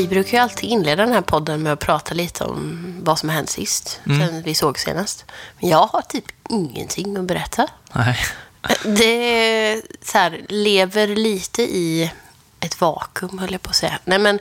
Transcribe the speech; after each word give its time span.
Vi 0.00 0.08
brukar 0.08 0.32
ju 0.38 0.42
alltid 0.42 0.70
inleda 0.70 1.04
den 1.04 1.14
här 1.14 1.20
podden 1.20 1.62
med 1.62 1.72
att 1.72 1.78
prata 1.80 2.14
lite 2.14 2.44
om 2.44 2.94
vad 3.02 3.18
som 3.18 3.28
har 3.28 3.36
hänt 3.36 3.50
sist, 3.50 4.00
Mm. 4.06 4.28
sen 4.28 4.42
vi 4.42 4.54
såg 4.54 4.78
senast. 4.78 5.24
Men 5.60 5.70
jag 5.70 5.86
har 5.86 6.02
typ 6.02 6.24
ingenting 6.48 7.16
att 7.16 7.24
berätta. 7.24 7.66
Nej. 7.92 8.16
Det 8.84 9.04
är 9.04 9.82
så 10.02 10.18
här, 10.18 10.40
lever 10.48 11.06
lite 11.08 11.62
i 11.62 12.10
ett 12.60 12.80
vakuum, 12.80 13.38
höll 13.38 13.52
jag 13.52 13.62
på 13.62 13.70
att 13.70 13.76
säga. 13.76 13.98
Nej, 14.04 14.18
men 14.18 14.38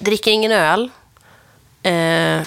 dricker 0.00 0.30
ingen 0.30 0.52
öl. 0.52 0.90
Eh, 1.82 2.40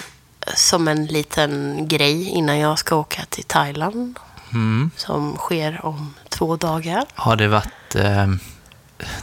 som 0.54 0.88
en 0.88 1.06
liten 1.06 1.78
grej 1.88 2.28
innan 2.28 2.58
jag 2.58 2.78
ska 2.78 2.96
åka 2.96 3.22
till 3.28 3.44
Thailand. 3.44 4.18
Mm. 4.52 4.90
Som 4.96 5.36
sker 5.36 5.80
om 5.86 6.14
två 6.28 6.56
dagar. 6.56 7.04
Har 7.14 7.36
det 7.36 7.48
varit 7.48 7.94
eh, 7.94 8.26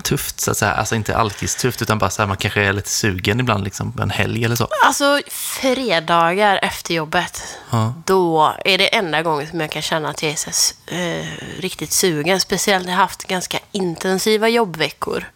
tufft, 0.03 0.39
så 0.39 0.51
att 0.51 0.57
säga? 0.57 0.71
Alltså 0.71 0.95
inte 0.95 1.17
alkis-tufft, 1.17 1.81
utan 1.81 1.99
bara 1.99 2.09
så 2.09 2.21
här, 2.21 2.27
man 2.27 2.37
kanske 2.37 2.61
är 2.61 2.73
lite 2.73 2.89
sugen 2.89 3.39
ibland, 3.39 3.63
liksom 3.63 3.93
en 4.01 4.09
helg 4.09 4.45
eller 4.45 4.55
så. 4.55 4.67
Alltså, 4.85 5.19
fredagar 5.29 6.59
efter 6.61 6.93
jobbet. 6.93 7.43
Ja. 7.69 7.93
Då 8.05 8.53
är 8.65 8.77
det 8.77 8.95
enda 8.95 9.21
gången 9.21 9.47
som 9.47 9.59
jag 9.59 9.71
kan 9.71 9.81
känna 9.81 10.09
att 10.09 10.23
jag 10.23 10.31
är 10.31 10.35
så, 10.35 10.73
eh, 10.95 11.25
riktigt 11.59 11.91
sugen. 11.91 12.39
Speciellt 12.39 12.85
när 12.85 12.91
jag 12.91 12.99
haft 12.99 13.23
ganska 13.23 13.59
intensiva 13.71 14.49
jobbveckor. 14.49 15.31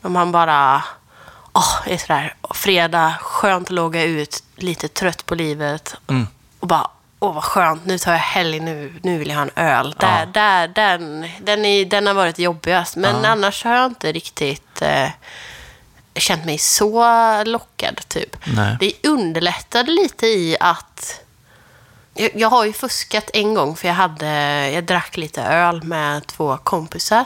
Då 0.00 0.08
man 0.08 0.32
bara 0.32 0.82
åh, 1.52 1.78
är 1.86 1.98
sådär, 1.98 2.34
fredag, 2.50 3.14
skönt 3.20 3.66
att 3.66 3.70
logga 3.70 4.02
ut, 4.02 4.42
lite 4.56 4.88
trött 4.88 5.26
på 5.26 5.34
livet. 5.34 5.94
Mm. 6.08 6.26
Och 6.60 6.66
bara, 6.66 6.90
åh 7.22 7.34
vad 7.34 7.44
skönt, 7.44 7.86
nu 7.86 7.98
tar 7.98 8.12
jag 8.12 8.18
helg, 8.18 8.60
nu, 8.60 8.92
nu 9.02 9.18
vill 9.18 9.28
jag 9.28 9.36
ha 9.36 9.42
en 9.42 9.50
öl. 9.56 9.94
Där, 9.98 10.20
Ja. 10.20 10.26
där, 10.26 10.68
den, 10.68 11.28
den, 11.40 11.64
är, 11.64 11.84
den 11.84 12.06
har 12.06 12.14
varit 12.14 12.38
jobbigast. 12.38 12.96
Men 12.96 13.22
Ja. 13.22 13.28
annars 13.30 13.64
har 13.64 13.74
jag 13.74 13.86
inte 13.86 14.12
riktigt 14.12 14.82
eh, 14.82 15.08
känt 16.14 16.44
mig 16.44 16.58
så 16.58 17.04
lockad, 17.44 18.08
typ. 18.08 18.36
Nej. 18.56 18.76
Det 18.80 18.92
underlättade 19.08 19.90
lite 19.90 20.26
i 20.26 20.56
att... 20.60 21.20
Jag, 22.14 22.30
jag 22.34 22.50
har 22.50 22.64
ju 22.64 22.72
fuskat 22.72 23.30
en 23.34 23.54
gång, 23.54 23.76
för 23.76 23.88
jag, 23.88 23.94
hade, 23.94 24.30
jag 24.70 24.84
drack 24.84 25.16
lite 25.16 25.42
öl 25.42 25.82
med 25.82 26.26
två 26.26 26.56
kompisar. 26.56 27.24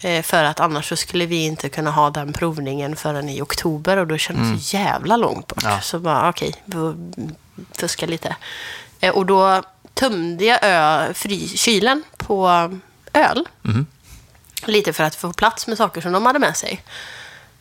Eh, 0.00 0.22
för 0.22 0.44
att 0.44 0.60
annars 0.60 0.88
så 0.88 0.96
skulle 0.96 1.26
vi 1.26 1.44
inte 1.44 1.68
kunna 1.68 1.90
ha 1.90 2.10
den 2.10 2.32
provningen 2.32 2.96
förrän 2.96 3.28
i 3.28 3.42
oktober 3.42 3.96
och 3.96 4.06
då 4.06 4.18
kändes 4.18 4.52
det 4.52 4.58
så 4.58 4.76
jävla 4.76 5.16
långt 5.16 5.46
bort. 5.46 5.64
Ja. 5.64 5.80
Så 5.80 5.98
bara, 5.98 6.28
okej, 6.28 6.54
okay, 6.66 6.92
fuska 7.72 8.06
lite. 8.06 8.36
Eh, 9.00 9.14
och 9.14 9.26
då 9.26 9.62
tömde 9.94 10.44
jag 10.44 10.58
ö, 10.62 11.14
fry, 11.14 11.48
kylen 11.48 12.02
på 12.16 12.48
öl. 13.12 13.48
Mhm. 13.62 13.86
Lite 14.64 14.92
för 14.92 15.04
att 15.04 15.14
få 15.14 15.32
plats 15.32 15.66
med 15.66 15.78
saker 15.78 16.00
som 16.00 16.12
de 16.12 16.26
hade 16.26 16.38
med 16.38 16.56
sig. 16.56 16.82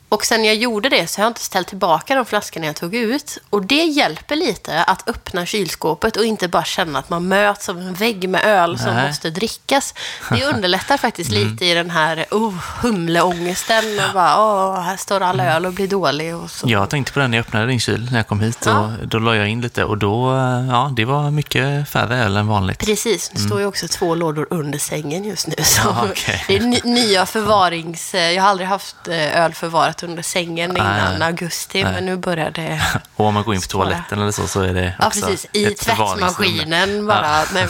Och 0.09 0.25
sen 0.25 0.45
jag 0.45 0.55
gjorde 0.55 0.89
det 0.89 1.07
så 1.07 1.21
har 1.21 1.25
jag 1.25 1.29
inte 1.29 1.41
ställt 1.41 1.67
tillbaka 1.67 2.15
de 2.15 2.25
flaskorna 2.25 2.65
jag 2.65 2.75
tog 2.75 2.95
ut. 2.95 3.37
Och 3.49 3.65
det 3.65 3.83
hjälper 3.83 4.35
lite 4.35 4.83
att 4.83 5.09
öppna 5.09 5.45
kylskåpet 5.45 6.17
och 6.17 6.25
inte 6.25 6.47
bara 6.47 6.63
känna 6.63 6.99
att 6.99 7.09
man 7.09 7.27
möts 7.27 7.69
av 7.69 7.77
en 7.79 7.93
vägg 7.93 8.29
med 8.29 8.45
öl 8.45 8.79
som 8.79 8.95
Nej. 8.95 9.07
måste 9.07 9.29
drickas. 9.29 9.93
Det 10.29 10.45
underlättar 10.53 10.97
faktiskt 10.97 11.31
lite 11.31 11.65
i 11.65 11.73
den 11.73 11.89
här 11.89 12.25
oh, 12.31 12.53
humleångesten. 12.81 13.99
Och 14.07 14.13
bara, 14.13 14.43
åh, 14.43 14.81
här 14.81 14.97
står 14.97 15.21
all 15.21 15.39
öl 15.39 15.65
och 15.65 15.73
blir 15.73 15.87
dålig. 15.87 16.35
Och 16.35 16.51
så. 16.51 16.69
Jag 16.69 16.89
tänkte 16.89 17.13
på 17.13 17.19
det 17.19 17.27
när 17.27 17.37
jag 17.37 17.45
öppnade 17.45 17.67
din 17.67 17.79
kyl 17.79 18.07
när 18.11 18.17
jag 18.17 18.27
kom 18.27 18.39
hit. 18.39 18.63
Ja. 18.65 18.91
Och 19.01 19.07
då 19.07 19.19
la 19.19 19.35
jag 19.35 19.47
in 19.47 19.61
lite 19.61 19.83
och 19.83 19.97
då, 19.97 20.35
eh, 20.35 20.67
ja, 20.69 20.91
det 20.95 21.05
var 21.05 21.31
mycket 21.31 21.89
färre 21.89 22.17
öl 22.17 22.37
än 22.37 22.47
vanligt. 22.47 22.79
Precis, 22.79 23.29
det 23.29 23.39
står 23.39 23.59
ju 23.59 23.65
också 23.65 23.87
två 23.87 24.15
lådor 24.15 24.47
under 24.49 24.79
sängen 24.79 25.23
just 25.23 25.47
nu. 25.47 25.55
Så 25.63 25.81
Ja, 25.87 26.05
okej. 26.11 26.43
Det 26.47 26.55
är 26.55 26.59
ny, 26.59 26.79
nya 26.83 27.25
förvarings... 27.25 28.13
Jag 28.13 28.41
har 28.41 28.49
aldrig 28.49 28.69
haft 28.69 29.07
eh, 29.07 29.43
öl 29.43 29.53
förvarat 29.53 29.96
under 30.03 30.23
sängen 30.23 30.71
innan 30.77 31.19
Nej. 31.19 31.27
augusti, 31.27 31.83
Nej. 31.83 31.93
men 31.93 32.05
nu 32.05 32.17
börjar 32.17 32.51
det... 32.51 32.81
Och 33.15 33.25
om 33.25 33.33
man 33.33 33.43
går 33.43 33.55
in 33.55 33.61
på 33.61 33.67
toaletten 33.67 34.21
eller 34.21 34.31
så, 34.31 34.47
så 34.47 34.61
är 34.61 34.73
det 34.73 34.95
Ja, 34.99 35.07
också 35.07 35.21
precis. 35.27 35.45
I 35.53 35.65
tvättmaskinen 35.65 37.05
bara. 37.07 37.27
Ja. 37.39 37.45
Nej, 37.53 37.63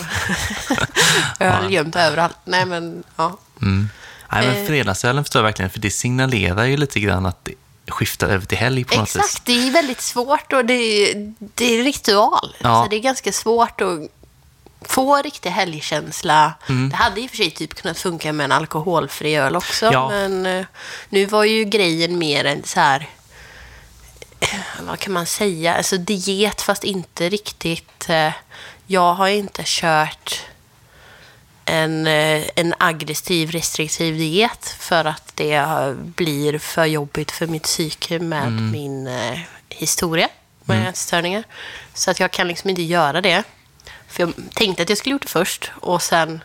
öl 1.39 1.63
Ja. 1.63 1.69
gömt 1.69 1.95
överallt. 1.95 2.37
Nej, 2.45 2.65
men 2.65 3.03
ja. 3.15 3.37
Mm. 3.61 3.89
Nej, 4.31 4.47
men 4.47 4.57
Eh. 4.61 4.67
fredagsölen 4.67 5.23
förstår 5.23 5.39
jag 5.39 5.43
verkligen, 5.43 5.69
för 5.71 5.79
det 5.79 5.91
signalerar 5.91 6.63
ju 6.65 6.77
lite 6.77 6.99
grann 6.99 7.25
att 7.25 7.45
det 7.45 7.53
skiftar 7.91 8.27
över 8.27 8.45
till 8.45 8.57
helg 8.57 8.83
på 8.83 8.95
något 8.95 9.07
vis. 9.09 9.15
Exakt, 9.15 9.45
det 9.45 9.67
är 9.67 9.71
väldigt 9.71 10.01
svårt 10.01 10.53
och 10.53 10.65
det 10.65 10.73
är, 10.73 11.33
det 11.55 11.79
är 11.79 11.83
ritual. 11.83 12.55
Ja. 12.59 12.83
Så 12.83 12.89
det 12.89 12.95
är 12.95 12.99
ganska 12.99 13.31
svårt 13.31 13.81
att 13.81 13.99
få 14.87 15.21
riktig 15.21 15.49
helgkänsla. 15.49 16.53
Mm. 16.69 16.89
Det 16.89 16.95
hade 16.95 17.21
i 17.21 17.25
och 17.25 17.29
för 17.29 17.37
sig 17.37 17.51
typ 17.51 17.73
kunnat 17.81 17.97
funka 17.97 18.33
med 18.33 18.43
en 18.43 18.51
alkoholfri 18.51 19.35
öl 19.35 19.55
också. 19.55 19.89
Ja. 19.93 20.09
Men 20.09 20.45
eh, 20.45 20.65
nu 21.09 21.25
var 21.25 21.43
ju 21.43 21.63
grejen 21.63 22.17
mer 22.17 22.45
en 22.45 22.63
så 22.63 22.79
här... 22.79 23.07
eh, 24.39 24.59
Vad 24.81 24.99
kan 24.99 25.13
man 25.13 25.25
säga? 25.25 25.75
Alltså 25.75 25.97
diet 25.97 26.61
fast 26.61 26.83
inte 26.83 27.29
riktigt... 27.29 28.09
eh, 28.09 28.31
Jag 28.87 29.13
har 29.13 29.27
inte 29.27 29.61
kört 29.65 30.41
en, 31.65 32.07
en 32.07 32.73
aggressiv, 32.77 33.51
restriktiv 33.51 34.17
diet 34.17 34.75
för 34.79 35.05
att 35.05 35.31
det 35.35 35.65
blir 35.97 36.59
för 36.59 36.85
jobbigt 36.85 37.31
för 37.31 37.47
mitt 37.47 37.63
psyke 37.63 38.19
med 38.19 38.51
min 38.51 39.07
eh, 39.07 39.39
historia 39.69 40.29
med 40.63 40.89
ätstörningar. 40.89 41.43
Så 41.93 42.11
att 42.11 42.19
jag 42.19 42.31
kan 42.31 42.47
liksom 42.47 42.69
inte 42.69 42.81
göra 42.81 43.21
det. 43.21 43.43
För 44.07 44.23
jag 44.23 44.33
tänkte 44.53 44.83
att 44.83 44.89
jag 44.89 44.97
skulle 44.97 45.13
gjort 45.13 45.21
det 45.21 45.27
först 45.27 45.71
och 45.81 46.01
sen 46.01 46.43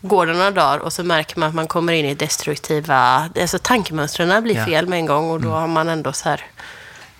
går 0.00 0.26
det 0.26 0.32
några 0.32 0.50
dagar 0.50 0.78
och 0.78 0.92
så 0.92 1.04
märker 1.04 1.38
man 1.38 1.48
att 1.48 1.54
man 1.54 1.66
kommer 1.66 1.92
in 1.92 2.04
i 2.04 2.14
destruktiva... 2.14 3.28
Alltså 3.40 3.58
tankemönstren 3.58 4.42
blir 4.42 4.64
fel 4.64 4.86
med 4.86 4.98
en 4.98 5.06
gång 5.06 5.30
och 5.30 5.40
då 5.40 5.50
har 5.50 5.66
man 5.66 5.88
ändå 5.88 6.12
så 6.12 6.28
här... 6.28 6.44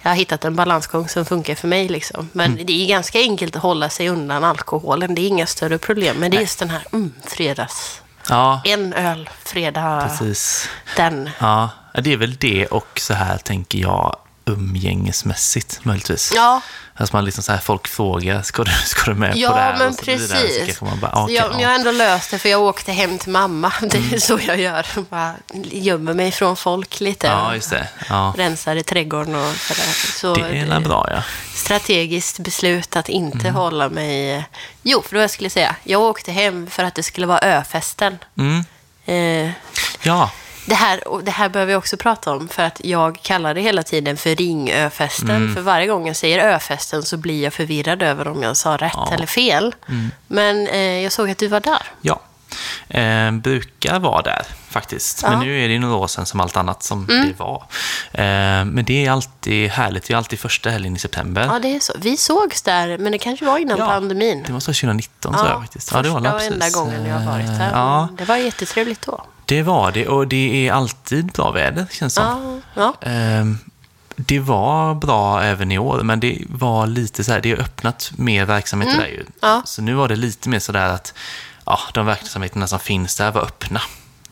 Jag 0.02 0.10
har 0.10 0.16
hittat 0.16 0.44
en 0.44 0.56
balansgång 0.56 1.08
som 1.08 1.24
funkar 1.24 1.54
för 1.54 1.68
mig. 1.68 1.88
Liksom. 1.88 2.28
Men 2.32 2.58
det 2.64 2.84
är 2.84 2.88
ganska 2.88 3.18
enkelt 3.18 3.56
att 3.56 3.62
hålla 3.62 3.88
sig 3.88 4.08
undan 4.08 4.44
alkoholen. 4.44 5.14
Det 5.14 5.20
är 5.20 5.28
inga 5.28 5.46
större 5.46 5.78
problem. 5.78 6.16
Men 6.16 6.30
det 6.30 6.36
är 6.36 6.40
just 6.40 6.58
den 6.58 6.70
här 6.70 6.86
mm, 6.92 7.12
fredags... 7.26 8.02
Ja, 8.28 8.62
En 8.64 8.92
öl, 8.92 9.30
fredag, 9.44 10.08
precis. 10.08 10.68
den. 10.96 11.30
Ja, 11.38 11.70
det 12.02 12.12
är 12.12 12.16
väl 12.16 12.36
det 12.36 12.66
och 12.66 13.00
så 13.00 13.14
här 13.14 13.38
tänker 13.38 13.78
jag 13.78 14.16
umgängesmässigt 14.44 15.84
möjligtvis. 15.84 16.32
Ja, 16.34 16.60
Alltså 17.00 17.16
man 17.16 17.24
liksom 17.24 17.42
så 17.42 17.52
här, 17.52 17.58
folk 17.58 17.88
frågar, 17.88 18.42
ska 18.42 18.64
du, 18.64 18.70
ska 18.84 19.10
du 19.10 19.14
med 19.16 19.36
ja 19.36 19.48
på 19.48 19.54
det 19.56 19.60
här? 19.62 19.78
men 19.78 19.96
vidare. 20.06 20.28
Så 20.28 20.34
precis. 20.34 20.80
man 20.80 21.00
bara, 21.00 21.12
Så 21.12 21.22
okej, 21.22 21.34
jag, 21.34 21.44
ja. 21.44 21.48
Mm. 21.48 21.60
jag 21.60 21.68
har 21.68 21.74
ändå 21.74 21.90
löst 21.90 22.30
det 22.30 22.38
för 22.38 22.48
jag 22.48 22.60
åkte 22.62 22.92
hem 22.92 23.18
till 23.18 23.30
mamma. 23.32 23.72
Det 23.82 23.96
är 24.14 24.18
så 24.18 24.38
jag 24.46 24.60
gör. 24.60 24.86
Bara 25.10 25.34
gömmer 25.64 26.14
mig 26.14 26.32
från 26.32 26.56
folk 26.56 27.00
lite. 27.00 27.26
ja, 27.26 27.54
just 27.54 27.70
det. 27.70 27.88
Ja. 28.08 28.34
Rensar 28.36 28.76
i 28.76 28.82
trädgården 28.82 29.34
och 29.34 29.54
sådär. 29.54 29.92
Så 30.20 30.34
Det 30.34 30.58
är 30.58 30.80
bra, 30.80 31.08
ja. 31.10 31.22
strategiskt 31.54 32.38
beslut 32.38 32.96
att 32.96 33.08
inte 33.08 33.38
Mm. 33.38 33.54
hålla 33.54 33.88
mig... 33.88 34.44
Jo, 34.82 35.02
för 35.02 35.14
då 35.14 35.20
jag 35.20 35.30
skulle 35.30 35.50
säga. 35.50 35.76
Jag 35.84 36.00
åkte 36.00 36.32
hem 36.32 36.66
för 36.70 36.84
att 36.84 36.94
det 36.94 37.02
skulle 37.02 37.26
vara 37.26 37.38
öfesten. 37.38 38.18
Mm. 38.38 38.64
Eh, 39.06 39.50
Ja, 40.02 40.30
det 40.68 40.74
här, 40.74 41.08
och 41.08 41.24
det 41.24 41.30
här 41.30 41.48
behöver 41.48 41.72
jag 41.72 41.78
också 41.78 41.96
prata 41.96 42.32
om, 42.32 42.48
för 42.48 42.62
att 42.62 42.80
jag 42.84 43.18
kallar 43.22 43.54
det 43.54 43.60
hela 43.60 43.82
tiden 43.82 44.16
för 44.16 44.34
ringöfesten. 44.34 45.30
Mm. 45.30 45.54
För 45.54 45.60
varje 45.62 45.86
gång 45.86 46.06
jag 46.06 46.16
säger 46.16 46.54
öfesten 46.54 47.02
så 47.02 47.16
blir 47.16 47.42
jag 47.44 47.52
förvirrad 47.52 48.02
över 48.02 48.28
om 48.28 48.42
jag 48.42 48.56
sa 48.56 48.76
rätt 48.76 48.92
Ja. 48.94 49.02
Mm. 49.06 49.14
eller 49.14 49.26
fel. 49.26 49.74
Men 50.26 50.66
eh, 50.66 50.78
jag 50.78 51.12
såg 51.12 51.30
att 51.30 51.38
du 51.38 51.46
var 51.48 51.60
där. 51.60 51.82
ja. 52.00 52.20
Eh, 52.88 53.30
brukar 53.32 53.98
vara 54.00 54.22
där 54.22 54.42
faktiskt. 54.70 55.22
Men 55.22 55.32
Ja. 55.32 55.38
nu 55.40 55.64
är 55.64 55.68
det 55.68 55.72
ju 55.74 55.78
några 55.80 55.94
år 55.96 56.06
sedan 56.06 56.26
som 56.26 56.40
allt 56.40 56.56
annat 56.56 56.82
som 56.82 57.06
det 57.06 57.38
var. 57.38 57.62
Eh, 58.12 58.64
men 58.64 58.84
det 58.84 59.06
är 59.06 59.10
alltid 59.10 59.70
härligt. 59.70 60.04
Det 60.08 60.12
är 60.14 60.16
alltid 60.18 60.38
första 60.40 60.70
helgen 60.70 60.96
i 60.96 60.98
september. 60.98 61.46
Ja, 61.52 61.58
det 61.58 61.76
är 61.76 61.80
så. 61.80 61.92
Vi 61.98 62.16
sågs 62.16 62.62
där, 62.62 62.98
men 62.98 63.12
det 63.12 63.18
kanske 63.18 63.44
var 63.44 63.58
innan 63.58 63.78
Ja, 63.78 63.86
pandemin. 63.86 64.42
Det 64.46 64.52
var 64.52 64.60
så 64.60 64.72
2019 64.72 65.34
tror 65.34 65.46
jag 65.48 65.60
faktiskt. 65.60 65.88
första 65.88 66.02
det 66.02 66.08
var 66.08 66.34
och 66.34 66.42
enda 66.42 66.70
gången 66.70 67.06
jag 67.06 67.18
har 67.18 67.32
varit 67.32 67.46
där. 67.58 67.70
Ja, 67.72 68.08
Det 68.18 68.24
var 68.24 68.36
jättetrevligt 68.36 69.06
då. 69.06 69.24
Det 69.48 69.62
var 69.62 69.92
det. 69.92 70.08
Och 70.08 70.28
det 70.28 70.68
är 70.68 70.72
alltid 70.72 71.26
bra 71.32 71.50
väder, 71.50 71.86
känns 71.90 72.14
det 72.14 72.20
som. 72.20 72.62
Ja, 72.74 72.94
ja. 73.02 73.08
Ehm, 73.08 73.58
Det 74.16 74.40
var 74.40 74.94
bra 74.94 75.42
även 75.42 75.72
i 75.72 75.78
år, 75.78 76.00
men 76.02 76.20
det 76.20 76.38
var 76.48 76.86
lite 76.86 77.24
så 77.24 77.32
här, 77.32 77.40
det 77.40 77.50
har 77.50 77.58
öppnat 77.58 78.10
mer 78.16 78.44
verksamheter 78.44 78.96
där 78.98 79.06
ju. 79.06 79.20
Mm. 79.20 79.32
Ja. 79.40 79.62
Så 79.64 79.82
nu 79.82 79.94
var 79.94 80.08
det 80.08 80.16
lite 80.16 80.48
mer 80.48 80.58
så 80.58 80.72
där 80.72 80.88
att 80.88 81.14
ja, 81.66 81.78
de 81.94 82.06
verksamheterna 82.06 82.66
som 82.66 82.78
finns 82.78 83.16
där 83.16 83.30
var 83.30 83.42
öppna. 83.42 83.80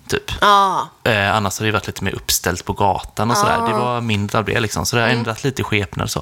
Typ. 0.09 0.33
ja. 0.41 0.89
Eh, 1.05 1.37
annars 1.37 1.59
har 1.59 1.67
det 1.67 1.73
varit 1.73 1.87
lite 1.87 2.05
mer 2.05 2.15
uppställt 2.15 2.65
på 2.65 2.73
gatan 2.73 3.31
och 3.31 3.37
sådär. 3.37 3.67
Det 3.69 3.73
var 3.73 4.01
mindre 4.01 4.39
av 4.39 4.45
det 4.45 4.61
liksom. 4.61 4.87
Så 4.87 4.97
det 4.97 5.03
har 5.03 5.09
Mm. 5.09 5.19
ändrat 5.19 5.45
lite 5.45 5.62
skepnad 5.62 6.11
så. 6.11 6.19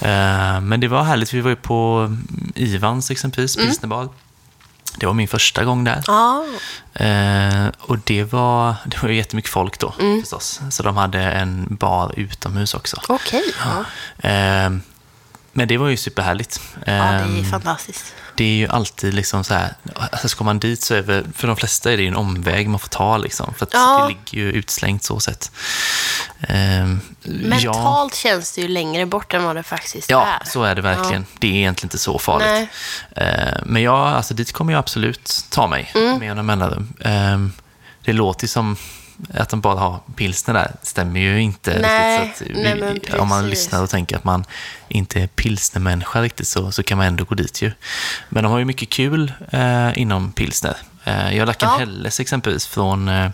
Eh, 0.00 0.60
men 0.60 0.80
det 0.80 0.88
var 0.88 1.02
härligt. 1.02 1.32
Vi 1.34 1.40
var 1.40 1.50
ju 1.50 1.56
på 1.56 2.04
mm, 2.06 2.52
Ivans 2.54 3.10
exempelvis, 3.10 3.56
Mm. 3.56 3.68
Det 4.98 5.06
var 5.06 5.14
min 5.14 5.28
första 5.28 5.64
gång 5.64 5.84
där. 5.84 6.02
ja. 6.06 6.44
Eh, 6.94 7.66
och 7.78 7.98
det 8.04 8.24
var, 8.24 8.74
det 8.86 9.02
var 9.02 9.08
jättemycket 9.08 9.50
folk 9.50 9.78
då 9.78 9.94
Mm. 10.00 10.20
förstås. 10.20 10.60
Så 10.70 10.82
de 10.82 10.96
hade 10.96 11.22
en 11.22 11.66
bar 11.80 12.12
utomhus 12.16 12.74
också. 12.74 13.00
Okej. 13.08 13.42
Ja. 13.64 13.84
Eh, 14.28 14.70
men 15.58 15.68
det 15.68 15.76
var 15.78 15.88
ju 15.88 15.96
superhärligt. 15.96 16.60
Ja, 16.74 16.80
det 16.84 16.92
är 16.92 17.22
Ehm, 17.22 17.44
fantastiskt. 17.50 18.14
det 18.34 18.44
är 18.44 18.48
ju 18.56 18.68
alltid 18.68 19.14
liksom 19.14 19.44
så 19.44 19.54
här, 19.54 19.74
alltså 19.94 20.28
ska 20.28 20.44
man 20.44 20.58
dit 20.58 20.82
så 20.82 20.94
är 20.94 21.02
det, 21.02 21.24
för 21.34 21.46
de 21.46 21.56
flesta 21.56 21.92
är 21.92 21.96
det 21.96 22.02
ju 22.02 22.08
en 22.08 22.16
omväg 22.16 22.68
man 22.68 22.80
får 22.80 22.88
ta 22.88 23.16
liksom. 23.18 23.54
För 23.54 23.66
att 23.66 23.74
Ja. 23.74 24.02
det 24.02 24.08
ligger 24.08 24.46
ju 24.46 24.52
utslängt 24.52 25.04
så 25.04 25.20
sett. 25.20 25.50
Ehm, 26.40 27.00
Mentalt 27.22 28.14
känns 28.14 28.52
det 28.52 28.60
ju 28.60 28.68
längre 28.68 29.06
bort 29.06 29.34
än 29.34 29.44
vad 29.44 29.56
det 29.56 29.62
faktiskt 29.62 30.10
Ja, 30.10 30.26
är. 30.26 30.44
så 30.48 30.62
är 30.64 30.74
det 30.74 30.82
verkligen. 30.82 31.26
Det 31.38 31.46
är 31.46 31.52
egentligen 31.52 31.86
inte 31.86 31.98
så 31.98 32.18
farligt. 32.18 32.68
Nej. 33.16 33.28
Eh, 33.28 33.58
Men 33.64 33.82
jag, 33.82 33.98
alltså 33.98 34.34
dit 34.34 34.52
kommer 34.52 34.72
jag 34.72 34.78
absolut 34.80 35.44
ta 35.50 35.66
mig 35.66 35.90
Mm. 35.94 36.18
med 36.18 36.26
jämna 36.26 36.42
mellanrum. 36.42 36.92
Eh, 37.00 37.38
Det 38.04 38.12
låter 38.12 38.44
ju 38.44 38.48
som 38.48 38.76
att 39.34 39.48
de 39.48 39.60
bara 39.60 39.78
har 39.80 40.00
pilsner 40.16 40.54
där. 40.54 40.72
Stämmer 40.82 41.20
ju 41.20 41.40
inte 41.42 41.78
Nej, 41.82 42.20
riktigt. 42.26 42.38
Så 42.38 42.44
att 42.44 42.50
vi, 42.50 42.62
nej, 42.62 43.00
men 43.10 43.20
om 43.20 43.28
man 43.28 43.50
lyssnar 43.50 43.82
och 43.82 43.90
tänker 43.90 44.16
att 44.16 44.24
man 44.24 44.44
inte 44.88 45.20
är 45.20 45.26
pilsnermänniska 45.26 46.22
riktigt 46.22 46.48
så, 46.48 46.72
så 46.72 46.82
kan 46.82 46.98
man 46.98 47.06
ändå 47.06 47.24
gå 47.24 47.34
dit 47.34 47.62
ju. 47.62 47.72
Men 48.28 48.42
de 48.42 48.52
har 48.52 48.58
ju 48.58 48.64
mycket 48.64 48.88
kul 48.90 49.32
eh, 49.50 49.98
inom 49.98 50.32
pilsner. 50.32 50.76
Eh, 51.04 51.36
jag 51.36 51.46
lagt 51.46 51.62
en 51.62 51.68
Ja. 51.68 51.78
Helles 51.78 52.20
exempelvis 52.20 52.66
från 52.66 53.08
eh, 53.08 53.30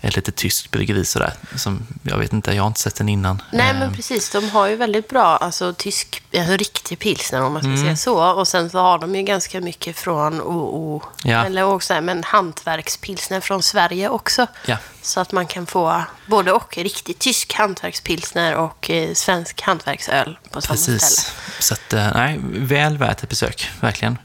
ett 0.00 0.16
litet 0.16 0.36
tyskt 0.36 0.70
bryggeri 0.70 1.04
sådär. 1.04 1.32
Som, 1.56 1.86
jag 2.02 2.18
vet 2.18 2.32
inte, 2.32 2.52
jag 2.54 2.62
har 2.62 2.68
inte 2.68 2.80
sett 2.80 2.96
den 2.96 3.08
innan. 3.08 3.42
Nej, 3.52 3.70
Eh, 3.70 3.78
men 3.78 3.94
precis. 3.94 4.30
De 4.30 4.50
har 4.50 4.66
ju 4.66 4.76
väldigt 4.76 5.08
bra, 5.08 5.36
alltså 5.36 5.72
tysk, 5.72 6.22
alltså 6.38 6.56
riktig 6.56 6.98
pilsner 6.98 7.42
om 7.42 7.52
man 7.52 7.62
ska 7.62 7.68
Mm. 7.70 7.82
säga 7.84 7.96
så. 7.96 8.32
Och 8.32 8.48
sen 8.48 8.70
så 8.70 8.78
har 8.78 8.98
de 8.98 9.14
ju 9.14 9.22
ganska 9.22 9.60
mycket 9.60 9.96
från 9.98 10.40
OO, 10.40 11.02
Ja. 11.24 11.44
eller 11.44 11.62
också 11.64 12.00
men 12.00 12.24
hantverkspilsner 12.24 13.40
från 13.40 13.62
Sverige 13.62 14.08
också. 14.08 14.46
Ja. 14.66 14.76
Så 15.04 15.20
att 15.20 15.32
man 15.32 15.46
kan 15.46 15.66
få 15.66 16.02
både 16.26 16.52
och 16.52 16.76
riktig 16.78 17.18
tysk 17.18 17.52
hantverkspilsner 17.54 18.54
och 18.56 18.90
eh, 18.90 19.14
svensk 19.14 19.60
hantverksöl 19.60 20.38
på 20.50 20.60
samma 20.60 20.76
ställe. 20.76 20.98
Precis. 20.98 21.32
Så 21.58 21.74
att, 21.74 21.92
eh, 21.92 22.12
nej, 22.14 22.40
väl 22.42 22.98
värt 22.98 23.22
ett 23.22 23.28
besök, 23.28 23.70
verkligen. 23.80 24.18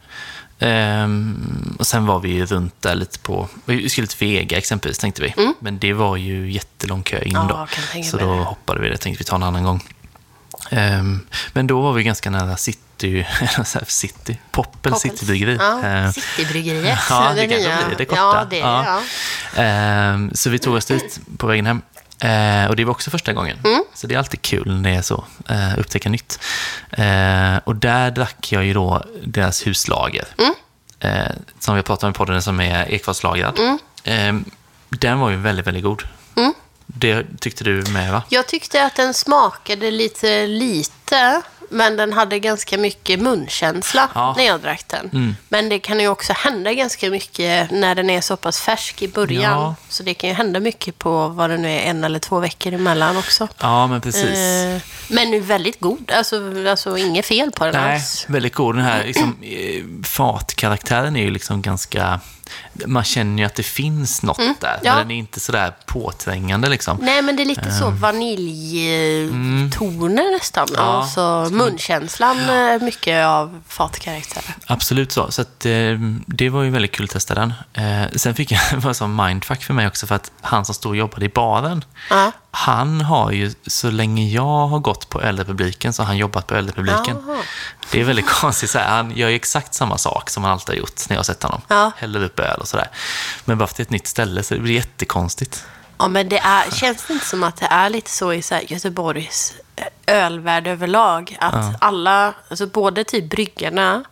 Ehm, 0.59 1.75
och 1.79 1.87
sen 1.87 2.05
var 2.05 2.19
vi 2.19 2.29
ju 2.29 2.45
runt 2.45 2.81
där 2.81 2.95
lite 2.95 3.19
på, 3.19 3.47
vi 3.65 3.89
skulle 3.89 4.07
till 4.07 4.27
Vega 4.27 4.57
exempelvis 4.57 4.97
tänkte 4.97 5.21
vi. 5.21 5.33
Men 5.59 5.79
det 5.79 5.93
var 5.93 6.15
ju 6.17 6.51
jättelång 6.51 7.03
kö 7.03 7.21
in 7.21 7.35
Mm. 7.35 7.47
Ja, 7.49 7.67
då. 7.93 8.03
Så 8.03 8.17
då 8.17 8.35
det. 8.35 8.43
hoppade 8.43 8.81
vi 8.81 8.89
det, 8.89 8.97
tänkte 8.97 9.23
vi 9.23 9.25
ta 9.25 9.35
en 9.35 9.43
annan 9.43 9.63
gång. 9.63 9.83
Ehm, 10.69 11.27
men 11.53 11.67
då 11.67 11.81
var 11.81 11.93
vi 11.93 12.03
ganska 12.03 12.29
nära 12.29 12.57
City, 12.57 13.25
City, 13.87 14.39
Poppel 14.51 14.91
Poppels. 14.91 15.01
Citybryggeri. 15.01 15.55
Ja, 15.59 15.81
Ehm, 15.83 16.13
Citybryggeriet. 16.13 16.99
Ja, 17.09 17.29
det 17.29 17.41
det 17.41 17.47
kanske 17.47 17.75
nya. 17.75 17.87
blir 17.87 17.97
det 17.97 18.05
korta. 18.05 18.21
Ja, 18.21 18.47
det 18.49 18.57
Ja. 18.57 19.01
ja. 19.55 19.61
Ehm, 19.63 20.31
så 20.33 20.49
vi 20.49 20.59
tog 20.59 20.75
oss 20.75 20.85
dit 20.85 21.19
på 21.37 21.47
vägen 21.47 21.65
hem. 21.65 21.81
Eh, 22.21 22.65
och 22.69 22.75
det 22.75 22.85
var 22.85 22.91
också 22.91 23.09
första 23.11 23.33
gången. 23.33 23.57
Mm. 23.65 23.83
Så 23.93 24.07
det 24.07 24.15
är 24.15 24.19
alltid 24.19 24.41
kul 24.41 24.75
när 24.81 24.89
det 24.89 24.95
är 24.95 25.01
så, 25.01 25.23
eh, 25.49 25.79
upptäcka 25.79 26.09
nytt. 26.09 26.39
Eh, 26.91 27.57
och 27.63 27.75
där 27.75 28.11
drack 28.11 28.51
jag 28.51 28.65
ju 28.65 28.73
då 28.73 29.05
deras 29.23 29.67
huslager. 29.67 30.25
Mm. 30.37 30.53
Som 31.59 31.75
vi 31.75 31.81
pratade 31.83 32.07
om 32.07 32.11
i 32.11 32.13
podden, 32.13 32.41
som 32.41 32.59
är 32.59 32.91
ekfatslagrad. 32.91 33.59
Mm. 34.05 34.45
Den 34.89 35.19
var 35.19 35.29
ju 35.29 35.35
väldigt, 35.37 35.67
väldigt 35.67 35.83
god. 35.83 36.03
Det 36.93 37.25
tyckte 37.39 37.63
du 37.63 37.83
med 37.91 38.11
va? 38.11 38.23
Jag 38.29 38.47
tyckte 38.47 38.85
att 38.85 38.95
den 38.95 39.13
smakade 39.13 39.91
lite 39.91 40.47
lite, 40.47 41.41
men 41.69 41.97
den 41.97 42.13
hade 42.13 42.39
ganska 42.39 42.77
mycket 42.77 43.19
munkänsla 43.19 44.09
Ja. 44.15 44.33
när 44.37 44.43
jag 44.43 44.59
drack 44.61 44.83
den. 44.87 45.09
Mm. 45.13 45.35
Men 45.49 45.69
det 45.69 45.79
kan 45.79 45.99
ju 45.99 46.07
också 46.07 46.33
hända 46.33 46.73
ganska 46.73 47.09
mycket 47.09 47.71
när 47.71 47.95
den 47.95 48.09
är 48.09 48.21
så 48.21 48.37
pass 48.37 48.61
färsk 48.61 49.01
i 49.01 49.07
början. 49.07 49.43
Ja. 49.61 49.75
Så 49.89 50.03
det 50.03 50.13
kan 50.13 50.29
ju 50.29 50.35
hända 50.35 50.59
mycket 50.59 50.97
på 50.99 51.27
vad 51.27 51.49
det 51.49 51.57
nu 51.57 51.71
är, 51.71 51.79
en 51.79 52.03
eller 52.03 52.19
två 52.19 52.39
veckor 52.39 52.73
emellan 52.73 53.17
också. 53.17 53.47
Ja, 53.59 53.87
men 53.87 54.01
precis. 54.01 54.39
Eh, 54.39 54.81
men 55.09 55.31
nu 55.31 55.39
väldigt 55.39 55.79
god. 55.79 56.11
Alltså, 56.11 56.41
alltså 56.69 56.97
inget 56.97 57.25
fel 57.25 57.51
på 57.51 57.65
den 57.65 57.73
Nej, 57.73 57.93
alls. 57.95 58.25
väldigt 58.29 58.55
god. 58.55 58.75
Den 58.75 58.83
här 58.85 59.03
liksom, 59.05 59.35
eh, 59.41 59.83
fatkaraktären 60.07 61.15
är 61.15 61.23
ju 61.23 61.31
liksom 61.31 61.61
ganska... 61.61 62.19
Man 62.85 63.03
känner 63.03 63.37
ju 63.43 63.45
att 63.45 63.55
det 63.55 63.63
finns 63.63 64.23
något 64.23 64.37
där, 64.37 64.45
Mm. 64.73 64.79
ja. 64.83 64.95
men 64.95 65.07
den 65.07 65.11
är 65.11 65.15
inte 65.19 65.39
sådär 65.39 65.73
påträngande 65.85 66.69
liksom. 66.69 66.97
Nej, 67.01 67.21
men 67.21 67.35
det 67.35 67.43
är 67.43 67.45
lite 67.45 67.71
så 67.71 67.89
vaniljtoner 67.89 70.33
nästan. 70.33 70.67
Ehm. 70.67 70.73
Mm. 70.75 70.85
Ja. 70.85 71.01
Alltså 71.01 71.47
munkänslan, 71.55 72.49
eh, 72.49 72.81
mycket 72.81 73.25
av 73.25 73.61
fatkaraktär. 73.67 74.43
Absolut 74.65 75.11
så. 75.11 75.31
Så 75.31 75.41
att, 75.41 75.65
eh, 75.65 75.71
det 76.25 76.49
var 76.49 76.63
ju 76.63 76.69
väldigt 76.69 76.91
kul 76.91 77.03
att 77.03 77.09
testa 77.09 77.35
den. 77.35 77.53
Sen 78.15 78.35
fick 78.35 78.51
jag 78.51 78.61
var 78.77 78.93
som 78.93 79.15
mindfuck 79.15 79.63
för 79.63 79.73
mig 79.73 79.87
också 79.87 80.07
för 80.07 80.15
att 80.15 80.31
han 80.41 80.65
som 80.65 80.75
stod 80.75 80.89
och 80.89 80.95
jobbade 80.97 81.25
i 81.25 81.29
baren, 81.29 81.83
Ja. 82.09 82.31
Han 82.51 83.01
har 83.01 83.31
ju, 83.31 83.53
så 83.67 83.91
länge 83.91 84.29
jag 84.29 84.67
har 84.67 84.79
gått 84.79 85.09
på 85.09 85.21
Ölrepubliken 85.21 85.93
så 85.93 86.01
har 86.01 86.07
han 86.07 86.17
jobbat 86.17 86.47
på 86.47 86.55
Ölrepubliken. 86.55 87.17
Jaha. 87.27 87.37
Det 87.91 88.01
är 88.01 88.03
väldigt 88.03 88.29
konstigt. 88.41 88.69
Så 88.69 88.79
här, 88.79 88.89
han 88.89 89.11
gör 89.11 89.29
ju 89.29 89.35
exakt 89.35 89.73
samma 89.73 89.97
sak 89.97 90.29
som 90.29 90.43
han 90.43 90.53
alltid 90.53 90.75
har 90.75 90.79
gjort 90.79 91.09
när 91.09 91.15
jag 91.15 91.19
har 91.19 91.23
sett 91.23 91.43
honom. 91.43 91.61
Ja. 91.67 91.91
Häller 91.97 92.23
upp 92.23 92.39
öl 92.39 92.59
och 92.59 92.67
sådär. 92.67 92.89
Men 93.45 93.57
bara 93.57 93.67
för 93.67 93.73
att 93.73 93.77
det 93.77 93.81
är 93.81 93.85
ett 93.85 93.89
nytt 93.89 94.07
ställe 94.07 94.43
så 94.43 94.53
det 94.53 94.59
blir 94.59 94.73
jättekonstigt. 94.73 95.65
Ja, 95.97 96.07
men 96.07 96.29
det 96.29 96.39
är, 96.39 96.71
känns 96.71 97.03
det 97.07 97.13
inte 97.13 97.25
som 97.25 97.43
att 97.43 97.57
det 97.57 97.65
är 97.65 97.89
lite 97.89 98.11
så 98.11 98.33
i 98.33 98.41
så 98.41 98.55
här 98.55 98.71
Göteborgs 98.71 99.53
eh, 99.75 99.85
ölvärld 100.25 100.67
överlag? 100.67 101.37
Att 101.39 101.75
alla, 101.79 102.33
alltså 102.49 102.67
både 102.67 103.03
typ 103.03 103.29
bryggarna, 103.29 103.95
och 103.97 104.05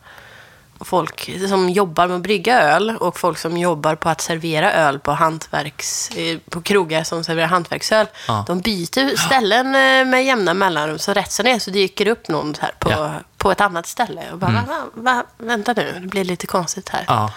folk 0.81 1.31
som 1.50 1.69
jobbar 1.69 2.07
med 2.07 2.15
att 2.15 2.21
brygga 2.24 2.62
öl 2.62 2.97
och 3.00 3.19
folk 3.19 3.38
som 3.38 3.57
jobbar 3.57 3.95
på 3.95 4.09
att 4.09 4.21
servera 4.21 4.74
öl 4.74 5.00
på, 5.00 5.12
hantverks, 5.12 6.09
eh, 6.09 6.38
på 6.50 6.62
krogar 6.62 7.03
som 7.03 7.24
serverar 7.24 7.47
hantverksöl. 7.47 8.07
Ja. 8.27 8.44
De 8.47 8.59
byter 8.59 9.15
ställen 9.27 9.65
eh, 9.68 10.06
med 10.12 10.25
jämna 10.25 10.53
mellanrum. 10.53 11.00
Så 11.00 11.13
rätt 11.13 11.31
som 11.31 11.45
det 11.45 11.51
är 11.51 11.59
så 11.59 11.71
dyker 11.71 12.06
det 12.06 12.12
upp 12.12 12.27
någon 12.27 12.53
här 12.59 12.71
på, 12.79 12.91
Ja. 12.91 13.12
på 13.38 13.51
ett 13.51 13.62
annat 13.62 13.88
ställe. 13.88 14.21
Och 14.31 14.38
bara, 14.38 14.51
va, 14.51 14.62
va, 14.68 14.83
va, 14.94 15.24
vänta 15.38 15.74
nu, 15.74 15.97
det 16.01 16.07
blir 16.07 16.24
lite 16.25 16.47
konstigt 16.47 16.89
här. 16.89 17.03
Ja, 17.07 17.31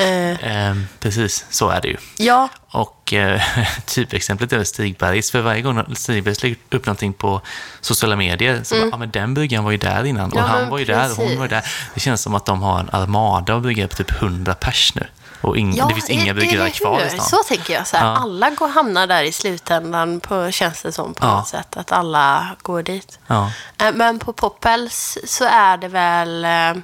Eh, 0.00 0.68
eh, 0.68 0.76
precis. 1.00 1.44
Så 1.50 1.68
är 1.68 1.80
det 1.80 1.88
ju. 1.88 1.96
ja, 2.16 2.48
Och 2.70 3.12
eh, 3.12 3.40
typexemplet 3.86 4.52
är 4.52 4.64
Stigbergs. 4.64 5.30
För 5.30 5.40
varje 5.40 5.62
gång 5.62 5.94
Stigbergs 5.96 6.42
lägger 6.42 6.56
upp 6.70 6.86
någonting 6.86 7.12
på 7.12 7.40
sociala 7.80 8.16
medier 8.16 8.60
så 8.64 8.74
bara, 8.74 8.88
ja 8.90 8.96
men 8.96 9.10
den 9.10 9.34
bryggaren 9.34 9.64
var 9.64 9.70
ju 9.70 9.76
där 9.76 10.04
innan. 10.04 10.24
Mm. 10.32 10.38
Ja, 10.38 10.44
och 10.44 10.48
han 10.50 10.68
var 10.68 10.78
ju 10.78 10.84
där 10.84 11.10
och 11.10 11.16
hon 11.16 11.36
var 11.36 11.44
ju 11.44 11.48
där. 11.48 11.64
Det 11.94 12.00
känns 12.00 12.22
som 12.22 12.34
att 12.34 12.46
de 12.46 12.62
har 12.62 12.80
en 12.80 12.90
armada 12.92 13.54
av 13.54 13.62
bryggare 13.62 13.88
på 13.88 13.96
typ 13.96 14.22
100 14.22 14.54
pers 14.54 14.94
nu. 14.94 15.06
Och 15.42 15.56
ing, 15.56 15.76
det 15.88 15.94
finns 15.94 16.10
inga 16.10 16.30
eller 16.30 16.68
kvar 16.70 17.00
i 17.06 17.08
stan. 17.10 17.20
Så 17.26 17.36
tänker 17.48 17.74
jag. 17.74 17.86
Så 17.86 17.96
här, 17.96 18.06
Ja. 18.06 18.16
Alla 18.16 18.50
går, 18.50 18.68
hamnar 18.68 19.06
där 19.06 19.22
i 19.22 19.32
slutändan, 19.32 20.20
på, 20.20 20.50
känns 20.50 20.82
det 20.82 20.92
som 20.92 21.14
på 21.14 21.26
Ja. 21.26 21.36
något 21.36 21.48
sätt. 21.48 21.76
Att 21.76 21.92
alla 21.92 22.46
går 22.62 22.82
dit. 22.82 23.18
Ja. 23.26 23.52
Eh, 23.78 23.92
Men 23.94 24.18
på 24.18 24.32
Poppels 24.32 25.18
så 25.26 25.44
är 25.44 25.76
det 25.76 25.88
väl 25.88 26.44
eh, 26.44 26.82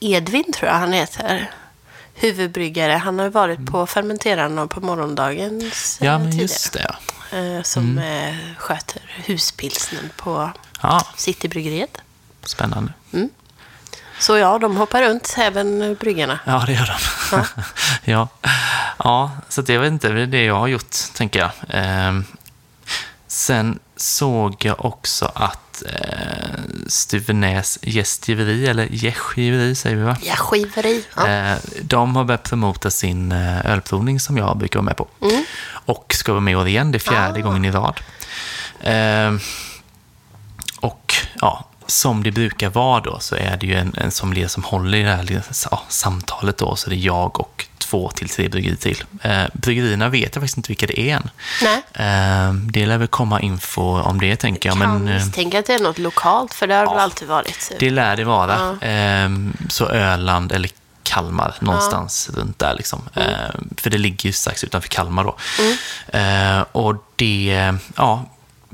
Edvin, 0.00 0.52
tror 0.52 0.70
jag 0.70 0.78
han 0.78 0.92
heter. 0.92 1.50
Huvudbryggare. 2.18 2.92
Han 2.92 3.18
har 3.18 3.26
ju 3.26 3.30
varit 3.32 3.66
på 3.66 3.86
fermenterarna 3.86 4.66
på 4.66 4.80
morgondagens 4.80 5.98
ja, 6.00 6.18
men 6.18 6.26
tidigare. 6.30 6.42
just 6.42 6.72
det. 6.72 6.86
Ja. 7.30 7.38
Eh, 7.38 7.62
Som 7.62 7.98
eh, 7.98 8.34
sköter 8.58 9.02
huspilsnen 9.26 10.10
på 10.16 10.50
ja, 10.82 11.06
Citybryggeriet. 11.16 11.98
spännande. 12.44 12.92
Så 14.18 14.36
ja, 14.38 14.58
de 14.58 14.76
hoppar 14.76 15.02
runt, 15.02 15.34
även 15.38 15.94
bryggarna. 15.94 16.38
Ja, 16.44 16.64
det 16.66 16.72
gör 16.72 16.86
de. 16.86 17.36
Ja, 17.36 17.44
ja. 18.04 18.50
ja 18.98 19.30
så 19.48 19.62
det 19.62 19.74
är 19.74 19.78
väl 19.78 19.92
inte 19.92 20.08
det 20.08 20.20
är 20.22 20.26
det 20.26 20.44
jag 20.44 20.54
har 20.54 20.66
gjort, 20.66 20.96
tänker 21.14 21.40
jag. 21.40 21.50
Ehm, 21.68 22.24
sen 23.26 23.78
såg 23.96 24.64
jag 24.64 24.84
också 24.84 25.32
att 25.34 25.82
eh, 25.86 26.35
Stuvenäs 26.88 27.78
gästgiveri, 27.82 28.66
eller 28.66 28.86
gästgiveri 28.90 29.74
säger 29.74 29.96
vi 29.96 30.02
va? 30.02 30.16
Ja, 30.22 30.34
skiveri. 30.36 31.04
Ja. 31.16 31.28
Eh, 31.28 31.56
de 31.82 32.16
har 32.16 32.24
börjat 32.24 32.42
promota 32.42 32.90
sin 32.90 33.32
eh, 33.32 33.66
ölprovning 33.66 34.20
som 34.20 34.36
jag 34.36 34.56
brukar 34.56 34.78
vara 34.78 34.84
med 34.84 34.96
på. 34.96 35.08
Och 35.68 36.14
ska 36.14 36.32
vara 36.32 36.40
med 36.40 36.52
i 36.52 36.56
år 36.56 36.68
igen, 36.68 36.92
det 36.92 36.96
är 36.98 37.00
fjärde 37.00 37.38
Ah. 37.40 37.42
gången 37.42 37.64
i 37.64 37.70
rad. 37.70 38.00
Ehm, 38.82 39.40
och 40.80 41.14
ja, 41.40 41.64
som 41.86 42.22
det 42.22 42.30
brukar 42.30 42.70
vara 42.70 43.00
då 43.00 43.18
så 43.20 43.36
är 43.36 43.56
det 43.56 43.66
ju 43.66 43.74
en, 43.74 43.94
en 43.96 44.10
sommelier 44.10 44.48
som 44.48 44.64
håller 44.64 44.98
i 44.98 45.02
det 45.02 45.10
här 45.10 45.42
ja, 45.70 45.82
samtalet 45.88 46.58
då, 46.58 46.76
så 46.76 46.90
det 46.90 46.96
är 46.96 47.04
jag 47.06 47.40
och 47.40 47.66
två 47.78 48.10
till 48.10 48.28
tre 48.28 48.48
bryggerier 48.48 48.76
till. 48.76 49.04
Eh, 49.22 49.44
bryggerierna 49.52 50.08
vet 50.08 50.34
jag 50.34 50.42
faktiskt 50.42 50.56
inte 50.56 50.68
vilka 50.68 50.86
det 50.86 51.00
är 51.00 51.16
än. 51.16 51.30
Nej. 51.62 51.82
Eh, 51.92 52.52
det 52.52 52.86
lär 52.86 52.98
väl 52.98 53.08
komma 53.08 53.40
info 53.40 54.00
om 54.00 54.20
det, 54.20 54.36
tänker 54.36 54.68
jag. 54.68 54.78
kan 54.78 55.04
Men, 55.04 55.08
eh, 55.08 55.24
misstänka 55.24 55.58
att 55.58 55.66
det 55.66 55.74
är 55.74 55.78
något 55.78 55.98
lokalt, 55.98 56.54
för 56.54 56.66
det 56.66 56.74
har 56.74 56.80
det 56.80 56.86
väl 56.86 56.96
ja. 56.96 57.02
alltid 57.02 57.28
varit. 57.28 57.72
det 57.78 57.90
lär 57.90 58.16
det 58.16 58.24
vara. 58.24 58.76
Ja. 58.80 58.86
Ehm, 58.86 59.56
så 59.68 59.88
Öland 59.88 60.52
eller 60.52 60.70
Kalmar, 61.02 61.54
någonstans 61.60 62.30
runt 62.34 62.58
där. 62.58 62.74
Liksom. 62.74 63.02
Mm. 63.14 63.28
Ehm, 63.28 63.68
för 63.76 63.90
det 63.90 63.98
ligger 63.98 64.26
ju 64.26 64.32
strax 64.32 64.64
utanför 64.64 64.88
Kalmar 64.88 65.24
då. 65.24 65.36
Ehm, 66.12 66.64
och 66.72 66.94
det, 67.16 67.74
ja, 67.96 68.24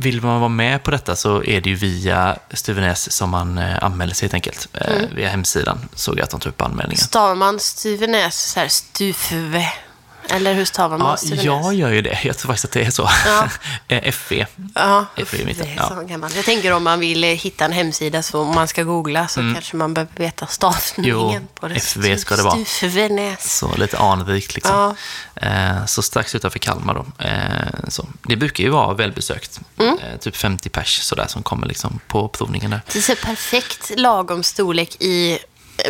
vill 0.03 0.23
man 0.23 0.41
vara 0.41 0.49
med 0.49 0.83
på 0.83 0.91
detta 0.91 1.17
så 1.17 1.45
är 1.45 1.61
det 1.61 1.71
ju 1.71 1.77
via 1.77 2.39
Stuvenäs 2.51 3.13
som 3.13 3.31
man 3.31 3.59
eh, 3.59 3.83
anmäler 3.85 4.15
sig 4.15 4.27
helt 4.27 4.35
enkelt. 4.35 4.69
Eh, 4.73 4.93
Mm. 4.97 5.15
Via 5.17 5.29
hemsidan 5.29 5.79
såg 5.95 6.19
jag 6.19 6.25
att 6.25 6.31
de 6.31 6.41
tog 6.41 6.51
upp 6.51 6.63
anmälningen. 6.63 7.05
Stavar 7.05 7.35
man 7.35 7.61
Stuvenäs 7.61 8.53
så 8.53 8.61
här 8.61 8.69
Stufve? 8.69 9.67
Eller 10.33 10.55
hur 10.55 10.65
stavar 10.65 10.99
man 10.99 11.19
Ja, 11.23 11.37
jag 11.37 11.75
gör 11.75 11.91
ju 11.91 12.03
det. 12.03 12.19
Jag 12.25 12.39
tror 12.39 12.47
faktiskt 12.49 12.65
att 12.65 12.73
det 12.73 12.83
är 12.85 12.91
så. 12.91 13.09
Ja. 13.27 13.49
Eh, 13.89 14.09
FV. 14.09 14.47
Ja, 14.75 15.07
i 15.17 15.45
mitten, 15.45 15.67
det 15.67 15.73
är 15.73 15.77
ja. 15.77 15.89
så 15.89 16.07
gammalt. 16.07 16.37
Jag 16.37 16.45
tänker 16.45 16.73
om 16.73 16.85
man 16.85 17.01
vill 17.01 17.25
eh, 17.25 17.31
hitta 17.31 17.65
en 17.65 17.73
hemsida 17.73 18.23
så 18.23 18.41
om 18.41 18.55
man 18.55 18.69
ska 18.69 18.83
googla 18.83 19.29
så 19.29 19.41
kanske 19.41 19.77
man 19.77 19.95
behöver 19.95 20.13
veta 20.17 20.47
stavningen 20.47 20.73
Mm. 21.21 21.33
Jo, 21.35 21.49
på 21.55 21.69
det. 21.69 21.75
FV 21.75 22.17
ska 22.17 22.37
det 22.37 22.43
vara. 22.43 22.65
Stuvenäs. 22.65 23.59
Så 23.59 23.77
lite 23.77 23.99
anrikt 23.99 24.55
liksom. 24.55 24.95
Ja. 25.41 25.49
Eh, 25.49 25.87
så 25.87 26.03
strax 26.03 26.35
utanför 26.35 26.59
Kalmar 26.59 26.95
då. 26.95 27.07
Så. 27.89 28.09
Det 28.23 28.37
brukar 28.37 28.65
ju 28.65 28.71
vara 28.71 28.95
välbesökt. 28.95 29.61
Mm. 29.79 29.99
Typ 30.21 30.37
50 30.37 30.69
pers 30.69 31.01
sådär 31.03 31.27
som 31.29 31.43
kommer 31.43 31.67
liksom 31.67 32.01
på 32.07 32.29
provningen 32.29 32.71
där. 32.71 32.81
Det 32.93 32.99
är 32.99 33.03
så 33.03 33.17
perfekt 33.17 33.91
lagom 33.97 34.43
storlek 34.43 34.97
i 35.01 35.39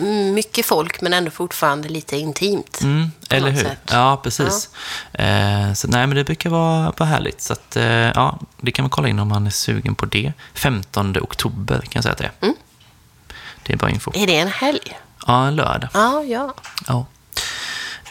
mycket 0.02 0.66
folk 0.66 1.00
men 1.00 1.12
ändå 1.12 1.30
fortfarande 1.30 1.88
lite 1.88 2.16
intimt. 2.16 2.80
Mm, 2.82 3.10
eller 3.30 3.50
hur? 3.50 3.62
sätt. 3.62 3.78
Ja, 3.90 4.20
precis. 4.22 4.70
Eh, 5.12 5.72
så, 5.72 5.88
nej, 5.88 6.06
men 6.06 6.16
det 6.16 6.24
brukar 6.24 6.50
vara, 6.50 6.92
vara 6.96 7.08
härligt. 7.08 7.40
Så 7.40 7.52
att, 7.52 7.76
eh, 7.76 7.84
ja, 7.84 8.38
det 8.60 8.72
kan 8.72 8.82
man 8.82 8.90
kolla 8.90 9.08
in 9.08 9.18
om 9.18 9.28
man 9.28 9.46
är 9.46 9.50
sugen 9.50 9.94
på 9.94 10.06
det. 10.06 10.32
15 10.54 11.16
oktober 11.20 11.80
kan 11.80 11.90
jag 11.92 12.02
säga 12.02 12.12
att 12.12 12.18
det 12.18 12.24
är. 12.24 12.32
Mm. 12.40 12.54
Det 13.62 13.72
är 13.72 13.76
bara 13.76 13.90
info. 13.90 14.12
Är 14.14 14.26
det 14.26 14.38
en 14.38 14.48
helg? 14.48 14.98
Ja, 15.26 15.46
en 15.46 15.56
lördag. 15.56 15.90
Ja, 15.94 16.22
ja. 16.22 16.54
Ja. 16.88 17.06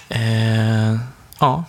Eh, 0.09 0.97
ja. 1.39 1.63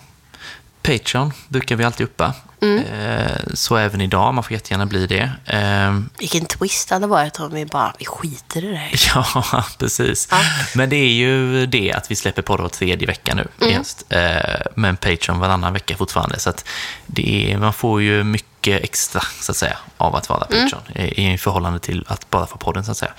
Patreon 0.83 1.33
brukar 1.47 1.75
vi 1.75 1.83
alltid 1.83 2.03
uppa. 2.05 2.33
Mm. 2.61 2.83
Eh, 2.83 3.31
så 3.53 3.77
även 3.77 4.01
idag, 4.01 4.33
man 4.33 4.43
får 4.43 4.53
jättegärna 4.53 4.85
bli 4.85 5.07
det. 5.07 5.31
Eh, 5.45 5.99
Vilken 6.19 6.45
twist 6.45 6.89
det 6.89 6.95
hade 6.95 7.07
varit 7.07 7.39
om 7.39 7.51
vi 7.53 7.65
bara, 7.65 7.93
vi 7.99 8.05
skiter 8.05 8.63
i 8.65 8.67
det 8.67 8.75
här. 8.77 9.11
ja, 9.15 9.65
precis. 9.79 10.29
Men 10.75 10.89
det 10.89 10.95
är 10.95 11.09
ju 11.13 11.65
det 11.65 11.93
att 11.93 12.11
vi 12.11 12.15
släpper 12.15 12.41
på 12.41 12.57
var 12.57 12.69
tredje 12.69 13.07
vecka 13.07 13.35
nu. 13.35 13.47
Mm. 13.61 13.73
Just, 13.73 14.03
eh, 14.09 14.31
men 14.75 14.97
Patreon 14.97 15.39
varannan 15.39 15.73
vecka 15.73 15.97
fortfarande. 15.97 16.39
Så 16.39 16.49
att 16.49 16.65
det 17.05 17.51
är, 17.51 17.57
man 17.57 17.73
får 17.73 18.01
ju 18.01 18.23
mycket 18.23 18.83
extra, 18.83 19.21
så 19.41 19.51
att 19.51 19.57
säga, 19.57 19.77
av 19.97 20.15
att 20.15 20.29
vara 20.29 20.45
Mm. 20.51 20.69
Patreon. 20.69 20.97
I, 21.07 21.33
I 21.33 21.37
förhållande 21.37 21.79
till 21.79 22.05
att 22.07 22.29
bara 22.29 22.45
få 22.47 22.57
podden, 22.57 22.85
så 22.85 22.91
att 22.91 22.97
säga. 22.97 23.13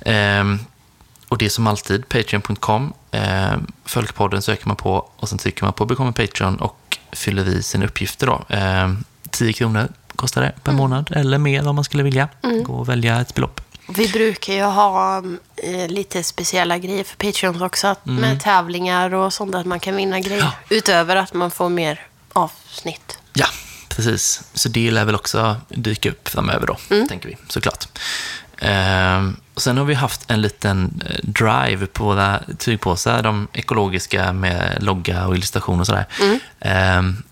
Ehm, 0.00 0.58
och 1.28 1.38
det 1.38 1.44
är 1.44 1.48
som 1.48 1.66
alltid, 1.66 2.08
patreon.com. 2.08 2.92
Eh, 3.10 3.52
följ 3.84 4.06
podden 4.08 4.42
söker 4.42 4.66
man 4.68 4.76
på 4.76 5.10
och 5.16 5.28
sen 5.28 5.38
trycker 5.38 5.64
man 5.64 5.72
på 5.72 5.84
Become 5.84 6.12
Patreon 6.12 6.56
och 6.56 6.78
fyller 7.12 7.48
i 7.48 7.62
sina 7.62 7.84
uppgifter. 7.84 8.26
Då. 8.26 8.44
Eh, 8.48 8.92
10 9.30 9.52
kronor 9.52 9.88
kostar 10.16 10.40
det 10.40 10.46
Mm. 10.48 10.60
per 10.62 10.72
månad, 10.72 11.10
eller 11.16 11.38
mer 11.38 11.68
om 11.68 11.74
man 11.74 11.84
skulle 11.84 12.02
vilja. 12.02 12.28
Gå 12.64 12.72
och 12.74 12.88
välja 12.88 13.20
ett 13.20 13.34
belopp. 13.34 13.60
Vi 13.88 14.08
brukar 14.08 14.52
ju 14.54 14.62
ha 14.62 15.22
eh, 15.56 15.88
lite 15.88 16.22
speciella 16.22 16.78
grejer 16.78 17.04
för 17.04 17.16
Patreons 17.16 17.62
också. 17.62 17.94
Mm. 18.06 18.20
Med 18.20 18.40
tävlingar 18.40 19.14
och 19.14 19.32
sånt, 19.32 19.54
att 19.54 19.66
man 19.66 19.80
kan 19.80 19.96
vinna 19.96 20.20
grejer. 20.20 20.50
Utöver 20.68 21.16
att 21.16 21.34
man 21.34 21.50
får 21.50 21.68
mer 21.68 22.00
avsnitt. 22.32 23.18
Ja, 23.32 23.46
precis. 23.88 24.42
Så 24.54 24.68
det 24.68 24.90
lär 24.90 25.04
väl 25.04 25.14
också 25.14 25.56
dyka 25.68 26.10
upp 26.10 26.28
framöver 26.28 26.66
då, 26.66 26.76
Mm. 26.90 27.08
tänker 27.08 27.28
vi 27.28 27.36
såklart. 27.48 27.88
Ehm, 28.62 29.36
och 29.54 29.62
sen 29.62 29.78
har 29.78 29.84
vi 29.84 29.94
haft 29.94 30.30
en 30.30 30.42
liten 30.42 31.02
eh, 31.10 31.16
drive 31.22 31.86
på 31.86 32.04
våra 32.04 32.40
tygpåsar, 32.58 33.22
de 33.22 33.48
ekologiska 33.52 34.32
med 34.32 34.82
logga 34.82 35.26
och 35.26 35.34
illustration 35.34 35.80
och 35.80 35.86
sådär. 35.86 36.06
Mm. 36.20 36.38
Ehm, 36.60 37.22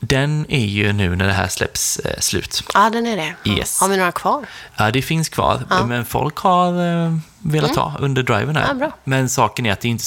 den 0.00 0.46
är 0.48 0.66
ju 0.66 0.92
nu 0.92 1.16
när 1.16 1.26
det 1.26 1.32
här 1.32 1.48
släpps 1.48 1.98
eh, 1.98 2.18
slut. 2.18 2.62
Ja, 2.74 2.90
den 2.90 3.06
är 3.06 3.16
det. 3.16 3.34
Ja. 3.42 3.52
Yes. 3.52 3.80
Har 3.80 3.88
vi 3.88 3.96
några 3.96 4.12
kvar? 4.12 4.46
Ja, 4.76 4.90
det 4.90 5.02
finns 5.02 5.28
kvar, 5.28 5.62
men 5.86 6.04
folk 6.04 6.36
har 6.36 7.04
eh, 7.06 7.16
velat 7.38 7.76
ha 7.76 7.96
under 7.98 8.22
driven 8.22 8.56
här. 8.56 8.64
Mm. 8.64 8.78
Ja, 8.80 8.86
bra. 8.86 8.96
Men 9.04 9.28
saken 9.28 9.66
är 9.66 9.72
att 9.72 9.80
det 9.80 9.88
är 9.88 9.90
inte 9.90 10.04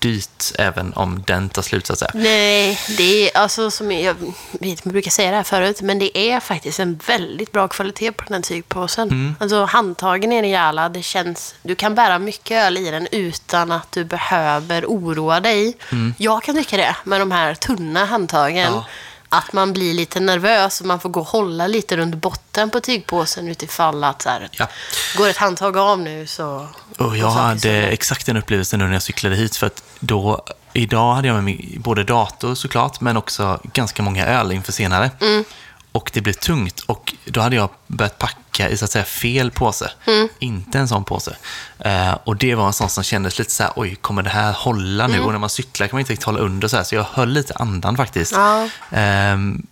superdyrt 0.00 0.52
även 0.58 0.92
om 0.92 1.22
den 1.26 1.48
tar 1.48 1.62
slut 1.62 1.86
så 1.86 1.92
att 1.92 1.98
säga. 1.98 2.10
Nej, 2.14 2.78
det 2.96 3.30
är 3.30 3.36
alltså 3.36 3.70
som 3.70 3.92
jag, 3.92 4.14
vet, 4.52 4.84
jag 4.84 4.92
brukar 4.92 5.10
säga 5.10 5.30
det 5.30 5.36
här 5.36 5.44
förut, 5.44 5.82
men 5.82 5.98
det 5.98 6.18
är 6.18 6.40
faktiskt 6.40 6.80
en 6.80 7.00
väldigt 7.06 7.52
bra 7.52 7.68
kvalitet 7.68 8.12
på 8.12 8.24
den 8.24 8.34
här 8.34 8.42
tygpåsen. 8.42 9.08
Mm. 9.08 9.36
Alltså 9.40 9.64
handtagen 9.64 10.32
är 10.32 10.42
rejäla, 10.42 10.88
det 10.88 11.02
känns, 11.02 11.54
du 11.62 11.74
kan 11.74 11.94
bära 11.94 12.18
mycket 12.18 12.66
öl 12.66 12.78
i 12.78 12.90
den 12.90 13.08
utan 13.12 13.72
att 13.72 13.92
du 13.92 14.04
behöver 14.04 14.84
oroa 14.84 15.40
dig. 15.40 15.76
Jag 16.16 16.42
kan 16.42 16.54
tycka 16.54 16.76
det 16.76 16.96
med 17.04 17.20
de 17.20 17.30
här 17.30 17.54
tunna 17.54 18.04
handtagen. 18.04 18.66
Mm. 18.66 18.74
Ja. 18.74 18.86
Att 19.32 19.52
man 19.52 19.72
blir 19.72 19.94
lite 19.94 20.20
nervös 20.20 20.80
och 20.80 20.86
man 20.86 21.00
får 21.00 21.08
gå 21.08 21.20
och 21.20 21.26
hålla 21.26 21.66
lite 21.66 21.96
runt 21.96 22.14
botten 22.14 22.70
på 22.70 22.80
tygpåsen 22.80 23.48
utifall 23.48 24.04
att 24.04 24.22
så 24.22 24.28
här, 24.28 24.48
Ja. 24.52 24.68
går 25.16 25.28
ett 25.28 25.36
handtag 25.36 25.76
av 25.76 25.98
nu 25.98 26.26
så... 26.26 26.68
Och 26.98 27.16
jag 27.16 27.30
hade 27.30 27.70
exakt 27.72 28.26
den 28.26 28.36
upplevelsen 28.36 28.78
nu 28.78 28.86
när 28.86 28.92
jag 28.92 29.02
cyklade 29.02 29.36
hit. 29.36 29.56
För 29.56 29.66
att 29.66 29.82
då, 30.00 30.44
idag 30.72 31.14
hade 31.14 31.28
jag 31.28 31.34
med 31.34 31.44
mig 31.44 31.76
både 31.78 32.04
dator 32.04 32.54
såklart, 32.54 33.00
men 33.00 33.16
också 33.16 33.60
ganska 33.72 34.02
många 34.02 34.26
öl 34.26 34.52
inför 34.52 34.72
senare. 34.72 35.10
Mm. 35.20 35.44
Och 35.92 36.10
det 36.14 36.20
blev 36.20 36.32
tungt 36.32 36.80
och 36.80 37.14
då 37.24 37.40
hade 37.40 37.56
jag 37.56 37.70
börjat 37.86 38.18
packa 38.18 38.68
i 38.68 38.76
så 38.76 38.84
att 38.84 38.90
säga 38.90 39.04
fel 39.04 39.50
påse. 39.50 39.90
Mm. 40.06 40.28
Inte 40.38 40.78
en 40.78 40.88
sån 40.88 41.04
påse. 41.04 41.36
Eh, 41.78 42.12
och 42.24 42.36
det 42.36 42.54
var 42.54 42.66
en 42.66 42.72
sån 42.72 42.90
som 42.90 43.04
kändes 43.04 43.38
lite 43.38 43.50
så 43.50 43.62
här, 43.62 43.72
oj, 43.76 43.94
kommer 44.00 44.22
det 44.22 44.30
här 44.30 44.52
hålla 44.52 45.04
Mm. 45.04 45.16
nu? 45.16 45.22
Och 45.24 45.32
när 45.32 45.38
man 45.38 45.50
cyklar 45.50 45.86
kan 45.86 45.96
man 45.96 46.00
inte 46.00 46.12
riktigt 46.12 46.26
hålla 46.26 46.38
under 46.40 46.68
så 46.68 46.76
här, 46.76 46.84
så 46.84 46.94
jag 46.94 47.06
höll 47.12 47.28
lite 47.28 47.54
andan 47.54 47.96
faktiskt. 47.96 48.32
Ja. 48.32 48.68
Ehm, 48.90 49.62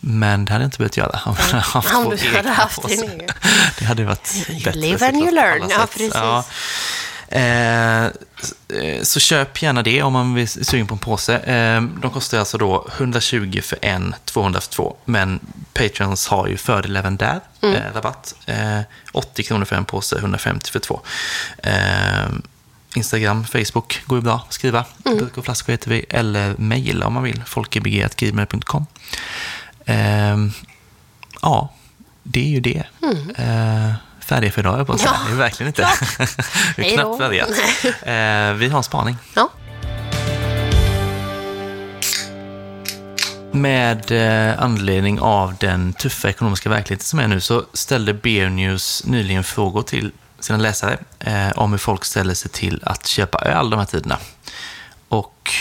men 0.00 0.44
det 0.44 0.52
hade 0.52 0.64
jag 0.64 0.66
inte 0.66 0.78
behövt 0.78 0.96
göra 0.96 1.20
om 1.26 1.34
jag 1.38 1.44
hade 1.44 1.60
haft 1.62 1.94
Om 1.94 2.16
du 2.22 2.36
hade 2.36 2.48
haft 2.50 2.88
din 2.88 3.02
egen. 3.10 3.28
Det 3.78 3.84
hade 3.84 4.04
varit 4.04 4.34
You 4.48 4.64
bättre. 4.64 4.80
live 4.80 5.06
and 5.08 5.16
you 5.16 5.30
learn. 5.30 5.70
Ja, 5.70 5.86
precis. 5.92 6.14
Eh, 6.14 6.38
s- 6.38 6.46
eh, 7.32 8.06
så 9.02 9.20
köp 9.20 9.62
gärna 9.62 9.82
det 9.82 10.02
om 10.02 10.12
man 10.12 10.34
vill 10.34 10.48
sugen 10.48 10.86
på 10.86 10.94
en 10.94 10.98
påse. 10.98 11.38
Eh, 11.38 11.82
de 11.82 12.10
kostar 12.10 12.38
alltså 12.38 12.58
då 12.58 12.88
120 12.96 13.60
för 13.62 13.78
en, 13.82 14.14
200 14.24 14.60
för 14.60 14.70
två. 14.70 14.96
Men 15.04 15.40
Patreons 15.72 16.26
har 16.28 16.46
ju 16.48 16.56
fördel 16.56 16.96
även 16.96 17.16
där, 17.16 17.40
Mm. 17.60 17.76
eh, 17.76 17.82
rabatt. 17.94 18.34
Eh, 18.46 18.80
80 19.12 19.42
kronor 19.42 19.64
för 19.64 19.76
en 19.76 19.84
påse, 19.84 20.18
150 20.18 20.70
för 20.70 20.78
två. 20.78 21.00
Eh, 21.58 22.28
Instagram, 22.94 23.44
Facebook 23.44 24.02
går 24.06 24.18
ju 24.18 24.22
bra 24.22 24.34
att 24.48 24.52
skriva. 24.52 24.84
Mm. 25.04 25.18
Burk 25.18 25.38
och 25.38 25.44
flaskor 25.44 25.72
heter 25.72 25.90
vi. 25.90 26.04
Eller 26.08 26.54
mejla 26.58 27.06
om 27.06 27.12
man 27.12 27.22
vill. 27.22 27.42
folkebg.gmail.com. 27.46 28.86
Eh, 29.86 30.36
ja, 31.42 31.72
det 32.22 32.40
är 32.40 32.48
ju 32.48 32.60
det. 32.60 32.84
Eh, 33.36 33.92
färdiga 34.34 34.52
för 34.52 34.60
idag, 34.60 34.78
jag 34.78 34.86
på 34.86 34.92
att 34.92 35.00
säga. 35.00 35.12
Ja, 35.14 35.26
Det 35.26 35.32
är 35.32 35.36
verkligen 35.36 35.68
inte. 35.68 35.82
vi 36.76 36.82
har 36.82 36.90
Hej 36.90 36.96
då. 36.96 37.02
knappt 37.02 37.18
börjat. 37.18 37.48
Eh, 38.02 38.58
vi 38.58 38.68
har 38.68 38.76
en 38.78 38.82
spaning. 38.82 39.16
Ja. 39.34 39.48
Med 43.52 44.10
eh, 44.12 44.62
anledning 44.62 45.20
av 45.20 45.54
den 45.60 45.92
tuffa 45.92 46.28
ekonomiska 46.28 46.68
verkligheten 46.68 47.04
som 47.04 47.18
är 47.18 47.28
nu 47.28 47.40
så 47.40 47.64
ställde 47.72 48.14
BR 48.14 48.48
News 48.48 49.02
nyligen 49.06 49.44
frågor 49.44 49.82
till 49.82 50.12
sina 50.40 50.58
läsare 50.58 50.98
eh, 51.18 51.50
om 51.54 51.70
hur 51.70 51.78
folk 51.78 52.04
ställer 52.04 52.34
sig 52.34 52.50
till 52.50 52.80
att 52.84 53.06
köpa 53.06 53.38
öl 53.38 53.70
de 53.70 53.78
här 53.78 53.86
tiderna. 53.86 54.18
Och 55.08 55.52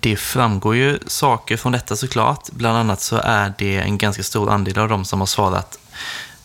det 0.00 0.16
framgår 0.16 0.76
ju 0.76 0.98
saker 1.06 1.56
från 1.56 1.72
detta 1.72 1.96
såklart. 1.96 2.48
Bland 2.50 2.78
annat 2.78 3.00
så 3.00 3.16
är 3.16 3.52
det 3.58 3.76
en 3.76 3.98
ganska 3.98 4.22
stor 4.22 4.50
andel 4.50 4.78
av 4.78 4.88
de 4.88 5.04
som 5.04 5.20
har 5.20 5.26
svarat 5.26 5.78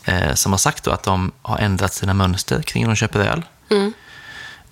eh, 0.06 0.34
som 0.34 0.54
har 0.54 0.58
sagt 0.58 0.88
att 0.88 1.04
de 1.04 1.32
har 1.42 1.58
ändrat 1.58 1.94
sina 1.94 2.14
mönster 2.14 2.62
kring 2.62 2.84
hur 2.84 2.90
de 2.90 2.96
köper 2.96 3.20
öl. 3.20 3.44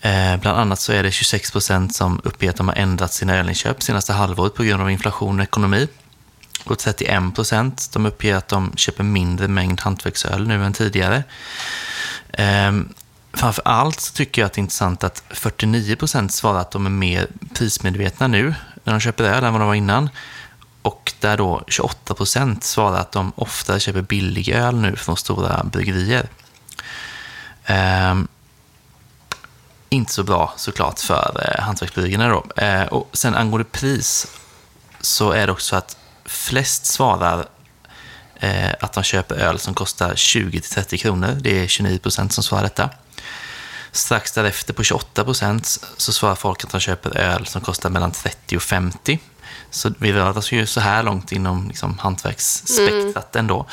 Eh, 0.01 0.37
bland 0.37 0.59
annat 0.59 0.79
så 0.79 0.91
är 0.91 1.03
det 1.03 1.11
26 1.11 1.51
procent 1.51 1.95
som 1.95 2.21
uppger 2.23 2.49
att 2.49 2.55
de 2.55 2.67
har 2.67 2.75
ändrat 2.75 3.13
sina 3.13 3.37
ölinköp 3.37 3.83
senaste 3.83 4.13
halvåret 4.13 4.53
på 4.53 4.63
grund 4.63 4.81
av 4.81 4.91
inflation 4.91 5.39
och 5.39 5.43
ekonomi. 5.43 5.87
Och 6.63 6.79
31 6.79 7.35
procent 7.35 7.89
de 7.93 8.05
uppger 8.05 8.35
att 8.35 8.47
de 8.47 8.73
köper 8.75 9.03
mindre 9.03 9.47
mängd 9.47 9.81
hantverksöl 9.81 10.47
nu 10.47 10.65
än 10.65 10.73
tidigare. 10.73 11.23
Eh, 12.29 12.71
framför 13.33 13.67
allt 13.67 14.13
tycker 14.13 14.41
jag 14.41 14.45
att 14.45 14.53
det 14.53 14.59
är 14.59 14.63
intressant 14.63 15.03
att 15.03 15.23
49 15.29 15.95
procent 15.95 16.33
svarar 16.33 16.59
att 16.59 16.71
de 16.71 16.85
är 16.85 16.89
mer 16.89 17.27
prismedvetna 17.53 18.27
nu 18.27 18.55
när 18.83 18.93
de 18.93 18.99
köper 18.99 19.23
öl 19.23 19.43
än 19.43 19.53
vad 19.53 19.61
de 19.61 19.67
var 19.67 19.75
innan. 19.75 20.09
Och 20.83 21.13
där 21.19 21.37
då 21.37 21.63
28 21.67 22.13
procent 22.13 22.63
svarar 22.63 22.99
att 22.99 23.11
de 23.11 23.31
ofta 23.35 23.79
köper 23.79 24.01
billig 24.01 24.49
öl 24.49 24.75
nu 24.75 24.95
från 24.95 25.17
stora 25.17 25.63
bryggerier. 25.63 26.29
Ehm, 27.65 28.27
inte 29.89 30.13
så 30.13 30.23
bra 30.23 30.53
såklart 30.57 30.99
för 30.99 31.41
eh, 31.45 31.63
hantverksbryggerierna 31.63 32.27
då. 32.27 32.45
Ehm, 32.57 32.87
och 32.87 33.09
sen 33.13 33.35
angående 33.35 33.69
pris 33.69 34.27
så 35.01 35.31
är 35.31 35.45
det 35.45 35.51
också 35.51 35.75
att 35.75 35.97
flest 36.25 36.85
svarar 36.85 37.45
eh, 38.35 38.71
att 38.79 38.93
de 38.93 39.03
köper 39.03 39.35
öl 39.35 39.59
som 39.59 39.73
kostar 39.73 40.13
20-30 40.13 40.97
kronor. 40.97 41.37
Det 41.41 41.63
är 41.63 41.67
29 41.67 41.99
procent 41.99 42.33
som 42.33 42.43
svarar 42.43 42.63
detta. 42.63 42.89
Strax 43.91 44.31
därefter 44.31 44.73
på 44.73 44.83
28 44.83 45.23
procent 45.23 45.85
så 45.97 46.13
svarar 46.13 46.35
folk 46.35 46.63
att 46.63 46.71
de 46.71 46.79
köper 46.79 47.17
öl 47.17 47.45
som 47.45 47.61
kostar 47.61 47.89
mellan 47.89 48.11
30 48.11 48.57
och 48.57 48.63
50. 48.63 49.19
Så 49.73 49.93
vi 49.97 50.13
rör 50.13 50.37
oss 50.37 50.51
ju 50.51 50.65
så 50.65 50.79
här 50.79 51.03
långt 51.03 51.31
inom 51.31 51.67
liksom, 51.67 51.97
hantverksspektrat 51.99 53.35
ändå. 53.35 53.65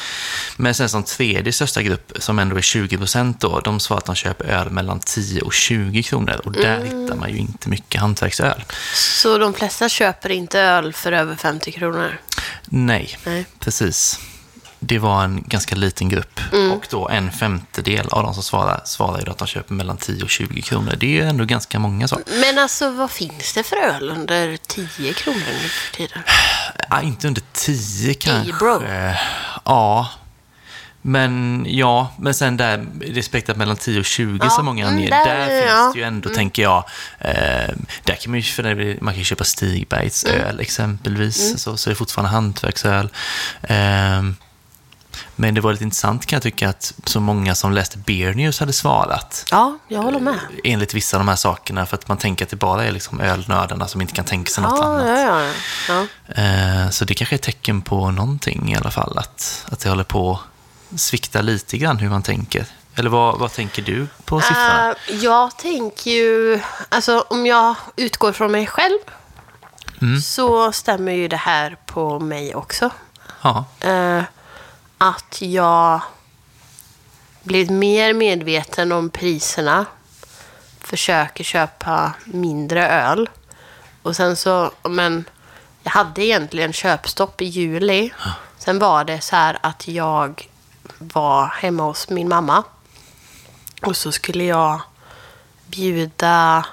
Men 0.56 0.74
sen 0.74 0.88
som 0.88 1.02
tredje 1.02 1.52
största 1.52 1.82
grupp, 1.82 2.12
som 2.18 2.38
ändå 2.38 2.56
är 2.56 2.60
20 2.60 2.96
procent 2.96 3.40
då, 3.40 3.60
de 3.60 3.80
svarar 3.80 3.98
att 3.98 4.04
de 4.04 4.14
köper 4.14 4.44
öl 4.44 4.70
mellan 4.70 5.00
10 5.00 5.42
och 5.42 5.52
20 5.52 6.02
kronor. 6.02 6.40
Och 6.44 6.52
där 6.52 6.84
hittar 6.84 7.16
man 7.16 7.30
ju 7.30 7.38
inte 7.38 7.68
mycket 7.68 8.00
hantverksöl. 8.00 8.64
Så 8.94 9.38
de 9.38 9.54
flesta 9.54 9.88
köper 9.88 10.30
inte 10.30 10.60
öl 10.60 10.92
för 10.92 11.12
över 11.12 11.36
50 11.36 11.72
kronor? 11.72 12.20
Nej, 12.64 13.18
Nej. 13.24 13.46
precis. 13.58 14.20
Det 14.82 14.98
var 14.98 15.24
en 15.24 15.44
ganska 15.46 15.76
liten 15.76 16.08
grupp. 16.08 16.40
Och 16.72 16.86
då 16.90 17.08
en 17.08 17.32
femtedel 17.32 18.08
av 18.10 18.22
de 18.22 18.34
som 18.34 18.42
ju 19.18 19.24
då 19.24 19.30
att 19.32 19.38
de 19.38 19.46
köper 19.46 19.74
mellan 19.74 19.96
10 19.96 20.22
och 20.22 20.30
20 20.30 20.62
kronor. 20.62 20.94
Det 20.98 21.06
är 21.06 21.10
ju 21.10 21.22
ändå 21.22 21.44
ganska 21.44 21.78
många 21.78 22.08
så. 22.08 22.20
Men 22.40 22.58
alltså, 22.58 22.90
vad 22.90 23.10
finns 23.10 23.52
det 23.52 23.62
för 23.62 23.76
öl 23.76 24.10
under 24.10 24.56
10 24.66 25.12
kronor 25.14 25.38
nu 25.62 25.68
för 25.68 25.96
tiden? 25.96 26.22
Ja, 26.90 27.02
inte 27.02 27.28
under 27.28 27.42
10 27.52 28.14
kanske. 28.14 28.52
bro. 28.52 28.82
Ja. 29.64 30.08
Men 31.02 31.64
ja, 31.68 32.12
men 32.18 32.34
sen 32.34 32.56
där, 32.56 32.86
det 33.14 33.22
spektrat 33.22 33.56
mellan 33.56 33.76
10 33.76 33.98
och 34.00 34.04
20 34.04 34.38
Ja, 34.42 34.50
som 34.50 34.64
många 34.64 34.84
mm, 34.86 34.96
anger, 34.96 35.10
där- 35.10 35.24
där, 35.24 35.46
finns 35.60 35.70
ja. 35.70 35.90
det 35.94 35.98
ju 35.98 36.04
ändå, 36.04 36.28
tänker 36.34 36.62
jag, 36.62 36.84
eh, 37.18 37.74
där 38.04 38.14
kan 38.14 38.30
man 38.30 38.36
ju, 38.40 38.42
för 38.42 38.62
man 39.04 39.14
kan 39.14 39.24
köpa 39.24 39.44
Stigbergs 39.44 40.24
Mm. 40.24 40.40
öl 40.40 40.60
exempelvis, 40.60 41.62
så, 41.62 41.76
så 41.76 41.88
är 41.90 41.92
det 41.92 41.96
fortfarande 41.98 42.30
hantverksöl. 42.30 43.08
Eh, 43.62 44.22
men 45.40 45.54
det 45.54 45.60
var 45.60 45.72
lite 45.72 45.84
intressant 45.84 46.26
kan 46.26 46.36
jag 46.36 46.42
tycka 46.42 46.68
att 46.68 46.94
så 47.04 47.20
många 47.20 47.54
som 47.54 47.72
läste 47.72 47.98
Beer 47.98 48.34
News 48.34 48.60
hade 48.60 48.72
svarat. 48.72 49.44
Ja, 49.50 49.78
jag 49.88 50.02
håller 50.02 50.20
med. 50.20 50.38
Enligt 50.64 50.94
vissa 50.94 51.16
av 51.16 51.20
de 51.20 51.28
här 51.28 51.36
sakerna, 51.36 51.86
för 51.86 51.96
att 51.96 52.08
man 52.08 52.16
tänker 52.18 52.44
att 52.44 52.50
det 52.50 52.56
bara 52.56 52.84
är 52.84 52.92
liksom 52.92 53.20
ölnördarna 53.20 53.88
som 53.88 54.00
inte 54.00 54.12
kan 54.14 54.24
tänka 54.24 54.50
sig 54.50 54.62
något 54.62 54.78
Ja, 54.78 54.84
annat. 54.84 55.06
ja, 55.18 55.52
ja. 55.88 56.06
ja. 56.36 56.42
Eh, 56.42 56.90
Så 56.90 57.04
det 57.04 57.14
kanske 57.14 57.34
är 57.34 57.38
ett 57.38 57.42
tecken 57.42 57.82
på 57.82 58.10
någonting 58.10 58.72
i 58.72 58.76
alla 58.76 58.90
fall, 58.90 59.18
att, 59.18 59.66
att 59.72 59.80
det 59.80 59.88
håller 59.88 60.04
på 60.04 60.40
att 60.94 61.00
svikta 61.00 61.40
lite 61.42 61.78
grann 61.78 61.98
hur 61.98 62.08
man 62.08 62.22
tänker. 62.22 62.64
Eller 62.94 63.10
vad, 63.10 63.38
vad 63.38 63.52
tänker 63.52 63.82
du 63.82 64.06
på 64.24 64.40
siffrorna? 64.40 64.94
Eh, 65.08 65.16
jag 65.16 65.56
tänker 65.58 66.10
ju, 66.10 66.60
alltså 66.88 67.24
om 67.30 67.46
jag 67.46 67.74
utgår 67.96 68.32
från 68.32 68.52
mig 68.52 68.66
själv 68.66 68.98
Mm. 70.02 70.20
så 70.20 70.72
stämmer 70.72 71.12
ju 71.12 71.28
det 71.28 71.36
här 71.36 71.76
på 71.86 72.18
mig 72.20 72.54
också. 72.54 72.90
Ja, 73.42 73.64
Eh, 73.80 74.22
att 75.02 75.42
jag 75.42 76.00
blivit 77.42 77.70
mer 77.70 78.14
medveten 78.14 78.92
om 78.92 79.10
priserna. 79.10 79.86
Försöker 80.80 81.44
köpa 81.44 82.12
mindre 82.24 82.88
öl. 82.88 83.30
Och 84.02 84.16
sen 84.16 84.36
så, 84.36 84.72
men 84.82 85.24
jag 85.82 85.90
hade 85.90 86.24
egentligen 86.24 86.72
köpstopp 86.72 87.42
i 87.42 87.44
juli. 87.44 88.12
Sen 88.58 88.78
var 88.78 89.04
det 89.04 89.20
så 89.20 89.36
här 89.36 89.58
att 89.60 89.88
jag 89.88 90.48
var 90.98 91.46
hemma 91.46 91.82
hos 91.82 92.08
min 92.08 92.28
mamma. 92.28 92.62
Och 93.82 93.96
så 93.96 94.12
skulle 94.12 94.44
jag 94.44 94.80
bjuda 95.66 96.66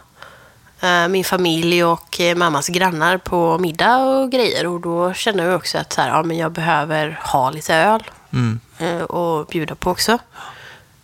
min 1.10 1.24
familj 1.24 1.84
och 1.84 2.19
eh, 2.19 2.36
mammas 2.36 2.67
grannar 2.67 3.17
på 3.17 3.57
middag 3.57 3.98
och 3.98 4.31
grejer. 4.31 4.67
Och 4.67 4.81
då 4.81 5.13
kände 5.13 5.43
jag 5.43 5.55
också 5.55 5.77
att 5.77 5.93
så 5.93 6.01
här, 6.01 6.10
ja, 6.10 6.24
men 6.24 6.38
jag 6.38 6.51
behöver 6.51 7.19
ha 7.24 7.50
lite 7.50 7.75
öl 7.75 8.03
mm. 8.34 8.60
eh, 8.77 9.01
och 9.01 9.46
bjuda 9.46 9.75
på 9.75 9.91
också. 9.91 10.17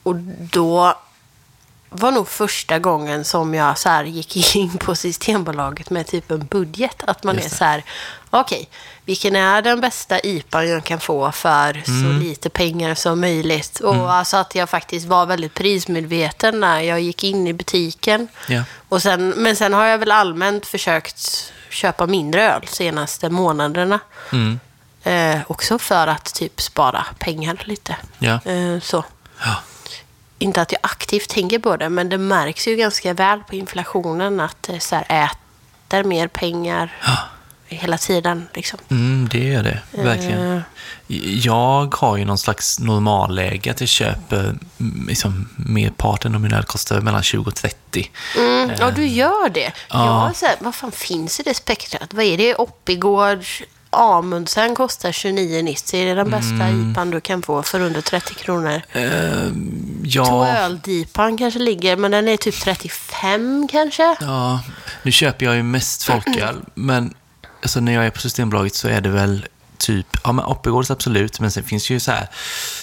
Och 0.04 0.16
då 0.52 0.96
var 1.94 2.12
nog 2.12 2.28
första 2.28 2.80
gången 2.80 3.26
som 3.26 3.54
jag 3.54 3.78
så 3.78 3.90
här 3.90 4.04
gick 4.04 4.56
in 4.56 4.78
på 4.78 4.96
Systembolaget 4.96 5.90
med 5.90 6.08
typ 6.08 6.32
en 6.32 6.46
budget. 6.46 7.04
Att 7.08 7.24
man 7.24 7.40
är 7.40 7.50
så 7.50 7.64
här, 7.66 7.84
okej, 8.30 8.70
vilken 9.06 9.36
är 9.36 9.62
den 9.62 9.82
bästa 9.82 10.20
IPA 10.20 10.64
jag 10.66 10.84
kan 10.84 11.00
få 11.00 11.32
för 11.32 11.84
Mm. 11.88 12.04
så 12.04 12.24
lite 12.26 12.50
pengar 12.50 12.96
som 12.96 13.20
möjligt? 13.22 13.80
Och 13.80 14.14
alltså 14.14 14.38
att 14.38 14.56
jag 14.56 14.70
faktiskt 14.70 15.06
var 15.08 15.26
väldigt 15.26 15.54
prismedveten 15.54 16.60
när 16.60 16.80
jag 16.82 17.02
gick 17.02 17.24
in 17.24 17.48
i 17.48 17.54
butiken. 17.54 18.28
ja. 18.48 18.64
Och 18.90 19.02
sen, 19.02 19.30
men 19.30 19.56
sen 19.56 19.74
har 19.74 19.86
jag 19.86 19.98
väl 19.98 20.12
allmänt 20.12 20.66
försökt 20.66 21.52
köpa 21.70 22.06
mindre 22.08 22.54
öl 22.54 22.68
senaste 22.68 23.30
månaderna. 23.30 24.00
Mm. 24.32 24.60
Eh, 25.04 25.42
också 25.48 25.80
för 25.80 26.08
att 26.08 26.34
typ 26.34 26.62
spara 26.62 27.06
pengar 27.20 27.64
lite. 27.66 27.96
Ja. 28.20 28.40
Eh, 28.46 28.80
så. 28.82 29.04
Ja. 29.40 29.56
Inte 30.40 30.62
att 30.62 30.72
jag 30.72 30.80
aktivt 30.84 31.30
tänker 31.30 31.60
på 31.60 31.78
det, 31.78 31.90
men 31.90 32.10
det 32.10 32.18
märks 32.18 32.68
ju 32.68 32.76
ganska 32.76 33.14
väl 33.14 33.40
på 33.40 33.56
inflationen 33.56 34.40
att 34.40 34.58
det 34.64 34.80
så 34.80 34.96
här 34.96 35.26
äter 35.26 36.04
mer 36.04 36.28
pengar 36.28 36.94
hela 37.68 37.98
tiden. 37.98 38.48
Liksom. 38.54 38.80
Mm, 38.90 39.30
det 39.32 39.54
är 39.54 39.64
det, 39.64 39.80
verkligen. 39.92 40.58
Eh, 40.58 40.62
Jag 41.46 41.96
har 41.96 42.18
ju 42.18 42.26
någon 42.26 42.38
slags 42.38 42.80
normalläge 42.80 43.72
att 43.72 43.80
jag 43.80 43.90
köper 43.90 44.40
mm, 44.80 45.06
liksom, 45.08 45.50
merparten 45.56 46.36
av 46.36 46.42
min 46.42 46.54
öl 46.54 46.64
kostar 46.64 47.02
mellan 47.02 47.24
20 47.24 47.50
och 47.50 47.56
30. 47.56 48.12
mm, 48.38 48.72
ja, 48.80 48.92
du 48.92 49.08
gör 49.08 49.50
det. 49.50 49.72
Ja. 49.90 50.26
Jag, 50.28 50.36
så 50.36 50.46
här, 50.46 50.56
vad 50.60 50.76
fan 50.76 50.92
finns 50.92 51.40
i 51.40 51.44
det 51.44 51.54
spektrat? 51.54 52.14
Vad 52.14 52.26
är 52.26 52.38
det? 52.38 52.56
Oppigård, 52.56 53.46
Amundsen 53.94 54.76
kostar 54.76 55.12
29,90. 55.12 55.92
Det 55.92 56.10
är 56.10 56.16
den 56.16 56.30
bästa 56.30 56.54
Mm. 56.54 56.92
IPan 56.92 57.10
du 57.10 57.22
kan 57.22 57.42
få 57.42 57.64
för 57.64 57.80
under 57.80 58.02
30 58.02 58.34
kronor. 58.34 58.82
Eh, 58.92 59.04
ja, 60.04 60.26
Två 60.26 60.46
öldipan 60.46 61.38
kanske 61.38 61.60
ligger, 61.60 61.98
men 61.98 62.12
den 62.12 62.28
är 62.28 62.38
typ 62.38 62.62
35 62.62 63.68
kanske. 63.72 64.16
Ja, 64.22 64.62
nu 65.04 65.12
köper 65.12 65.46
jag 65.46 65.56
ju 65.56 65.64
mest 65.64 66.04
folköl, 66.04 66.56
men 66.74 67.14
alltså, 67.62 67.80
när 67.80 67.94
jag 67.94 68.06
är 68.06 68.10
på 68.10 68.20
Systembolaget 68.22 68.76
så 68.76 68.88
är 68.88 69.02
det 69.02 69.10
väl 69.10 69.46
typ, 69.78 70.08
ja 70.24 70.32
men 70.32 70.46
Oppigårds 70.46 70.92
absolut, 70.92 71.40
men 71.40 71.52
sen 71.52 71.64
finns 71.64 71.90
ju 71.90 72.00
så 72.00 72.12
här 72.12 72.28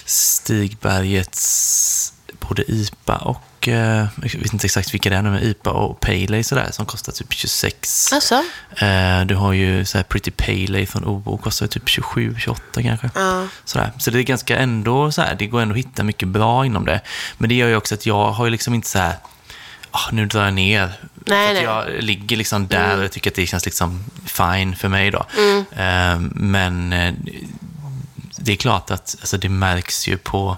Stigbergets 0.05 2.13
både 2.51 2.73
IPA 2.73 3.17
och, 3.17 3.69
eh, 3.69 4.07
jag 4.23 4.41
vet 4.41 4.53
inte 4.53 4.67
exakt 4.67 4.95
vilka 4.95 5.11
det 5.11 5.17
är 5.17 5.23
nu, 5.23 5.31
men 5.31 5.43
IPA 5.43 5.71
och 5.71 6.01
Pale 6.01 6.27
Ale 6.27 6.45
sådär, 6.45 6.69
som 6.71 6.87
kostar 6.87 7.13
typ 7.13 7.33
26. 7.33 8.13
Alltså? 8.13 8.35
Eh, 8.77 9.21
du 9.27 9.35
har 9.35 9.53
ju 9.53 9.85
så 9.85 9.99
här 9.99 10.03
Pretty 10.05 10.31
Pale 10.31 10.79
Ale 10.79 10.87
från 10.87 11.05
OBO, 11.05 11.37
kostar 11.37 11.67
typ 11.67 11.89
27, 11.89 12.37
28 12.39 12.83
kanske. 12.83 13.11
Ja. 13.15 13.47
Sådär. 13.65 13.93
Så 13.99 14.11
det 14.11 14.19
är 14.19 14.23
ganska 14.23 14.59
ändå 14.59 15.13
så 15.13 15.23
här, 15.23 15.35
det 15.35 15.47
går 15.47 15.61
ändå 15.61 15.73
att 15.73 15.79
hitta 15.79 16.03
mycket 16.03 16.29
bra 16.29 16.67
inom 16.67 16.85
det. 16.87 17.01
Men 17.39 17.49
det 17.49 17.55
gör 17.55 17.69
ju 17.69 17.77
också 17.77 17.95
att 17.95 18.07
jag 18.07 18.31
har 18.31 18.45
ju 18.45 18.51
liksom 18.51 18.75
inte 18.75 18.89
så 18.89 18.99
här, 18.99 19.15
ah, 19.91 20.11
nu 20.13 20.27
drar 20.27 20.45
jag 20.45 20.55
ner. 20.55 20.93
Nej, 21.15 21.55
nej. 21.55 21.57
att 21.57 21.63
jag 21.63 22.03
ligger 22.03 22.37
liksom 22.37 22.67
där 22.67 22.99
och 22.99 23.05
jag 23.05 23.13
tycker 23.13 23.31
att 23.31 23.37
det 23.37 23.47
känns 23.47 23.65
liksom 23.65 24.05
fine 24.27 24.77
för 24.77 24.89
mig 24.89 25.11
då. 25.11 25.27
Mm. 25.39 25.59
Eh, 25.73 26.31
men 26.35 26.93
eh, 26.93 27.15
det 28.37 28.53
är 28.53 28.57
klart 28.57 28.91
att 28.91 29.17
alltså, 29.21 29.39
det 29.39 29.49
märks 29.49 30.09
ju 30.09 30.17
på 30.17 30.57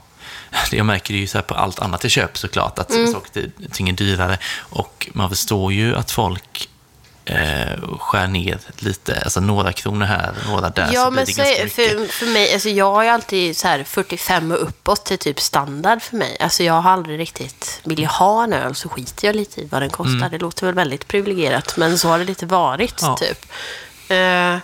jag 0.72 0.86
märker 0.86 1.14
det 1.14 1.20
ju 1.20 1.26
så 1.26 1.38
här 1.38 1.42
på 1.42 1.54
allt 1.54 1.78
annat 1.78 2.02
jag 2.04 2.10
köper 2.10 2.38
såklart, 2.38 2.78
att 2.78 2.90
Mm. 2.90 3.12
saker 3.12 3.50
ting 3.72 3.88
är 3.88 3.92
dyrare. 3.92 4.38
Och 4.58 5.08
man 5.12 5.28
förstår 5.28 5.72
ju 5.72 5.96
att 5.96 6.10
folk 6.10 6.68
eh, 7.24 7.98
skär 7.98 8.26
ner 8.26 8.58
lite, 8.78 9.20
alltså 9.24 9.40
några 9.40 9.72
kronor 9.72 10.06
här, 10.06 10.32
några 10.46 10.68
där, 10.70 10.90
Ja, 10.92 11.04
så 11.04 11.10
men 11.10 11.24
det 11.24 11.32
så 11.32 11.40
är, 11.42 11.68
för, 11.68 12.06
för 12.12 12.26
mig, 12.26 12.52
alltså 12.54 12.68
jag 12.68 12.92
har 12.92 13.02
ju 13.02 13.08
alltid 13.08 13.56
så 13.56 13.68
här 13.68 13.84
45 13.84 14.52
och 14.52 14.62
uppåt 14.62 15.04
till 15.04 15.18
typ 15.18 15.40
standard 15.40 16.02
för 16.02 16.16
mig. 16.16 16.36
Alltså 16.40 16.62
jag 16.62 16.80
har 16.80 16.90
aldrig 16.90 17.18
riktigt, 17.18 17.80
vill 17.84 18.02
jag 18.02 18.10
ha 18.10 18.44
en 18.44 18.52
öl 18.52 18.74
så 18.74 18.88
skiter 18.88 19.26
jag 19.28 19.36
lite 19.36 19.60
i 19.60 19.66
vad 19.70 19.82
den 19.82 19.90
kostar. 19.90 20.28
Det 20.30 20.38
låter 20.38 20.66
väl 20.66 20.74
väldigt 20.74 21.08
privilegierat, 21.08 21.76
men 21.76 21.98
så 21.98 22.08
har 22.08 22.18
det 22.18 22.24
lite 22.24 22.46
varit 22.46 22.98
Ja. 23.02 23.16
typ. 23.16 23.46
Eh, 24.08 24.56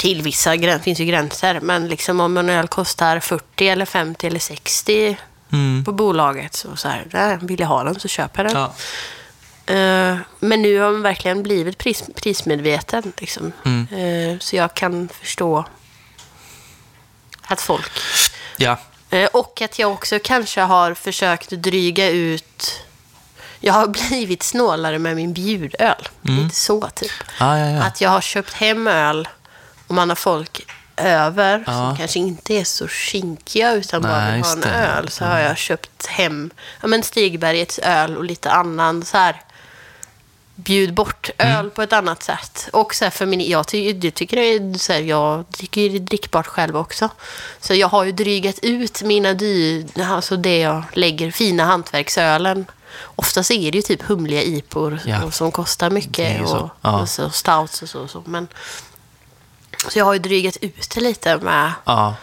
till 0.00 0.22
vissa 0.22 0.56
gränser, 0.56 0.84
finns 0.84 1.00
ju 1.00 1.04
gränser, 1.04 1.60
men 1.60 1.88
liksom 1.88 2.20
om 2.20 2.36
en 2.36 2.48
öl 2.48 2.68
kostar 2.68 3.20
40 3.20 3.68
eller 3.68 3.84
50 3.84 4.26
eller 4.26 4.38
60 4.38 5.16
Mm. 5.52 5.84
på 5.84 5.92
bolaget 5.92 6.54
så, 6.54 6.76
så 6.76 6.88
här, 6.88 7.06
där, 7.10 7.38
vill 7.42 7.60
jag 7.60 7.66
ha 7.66 7.84
den 7.84 8.00
så 8.00 8.08
köper 8.08 8.44
jag 8.44 8.52
den. 8.54 8.62
Ja. 8.62 9.74
Eh, 9.74 10.16
men 10.40 10.62
nu 10.62 10.78
har 10.78 10.92
man 10.92 11.02
verkligen 11.02 11.42
blivit 11.42 11.78
pris, 11.78 12.04
prismedveten. 12.14 13.12
Liksom. 13.18 13.52
Mm. 13.64 13.86
Eh, 13.92 14.38
så 14.38 14.56
jag 14.56 14.74
kan 14.74 15.08
förstå 15.08 15.64
att 17.46 17.60
folk... 17.60 17.90
Ja, 18.56 18.78
Eh, 19.10 19.28
och 19.32 19.62
att 19.62 19.78
jag 19.78 19.92
också 19.92 20.18
kanske 20.24 20.60
har 20.60 20.94
försökt 20.94 21.50
dryga 21.50 22.08
ut... 22.08 22.82
Jag 23.60 23.72
har 23.72 23.86
blivit 24.08 24.42
snålare 24.42 24.98
med 24.98 25.16
min 25.16 25.32
bjudöl. 25.32 26.08
Lite 26.22 26.54
så, 26.54 26.88
typ. 26.94 27.10
ja, 27.38 27.58
ja. 27.58 27.70
ja. 27.70 27.82
Att 27.82 28.00
jag 28.00 28.10
har 28.10 28.20
köpt 28.20 28.52
hem 28.52 28.86
öl 28.88 29.28
och 29.90 29.94
man 29.96 30.08
har 30.08 30.16
folk 30.16 30.66
över 30.96 31.64
Ja. 31.66 31.72
som 31.72 31.96
kanske 31.96 32.18
inte 32.18 32.54
är 32.54 32.64
så 32.64 32.88
kinkiga 32.88 33.72
utan 33.72 34.02
bara 34.02 34.18
Nej, 34.18 34.34
vill 34.34 34.44
ha 34.44 34.52
en 34.52 34.60
det. 34.60 34.68
öl. 34.68 35.08
Så 35.08 35.24
har 35.24 35.38
jag 35.38 35.58
köpt 35.58 36.06
hem 36.06 36.50
ja, 36.80 36.88
men 36.88 37.02
Stigbergets 37.02 37.78
öl 37.78 38.16
och 38.16 38.24
lite 38.24 38.50
annan 38.50 39.04
så 39.04 39.16
här 39.16 39.42
bjud 40.54 40.94
bort 40.94 41.30
öl 41.38 41.50
Mm. 41.60 41.70
på 41.70 41.82
ett 41.82 41.92
annat 41.92 42.22
sätt. 42.22 42.68
Och 42.72 42.94
så 42.94 43.04
här 43.04 43.10
för 43.10 43.26
min, 43.26 43.50
jag, 43.50 43.66
ty, 43.68 43.90
jag 44.02 44.14
tycker 44.14 44.36
det 44.36 44.42
är, 44.42 44.78
så 44.78 44.92
här, 44.92 45.00
jag 45.00 45.44
tycker 45.52 45.80
det 45.88 45.96
är 45.96 46.00
drickbart 46.00 46.46
själv 46.46 46.76
också. 46.76 47.08
Så 47.60 47.74
jag 47.74 47.88
har 47.88 48.04
ju 48.04 48.12
drygat 48.12 48.58
ut 48.62 49.02
mina 49.02 49.34
dyr, 49.34 49.86
alltså 50.02 50.36
det 50.36 50.58
jag 50.58 50.82
lägger, 50.92 51.30
fina 51.30 51.64
hantverksölen. 51.64 52.66
Oftast 53.16 53.50
är 53.50 53.72
det 53.72 53.78
ju 53.78 53.82
typ 53.82 54.02
humliga 54.02 54.42
IPor 54.42 55.00
Ja. 55.04 55.24
och 55.24 55.34
som 55.34 55.52
kostar 55.52 55.90
mycket. 55.90 56.42
Och, 56.42 56.48
så. 56.48 56.70
Ja. 56.80 57.00
och 57.00 57.08
så 57.08 57.30
stouts 57.30 57.82
och 57.82 57.88
så. 57.88 58.00
och 58.00 58.10
så. 58.10 58.22
Men 58.26 58.48
Så 59.88 59.98
jag 59.98 60.04
har 60.04 60.12
ju 60.12 60.18
drygat 60.18 60.56
ut 60.56 60.96
lite 60.96 61.36
med... 61.36 61.72
Ja. 61.84 62.16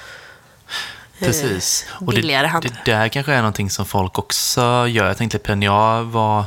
Precis. 1.20 1.86
Och 1.90 2.14
det, 2.14 2.22
det 2.22 2.74
där 2.86 3.08
kanske 3.08 3.34
är 3.34 3.38
någonting 3.38 3.70
som 3.70 3.86
folk 3.86 4.20
också 4.20 4.88
gör. 4.88 5.08
Jag 5.08 5.18
tänkte 5.18 5.40
på 5.40 5.56
när 5.56 5.68
jag 5.68 6.04
var 6.04 6.46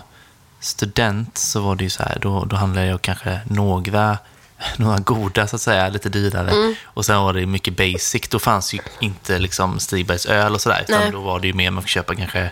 student 0.60 1.38
så 1.38 1.60
var 1.60 1.76
det 1.76 1.84
ju 1.84 1.90
så 1.90 2.02
här, 2.02 2.18
då, 2.20 2.44
då 2.44 2.56
handlade 2.56 2.86
jag 2.86 3.02
kanske 3.02 3.40
några, 3.44 4.18
några 4.76 4.98
goda 4.98 5.46
så 5.46 5.56
att 5.56 5.62
säga, 5.62 5.88
lite 5.88 6.08
dyrare. 6.08 6.50
Mm. 6.50 6.74
Och 6.84 7.06
sen 7.06 7.22
var 7.22 7.32
det 7.32 7.46
mycket 7.46 7.76
basic. 7.76 8.28
Då 8.28 8.38
fanns 8.38 8.74
ju 8.74 8.78
inte 9.00 9.38
liksom 9.38 9.78
Stigbergs 9.80 10.26
öl 10.26 10.54
och 10.54 10.60
sådär. 10.60 10.84
Utan 10.88 11.00
Nej. 11.00 11.10
då 11.10 11.20
var 11.20 11.40
det 11.40 11.46
ju 11.46 11.52
mer 11.52 11.70
man 11.70 11.82
fick 11.82 11.90
köpa 11.90 12.14
kanske 12.14 12.50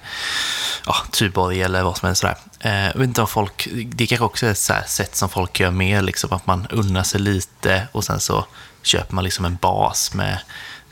ja, 0.88 0.96
Tuborg 1.10 1.62
eller 1.62 1.82
vad 1.82 1.96
som 1.96 2.06
helst. 2.06 2.20
Sådär. 2.20 2.36
Eh, 2.60 2.86
jag 2.86 2.94
vet 2.94 3.02
inte 3.08 3.20
om 3.20 3.26
folk, 3.26 3.68
det 3.72 4.06
kanske 4.06 4.24
också 4.24 4.46
är 4.46 4.50
ett 4.50 4.88
sätt 4.88 5.16
som 5.16 5.28
folk 5.28 5.60
gör 5.60 5.70
mer, 5.70 6.02
liksom, 6.02 6.32
att 6.32 6.46
man 6.46 6.66
unnar 6.70 7.02
sig 7.02 7.20
lite 7.20 7.88
och 7.92 8.04
sen 8.04 8.20
så 8.20 8.46
köper 8.82 9.14
man 9.14 9.24
liksom 9.24 9.44
en 9.44 9.56
bas 9.56 10.14
med 10.14 10.38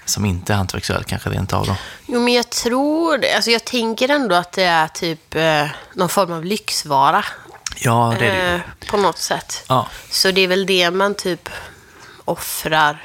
som 0.05 0.25
inte 0.25 0.53
är 0.53 0.57
hantverksöl 0.57 1.05
kanske 1.05 1.31
rent 1.31 1.53
av 1.53 1.67
då. 1.67 1.77
Jo, 2.07 2.21
men 2.21 2.35
jag 2.35 2.51
tror 2.51 3.19
det. 3.19 3.35
Alltså, 3.35 3.51
jag 3.51 3.65
tänker 3.65 4.09
ändå 4.09 4.35
att 4.35 4.53
det 4.53 4.65
är 4.65 4.89
typ 4.89 5.35
eh, 5.35 5.67
någon 5.95 6.09
form 6.09 6.33
av 6.33 6.45
lyxvara. 6.45 7.25
Ja, 7.77 8.15
det 8.19 8.27
är 8.27 8.53
det. 8.53 8.55
Eh, 8.55 8.61
på 8.91 8.97
något 8.97 9.19
sätt. 9.19 9.65
Ja, 9.69 9.89
Så 10.11 10.31
det 10.31 10.41
är 10.41 10.49
väl 10.49 10.67
det 10.67 10.91
man 10.91 11.15
typ 11.15 11.49
offrar. 12.25 13.03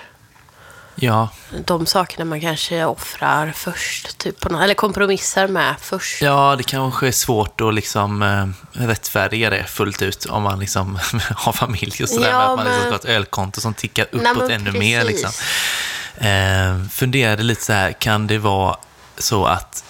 Ja, 0.96 1.30
De 1.66 1.86
sakerna 1.86 2.26
man 2.26 2.42
kanske 2.42 2.86
offrar 2.86 3.52
först. 3.56 4.18
Typ 4.18 4.46
eller 4.46 4.74
kompromissar 4.74 5.48
med 5.48 5.76
först. 5.82 6.22
ja, 6.22 6.56
det 6.58 6.64
kanske 6.64 7.08
är 7.08 7.12
svårt 7.12 7.62
att 7.62 7.74
liksom 7.74 8.22
eh, 8.22 8.48
rättfärdiga 8.88 9.50
det 9.50 9.64
fullt 9.64 10.02
ut 10.02 10.26
om 10.26 10.44
man 10.44 10.60
liksom 10.60 11.00
har 11.36 11.54
familj 11.54 12.04
och 12.04 12.10
sådär. 12.10 12.30
Ja, 12.30 12.38
med 12.38 12.50
att 12.50 12.56
man 12.58 12.66
liksom 12.66 12.80
men- 12.90 13.00
ska 13.00 13.08
ha 13.08 13.14
ett 13.14 13.18
ölkonto 13.18 13.62
som 13.62 13.74
tickar 13.74 14.06
Nej, 14.12 14.32
uppåt 14.32 14.48
men 14.48 14.52
ännu 14.52 14.72
mer. 14.80 15.02
precis. 15.02 15.22
Liksom. 15.24 16.28
Eh, 16.28 16.84
funderade 16.90 17.44
lite 17.44 17.62
så 17.64 17.74
här, 17.74 17.92
kan 17.92 18.28
det 18.28 18.38
vara 18.38 18.78
så 19.18 19.46
att 19.46 19.84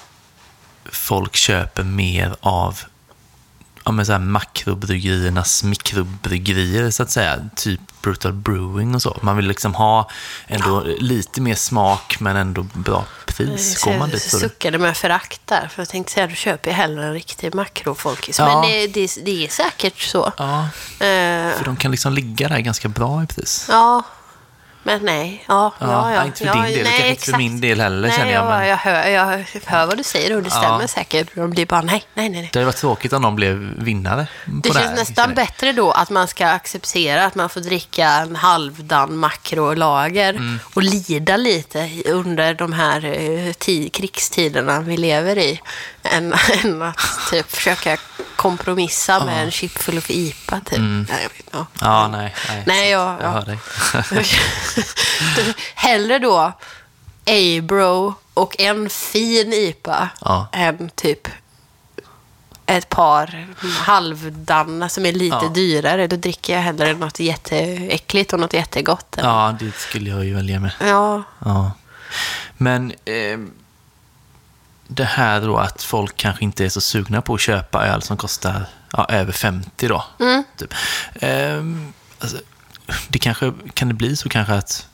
folk 0.91 1.35
köper 1.35 1.83
mer 1.83 2.35
av 2.39 2.79
ja, 3.85 3.91
men 3.91 4.05
så 4.05 4.11
här 4.11 4.19
makrobryggeriernas 4.19 5.63
mikrobryggerier, 5.63 6.91
så 6.91 7.03
att 7.03 7.11
säga. 7.11 7.49
Typ 7.55 7.79
Brutal 8.01 8.33
Brewing 8.33 8.95
och 8.95 9.01
så. 9.01 9.17
Man 9.21 9.35
vill 9.35 9.47
liksom 9.47 9.75
ha 9.75 10.09
ändå 10.47 10.83
lite 10.99 11.41
mer 11.41 11.55
smak, 11.55 12.17
men 12.19 12.35
ändå 12.35 12.63
bra 12.73 13.05
pris. 13.25 13.83
Går 13.83 13.91
man 13.91 13.99
jag 13.99 14.09
dit? 14.09 14.31
du? 14.31 14.39
suckade 14.39 14.77
med 14.77 14.97
förakt 14.97 15.41
där. 15.45 15.67
För 15.67 15.81
jag 15.81 15.89
tänkte 15.89 16.13
säga, 16.13 16.27
du 16.27 16.35
köper 16.35 16.69
ju 16.69 16.75
hellre 16.75 17.05
en 17.05 17.13
riktig 17.13 17.55
makrofolkis. 17.55 18.39
Ja. 18.39 18.45
Men 18.45 18.71
det, 18.71 18.87
det, 18.87 19.25
det 19.25 19.45
är 19.45 19.49
säkert 19.49 19.99
så. 19.99 20.33
Ja, 20.37 20.67
Eh, 21.01 21.57
för 21.57 21.65
de 21.65 21.75
kan 21.75 21.91
liksom 21.91 22.13
ligga 22.13 22.49
där 22.49 22.59
ganska 22.59 22.87
bra 22.87 23.23
i 23.23 23.27
pris. 23.27 23.65
ja. 23.69 24.03
Men 24.83 25.01
nej. 25.05 25.43
Ja, 25.47 25.73
Ja, 25.79 25.87
ja, 25.87 26.13
ja. 26.15 26.25
inte 26.25 26.37
för 26.37 26.45
ja, 26.45 26.53
din 26.53 26.63
del, 26.63 26.83
nej, 26.83 26.83
kanske 26.93 27.09
inte 27.09 27.31
för 27.31 27.37
min 27.37 27.61
del 27.61 27.81
heller, 27.81 28.07
nej, 28.07 28.17
känner 28.17 28.33
jag, 28.33 28.45
men- 28.45 28.67
jag, 28.67 28.77
hör, 28.77 29.07
jag 29.09 29.25
hör 29.65 29.85
vad 29.85 29.97
du 29.97 30.03
säger 30.03 30.35
och 30.35 30.43
det 30.43 30.49
stämmer 30.49 30.87
säkert. 30.87 31.35
De 31.35 31.49
blir 31.51 31.65
bara 31.65 31.81
nej, 31.81 32.03
nej, 32.13 32.29
nej. 32.29 32.49
Det 32.53 32.59
hade 32.59 32.65
varit 32.65 32.77
tråkigt 32.77 33.13
om 33.13 33.21
de 33.21 33.35
blev 33.35 33.55
vinnare 33.77 34.27
Det 34.45 34.69
det 34.69 34.73
känns 34.73 34.85
här, 34.89 34.95
nästan 34.95 35.33
bättre 35.33 35.71
då 35.73 35.91
att 35.91 36.09
man 36.09 36.27
ska 36.27 36.47
acceptera 36.47 37.25
att 37.25 37.35
man 37.35 37.49
får 37.49 37.61
dricka 37.61 38.07
en 38.09 38.35
halvdan 38.35 39.17
makrolager 39.17 40.29
Mm. 40.33 40.59
och 40.73 40.83
lida 40.83 41.37
lite 41.37 41.89
under 42.05 42.53
de 42.53 42.73
här 42.73 43.05
eh, 43.05 43.51
ti- 43.53 43.89
krigstiderna 43.89 44.79
vi 44.81 44.97
lever 44.97 45.37
i. 45.37 45.61
Än, 46.03 46.33
än 46.63 46.81
att 46.81 46.97
typ 47.31 47.51
försöka 47.51 47.97
kompromissa 48.41 49.25
med 49.25 49.43
en 49.43 49.51
chip 49.51 49.71
full 49.77 49.97
of 49.97 50.10
IPA. 50.10 50.60
Typ. 50.65 50.80
Nej, 50.80 51.06
jag 51.10 51.30
vet, 51.30 51.47
ja. 51.51 51.58
Mm. 51.58 51.67
Ja, 51.82 52.08
nej. 52.08 52.36
Nej, 52.49 52.63
Nej, 52.67 52.89
jag, 52.89 53.01
jag 53.12 53.21
ja. 53.23 53.30
hör 53.30 53.45
dig. 53.45 53.58
Hellre 55.75 56.19
då 56.19 56.51
A-bro 57.25 58.13
och 58.34 58.60
en 58.60 58.89
fin 58.89 59.54
IPA 59.54 60.10
Ja. 60.21 60.47
än 60.51 60.89
typ 60.95 61.27
ett 62.65 62.89
par 62.89 63.47
halvdanna 63.80 64.89
som 64.89 65.06
är 65.06 65.12
lite 65.13 65.39
Ja. 65.41 65.49
dyrare. 65.49 66.08
Då 66.08 66.15
dricker 66.15 66.54
jag 66.54 66.62
hellre 66.62 66.93
något 66.93 67.19
jätteäckligt 67.19 68.34
och 68.34 68.39
något 68.39 68.54
jättegott. 68.54 69.17
än- 69.17 69.25
Ja, 69.25 69.56
det 69.60 69.75
skulle 69.75 70.10
jag 70.10 70.25
ju 70.25 70.36
välja 70.36 70.60
med. 70.60 70.71
ja. 70.80 71.23
Ja. 71.45 71.71
Men 72.58 72.91
eh, 73.06 73.38
det 74.95 75.04
här 75.04 75.41
då 75.41 75.58
att 75.58 75.84
folk 75.84 76.17
kanske 76.17 76.43
inte 76.43 76.65
är 76.65 76.69
så 76.69 76.82
sugna 76.82 77.21
på 77.21 77.34
att 77.34 77.41
köpa 77.41 77.86
öl 77.86 78.01
som 78.01 78.17
kostar 78.17 78.65
ja, 78.93 79.06
över 79.10 79.32
50 79.32 79.88
då. 79.88 80.04
Mm. 80.19 80.43
Typ. 80.58 80.73
Eh, 81.13 81.63
alltså, 82.19 82.38
det 83.08 83.19
kanske, 83.19 83.54
kan 83.73 83.88
det 83.88 83.93
bli 83.93 84.15
så 84.15 84.30
kanske 84.30 84.54
att 84.54 84.88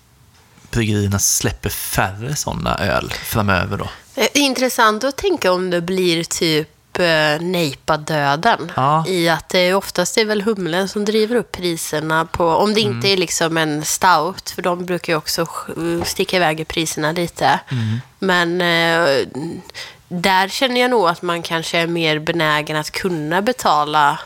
bryggerierna 0.71 1.19
släpper 1.19 1.69
färre 1.69 2.35
sådana 2.35 2.77
öl 2.77 3.13
framöver 3.23 3.77
då? 3.77 3.89
Är 4.15 4.37
intressant 4.37 5.03
att 5.03 5.17
tänka 5.17 5.51
om 5.51 5.69
det 5.69 5.81
blir 5.81 6.23
typ 6.23 6.69
eh, 6.99 7.41
nejpa-döden. 7.41 8.71
Ja. 8.75 9.03
I 9.07 9.29
att 9.29 9.49
det 9.49 9.59
är 9.59 9.73
oftast 9.75 10.17
är 10.17 10.25
väl 10.25 10.41
humlen 10.41 10.87
som 10.89 11.05
driver 11.05 11.35
upp 11.35 11.51
priserna 11.51 12.25
på, 12.25 12.47
om 12.47 12.73
det 12.73 12.81
Mm. 12.81 12.95
inte 12.95 13.07
är 13.09 13.17
liksom 13.17 13.57
en 13.57 13.85
stout, 13.85 14.49
för 14.49 14.61
de 14.61 14.85
brukar 14.85 15.13
ju 15.13 15.17
också 15.17 15.47
sticka 16.05 16.37
iväg 16.37 16.59
i 16.59 16.65
priserna 16.65 17.11
lite. 17.11 17.59
Mm. 17.71 18.01
Men 18.19 18.61
eh, 18.61 19.27
där 20.09 20.47
känner 20.47 20.81
jag 20.81 20.91
nog 20.91 21.07
att 21.07 21.21
man 21.21 21.41
kanske 21.41 21.77
är 21.77 21.87
mer 21.87 22.19
benägen 22.19 22.77
att 22.77 22.91
kunna 22.91 23.41
betala 23.41 24.19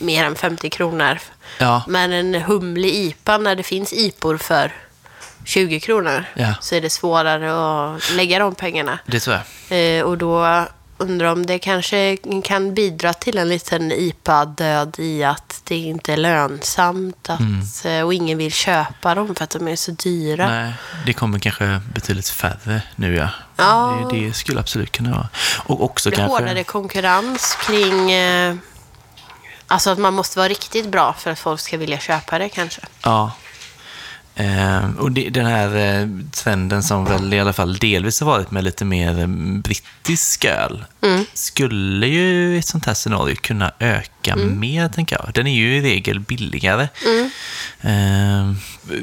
mer 0.00 0.24
än 0.24 0.34
50 0.34 0.70
kronor. 0.70 1.04
Mm. 1.10 1.18
Ja. 1.58 1.82
Men 1.88 2.12
en 2.12 2.34
humlig 2.34 2.94
IPA, 2.94 3.38
när 3.38 3.54
det 3.56 3.62
finns 3.62 3.92
IPor 3.92 4.36
för 4.36 4.72
20 5.44 5.80
kronor, 5.80 6.24
Ja. 6.34 6.54
så 6.60 6.74
är 6.74 6.80
det 6.80 6.90
svårare 6.90 7.50
att 7.94 8.10
lägga 8.12 8.38
de 8.38 8.54
pengarna. 8.54 8.98
Det 9.06 9.20
tror 9.20 9.36
jag. 9.68 9.98
Eh, 9.98 10.02
och 10.04 10.18
då 10.18 10.64
undrar 10.98 11.32
om 11.32 11.46
det 11.46 11.58
kanske 11.58 12.16
kan 12.44 12.74
bidra 12.74 13.12
till 13.12 13.38
en 13.38 13.48
liten 13.48 13.92
IPA-död 13.92 14.96
i 14.98 15.24
att 15.24 15.60
det 15.64 15.76
inte 15.76 16.12
är 16.12 16.16
lönsamt 16.16 17.30
att, 17.30 17.84
eh, 17.84 18.00
och 18.00 18.14
ingen 18.14 18.38
vill 18.38 18.52
köpa 18.52 19.14
dem 19.14 19.34
för 19.34 19.44
att 19.44 19.50
de 19.50 19.68
är 19.68 19.76
så 19.76 19.90
dyra. 19.90 20.48
Nej, 20.48 20.72
det 21.06 21.12
kommer 21.12 21.38
kanske 21.38 21.80
betydligt 21.94 22.28
färre 22.28 22.82
nu 22.96 23.16
ja. 23.16 23.28
Ja. 23.56 24.08
Det, 24.10 24.20
det 24.20 24.32
skulle 24.32 24.60
absolut 24.60 24.92
kunna 24.92 25.10
vara. 25.10 25.28
Och 25.56 25.84
också 25.84 26.10
Det 26.10 26.16
kanske... 26.16 26.32
hårdare 26.32 26.64
konkurrens 26.64 27.58
kring... 27.66 28.12
Eh, 28.12 28.54
alltså 29.66 29.90
att 29.90 29.98
man 29.98 30.14
måste 30.14 30.38
vara 30.38 30.48
riktigt 30.48 30.88
bra 30.88 31.12
för 31.12 31.30
att 31.30 31.38
folk 31.38 31.60
ska 31.60 31.76
vilja 31.76 31.98
köpa 31.98 32.38
det 32.38 32.48
kanske. 32.48 32.80
Ja. 33.02 33.32
Eh, 34.38 34.96
och 34.98 35.12
det, 35.12 35.28
den 35.30 35.46
här 35.46 35.76
eh, 35.76 36.08
trenden 36.30 36.82
som 36.82 37.04
väl 37.04 37.34
i 37.34 37.40
alla 37.40 37.52
fall 37.52 37.76
delvis 37.76 38.20
har 38.20 38.26
varit 38.26 38.50
med 38.50 38.64
lite 38.64 38.84
mer 38.84 39.18
eh, 39.20 39.26
brittisk 39.62 40.44
öl 40.44 40.84
skulle 41.34 42.06
ju 42.06 42.54
i 42.54 42.58
ett 42.58 42.66
sånt 42.66 42.86
här 42.86 42.94
scenario 42.94 43.36
kunna 43.36 43.72
öka 43.78 44.36
mer, 44.36 44.88
tänker 44.88 45.16
jag. 45.16 45.34
Den 45.34 45.46
är 45.46 45.54
ju 45.54 45.76
i 45.76 45.80
regel 45.80 46.20
billigare. 46.20 46.88
Eh, 47.80 48.52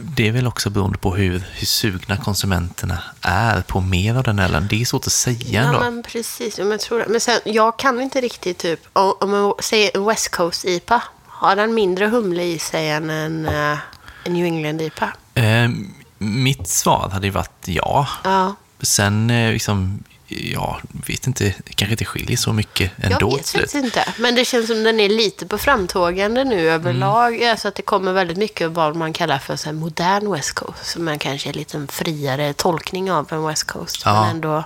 det 0.02 0.28
är 0.28 0.32
väl 0.32 0.48
också 0.48 0.69
beroende 0.69 0.98
på 0.98 1.15
hur, 1.15 1.43
hur 1.52 1.65
sugna 1.65 2.17
konsumenterna 2.17 2.98
är 3.22 3.62
på 3.62 3.82
mer 3.82 4.15
av 4.15 4.24
den 4.24 4.39
ölen. 4.39 4.67
Det 4.69 4.82
är 4.82 4.86
svårt 4.86 5.08
att 5.08 5.13
säga 5.13 5.62
ändå. 5.62 5.74
Ja, 5.74 5.80
men 5.80 6.04
precis. 6.04 6.58
Men, 6.58 6.72
jag 6.72 6.80
tror 6.80 7.06
men 7.08 7.19
sen, 7.19 7.39
jag 7.46 7.80
kan 7.80 8.02
inte 8.02 8.22
riktigt 8.22 8.58
typ... 8.58 8.80
Om, 8.93 9.13
om 9.19 9.32
man 9.32 9.54
säger 9.60 10.08
West 10.08 10.32
Coast 10.32 10.65
IPA, 10.65 11.04
har 11.28 11.56
den 11.56 11.74
mindre 11.74 12.06
humle 12.08 12.43
i 12.43 12.60
sig 12.60 12.89
än 12.89 13.10
en, 13.10 13.46
eh, 13.46 13.78
en 14.24 14.34
New 14.34 14.46
England 14.46 14.82
IPA? 14.82 15.13
Eh, 15.34 15.69
mitt 16.17 16.67
svar 16.67 17.10
hade 17.13 17.28
ju 17.28 17.32
varit 17.34 17.67
ja. 17.67 18.08
Ja. 18.24 18.56
Sen, 18.82 19.30
eh, 19.30 19.52
liksom, 19.52 20.04
ja, 20.28 20.80
vet 21.08 21.28
inte, 21.28 21.43
det 21.43 21.74
kanske 21.76 21.93
inte 21.93 22.06
skiljer 22.06 22.38
så 22.38 22.54
mycket 22.54 22.91
ändå 22.98 23.17
Jag 23.19 23.38
vet 23.38 23.50
faktiskt 23.50 23.76
inte. 23.76 24.13
Men 24.17 24.36
det 24.36 24.46
känns 24.46 24.67
som 24.67 24.84
den 24.84 25.00
är 25.00 25.10
lite 25.10 25.46
på 25.46 25.58
framtågande 25.58 26.43
nu 26.43 26.69
överlag. 26.69 27.36
Mm. 27.36 27.52
Alltså 27.52 27.67
att 27.67 27.76
det 27.76 27.82
kommer 27.82 28.13
väldigt 28.13 28.38
mycket 28.38 28.65
av 28.65 28.74
vad 28.74 28.96
man 28.96 29.13
kallar 29.13 29.39
för 29.39 29.56
så 29.56 29.74
modern 29.74 30.32
West 30.32 30.54
Coast. 30.54 30.86
Som 30.86 31.08
är 31.08 31.17
kanske 31.17 31.50
en 31.50 31.56
lite 31.56 31.88
friare 31.89 32.54
tolkning 32.54 33.12
av 33.12 33.34
en 33.34 33.46
West 33.48 33.63
Coast. 33.63 34.02
Ja. 34.06 34.22
Men 34.22 34.30
ändå, 34.30 34.63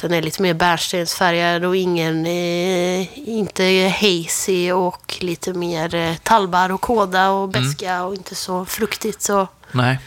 den 0.00 0.12
är 0.12 0.22
lite 0.22 0.42
mer 0.42 0.54
bärnstensfärgad 0.54 1.64
och 1.64 1.76
ingen, 1.76 2.26
eh, 2.26 3.28
inte 3.28 3.94
hazy 4.00 4.72
och 4.72 5.16
lite 5.20 5.52
mer 5.52 5.94
eh, 5.94 6.72
och 6.72 6.80
kåda 6.80 7.30
och 7.30 7.56
Mm. 7.56 7.68
beska 7.68 8.02
och 8.04 8.14
inte 8.14 8.34
så 8.34 8.64
fruktigt. 8.64 9.22
Så. 9.22 9.48
Nej. 9.72 9.98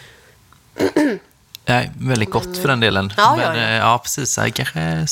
Nej, 1.66 1.92
väldigt 2.00 2.30
gott 2.32 2.58
för 2.58 2.68
den 2.68 2.80
delen. 2.80 3.14
Ja, 3.18 3.36
Men, 3.36 3.46
ja, 3.46 3.56
ja. 3.62 3.68
eh, 3.68 3.76
ja 3.76 3.98
precis. 3.98 4.40
Kanske, 4.54 5.06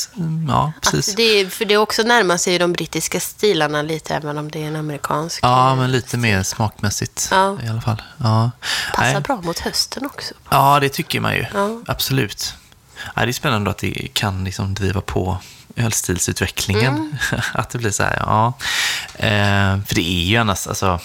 ja, 0.47 0.73
precis. 0.81 1.09
Att 1.09 1.17
det, 1.17 1.53
för 1.53 1.65
det 1.65 1.73
är 1.73 1.77
också 1.77 2.01
närmar 2.03 2.37
sig 2.37 2.57
de 2.59 2.73
brittiska 2.73 3.19
stilarna 3.19 3.81
lite, 3.81 4.15
även 4.15 4.37
om 4.37 4.51
det 4.51 4.63
är 4.63 4.67
en 4.67 4.75
amerikansk. 4.75 5.39
Ja, 5.43 5.75
men 5.75 5.91
lite 5.91 6.17
mer 6.17 6.43
smakmässigt 6.43 7.27
Ja. 7.31 7.57
i 7.63 7.67
alla 7.67 7.81
fall. 7.81 8.01
Ja. 8.17 8.51
Passar 8.95 9.13
Nej. 9.13 9.21
bra 9.21 9.41
mot 9.41 9.59
hösten 9.59 10.05
också. 10.05 10.33
Ja, 10.49 10.79
det 10.79 10.89
tycker 10.89 11.19
man 11.19 11.33
ju. 11.33 11.45
Ja. 11.53 11.81
Absolut. 11.87 12.53
Ja, 13.15 13.21
det 13.25 13.31
är 13.31 13.33
spännande 13.33 13.69
att 13.69 13.77
det 13.77 14.07
kan 14.13 14.43
liksom 14.43 14.73
driva 14.73 15.01
på 15.01 15.37
ölstilsutvecklingen. 15.75 16.95
Mm. 16.95 17.17
att 17.53 17.69
det 17.69 17.77
blir 17.77 17.91
så 17.91 18.03
här, 18.03 18.17
ja. 18.25 18.53
Eh, 19.15 19.81
för 19.87 19.95
det 19.95 20.09
är 20.09 20.23
ju 20.25 20.37
annars, 20.37 20.67
alltså, 20.67 20.99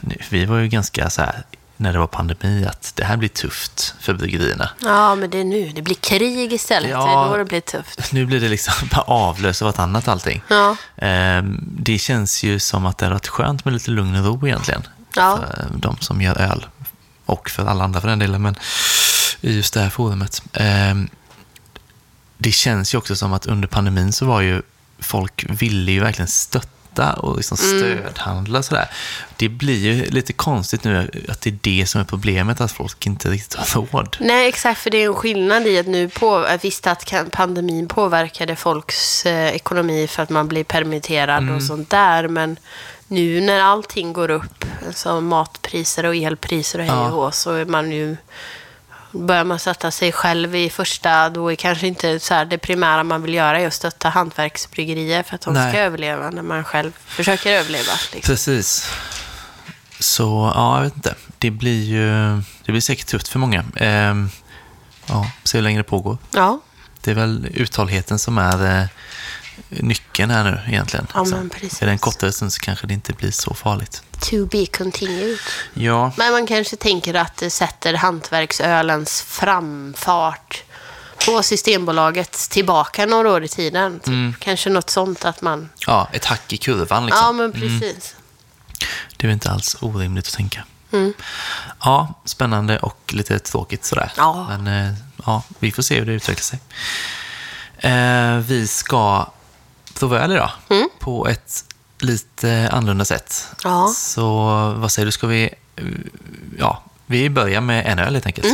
nu- 0.00 0.18
vi 0.28 0.44
var 0.44 0.58
ju 0.58 0.68
ganska 0.68 1.10
så 1.10 1.20
här 1.22 1.42
när 1.82 1.92
det 1.92 1.98
var 1.98 2.06
pandemi 2.06 2.66
att 2.66 2.92
det 2.96 3.04
här 3.04 3.16
blir 3.16 3.28
tufft 3.28 3.94
för 4.00 4.14
bryggerierna. 4.14 4.70
Ja, 4.82 5.14
men 5.14 5.30
det 5.30 5.38
är 5.38 5.44
nu. 5.44 5.72
Det 5.72 5.82
blir 5.82 5.94
krig 5.94 6.52
istället. 6.52 6.90
Ja. 6.90 7.04
Det 7.06 7.10
är 7.12 7.30
då 7.30 7.36
det 7.36 7.44
blir 7.44 7.60
tufft. 7.60 8.12
Nu 8.12 8.26
blir 8.26 8.40
det 8.40 8.48
liksom 8.48 8.74
bara 8.92 9.00
avlösa 9.02 9.64
vartannat 9.64 10.08
allting. 10.08 10.42
Ja. 10.48 10.76
Ehm, 10.96 11.58
Det 11.78 11.98
känns 11.98 12.42
ju 12.42 12.58
som 12.58 12.86
att 12.86 12.98
det 12.98 13.06
har 13.06 13.12
varit 13.12 13.28
skönt 13.28 13.64
med 13.64 13.74
lite 13.74 13.90
lugn 13.90 14.16
och 14.16 14.24
ro 14.24 14.46
egentligen. 14.48 14.82
Ja. 15.16 15.36
För 15.36 15.66
de 15.76 15.96
som 16.00 16.22
gör 16.22 16.38
öl. 16.40 16.66
Och 17.26 17.50
för 17.50 17.66
alla 17.66 17.84
andra 17.84 18.00
för 18.00 18.08
den 18.08 18.18
delen, 18.18 18.42
men 18.42 18.54
i 19.40 19.56
just 19.56 19.74
det 19.74 19.80
här 19.80 19.90
forumet. 19.90 20.42
Ehm, 20.52 21.08
Det 22.38 22.52
känns 22.52 22.94
ju 22.94 22.98
också 22.98 23.16
som 23.16 23.32
att 23.32 23.46
under 23.46 23.68
pandemin 23.68 24.12
så 24.12 24.26
var 24.26 24.40
ju 24.40 24.62
folk 24.98 25.44
ville 25.48 25.92
ju 25.92 26.00
verkligen 26.00 26.28
stötta 26.28 26.68
och 26.98 27.36
liksom 27.36 27.56
stödhandla 27.56 28.58
och 28.58 28.64
sådär. 28.64 28.90
Det 29.36 29.48
blir 29.48 29.78
ju 29.78 30.10
lite 30.10 30.32
konstigt 30.32 30.84
nu 30.84 31.10
att 31.28 31.40
det 31.40 31.50
är 31.50 31.58
det 31.60 31.86
som 31.86 32.00
är 32.00 32.04
problemet, 32.04 32.60
att 32.60 32.72
folk 32.72 33.06
inte 33.06 33.28
riktigt 33.30 33.54
har 33.54 33.80
råd. 33.80 34.16
Nej, 34.20 34.48
exakt. 34.48 34.80
För 34.80 34.90
det 34.90 35.02
är 35.02 35.06
en 35.06 35.14
skillnad 35.14 35.66
i 35.66 35.78
att 35.78 35.86
nu 35.86 36.08
på, 36.08 36.46
jag 36.48 36.58
visste 36.62 36.90
att 36.90 37.12
pandemin 37.30 37.88
påverkade 37.88 38.56
folks 38.56 39.26
eh, 39.26 39.48
ekonomi 39.48 40.06
för 40.06 40.22
att 40.22 40.30
man 40.30 40.48
blir 40.48 40.64
permitterad 40.64 41.50
och 41.50 41.62
sånt 41.62 41.90
där. 41.90 42.28
Men 42.28 42.56
nu 43.06 43.40
när 43.40 43.60
allting 43.60 44.12
går 44.12 44.30
upp, 44.30 44.64
alltså 44.86 45.20
matpriser 45.20 46.06
och 46.06 46.16
elpriser 46.16 46.78
och 46.78 46.84
hej 46.84 46.94
och 46.94 47.10
hå, 47.10 47.30
så 47.30 47.52
är 47.52 47.64
man 47.64 47.92
ju 47.92 48.16
Börjar 49.12 49.44
man 49.44 49.58
sätta 49.58 49.90
sig 49.90 50.12
själv 50.12 50.56
i 50.56 50.70
första, 50.70 51.30
då 51.30 51.52
är 51.52 51.56
kanske 51.56 51.86
inte 51.86 52.20
så 52.20 52.34
här 52.34 52.44
det 52.44 52.58
primära 52.58 53.04
man 53.04 53.22
vill 53.22 53.34
göra 53.34 53.60
är 53.60 53.66
att 53.66 53.74
stötta 53.74 54.08
hantverksbryggerier 54.08 55.22
för 55.22 55.34
att 55.34 55.40
de 55.40 55.54
Nej. 55.54 55.72
ska 55.72 55.80
överleva 55.80 56.30
när 56.30 56.42
man 56.42 56.64
själv 56.64 56.92
försöker 57.06 57.52
överleva. 57.52 57.92
Liksom. 58.12 58.32
Precis. 58.32 58.90
Så, 59.98 60.52
ja, 60.54 60.76
jag 60.76 60.84
vet 60.84 60.96
inte. 60.96 61.14
Det 61.38 61.50
blir 61.50 61.84
ju 61.84 62.36
det 62.64 62.72
blir 62.72 62.80
säkert 62.80 63.06
tufft 63.06 63.28
för 63.28 63.38
många. 63.38 63.64
Ehm, 63.76 64.30
ja, 65.06 65.30
se 65.44 65.58
hur 65.58 65.62
länge 65.62 65.78
det 65.78 65.84
pågår. 65.84 66.18
Ja, 66.30 66.60
Det 67.00 67.10
är 67.10 67.14
väl 67.14 67.48
uthålligheten 67.54 68.18
som 68.18 68.38
är 68.38 68.80
eh, 68.80 68.86
nyckeln 69.68 70.30
här 70.30 70.44
nu 70.44 70.60
egentligen. 70.68 71.06
Ja, 71.14 71.24
Så 71.24 71.36
men 71.36 71.50
precis. 71.50 71.82
Är 71.82 71.86
det 71.86 71.92
en 71.92 71.98
kortare 71.98 72.32
stund 72.32 72.52
så 72.52 72.60
kanske 72.60 72.86
det 72.86 72.94
inte 72.94 73.12
blir 73.12 73.30
så 73.30 73.54
farligt. 73.54 74.02
to 74.20 74.46
be 74.46 74.66
continued. 74.66 75.38
Ja, 75.74 76.12
Men 76.16 76.32
man 76.32 76.46
kanske 76.46 76.76
tänker 76.76 77.14
att 77.14 77.36
det 77.36 77.50
sätter 77.50 77.94
hantverksölens 77.94 79.22
framfart 79.22 80.62
på 81.26 81.42
Systembolaget 81.42 82.32
tillbaka 82.32 83.06
några 83.06 83.30
år 83.30 83.44
i 83.44 83.48
tiden. 83.48 84.00
Typ. 84.00 84.40
Kanske 84.44 84.70
något 84.70 84.90
sånt 84.90 85.24
att 85.24 85.42
man... 85.42 85.68
ja 85.86 86.08
ett 86.12 86.24
hack 86.24 86.52
i 86.52 86.56
kurvan 86.56 87.06
liksom. 87.06 87.24
Ja, 87.26 87.32
men 87.32 87.52
precis. 87.52 88.14
Det 89.16 89.26
är 89.26 89.30
inte 89.30 89.50
alls 89.50 89.76
orimligt 89.80 90.26
att 90.26 90.32
tänka. 90.34 90.64
Ja, 91.84 92.14
spännande 92.24 92.78
och 92.78 92.98
lite 93.14 93.38
tråkigt 93.38 93.84
sådär. 93.84 94.12
Ja. 94.16 94.46
Men 94.48 94.86
eh, 94.86 94.94
ja, 95.26 95.42
vi 95.58 95.72
får 95.72 95.82
se 95.82 95.98
hur 95.98 96.06
det 96.06 96.12
utvecklar 96.12 96.42
sig. 96.42 96.58
Eh, 97.78 98.36
vi 98.38 98.66
ska 98.66 99.26
prova 99.98 100.20
öl 100.20 100.32
idag 100.32 100.50
på 100.98 101.26
ett 101.26 101.64
lite 101.98 102.68
annorlunda 102.72 103.04
sätt. 103.04 103.48
Ja. 103.64 103.92
Så 103.96 104.32
vad 104.76 104.92
säger 104.92 105.06
du, 105.06 105.12
ska 105.12 105.26
vi... 105.26 105.50
Ja, 106.58 106.82
vi 107.06 107.30
börjar 107.30 107.60
med 107.60 107.86
en 107.86 107.98
öl 107.98 108.12
helt 108.12 108.26
enkelt. 108.26 108.46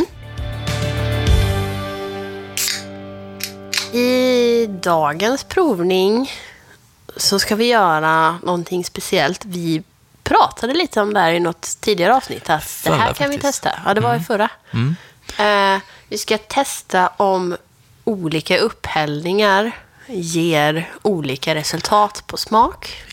I 3.93 4.67
dagens 4.67 5.43
provning 5.43 6.31
så 7.17 7.39
ska 7.39 7.55
vi 7.55 7.65
göra 7.65 8.39
någonting 8.43 8.85
speciellt. 8.85 9.45
Vi 9.45 9.83
pratade 10.23 10.73
lite 10.73 11.01
om 11.01 11.13
det 11.13 11.19
här 11.19 11.31
i 11.31 11.39
något 11.39 11.77
tidigare 11.79 12.15
avsnitt. 12.15 12.49
Att 12.49 12.63
Förra 12.63 12.93
det 12.95 13.01
här 13.01 13.13
kan 13.13 13.29
vi 13.29 13.37
testa. 13.37 13.69
Ja, 13.85 13.93
det 13.93 14.01
var 14.01 14.15
i 14.15 14.19
förra. 14.19 14.49
Eh, 15.37 15.81
vi 16.07 16.17
ska 16.17 16.37
testa 16.37 17.07
om 17.07 17.57
olika 18.03 18.57
upphällningar 18.57 19.71
ger 20.09 20.89
olika 21.01 21.55
resultat 21.55 22.23
på 22.27 22.37
smak. 22.37 23.03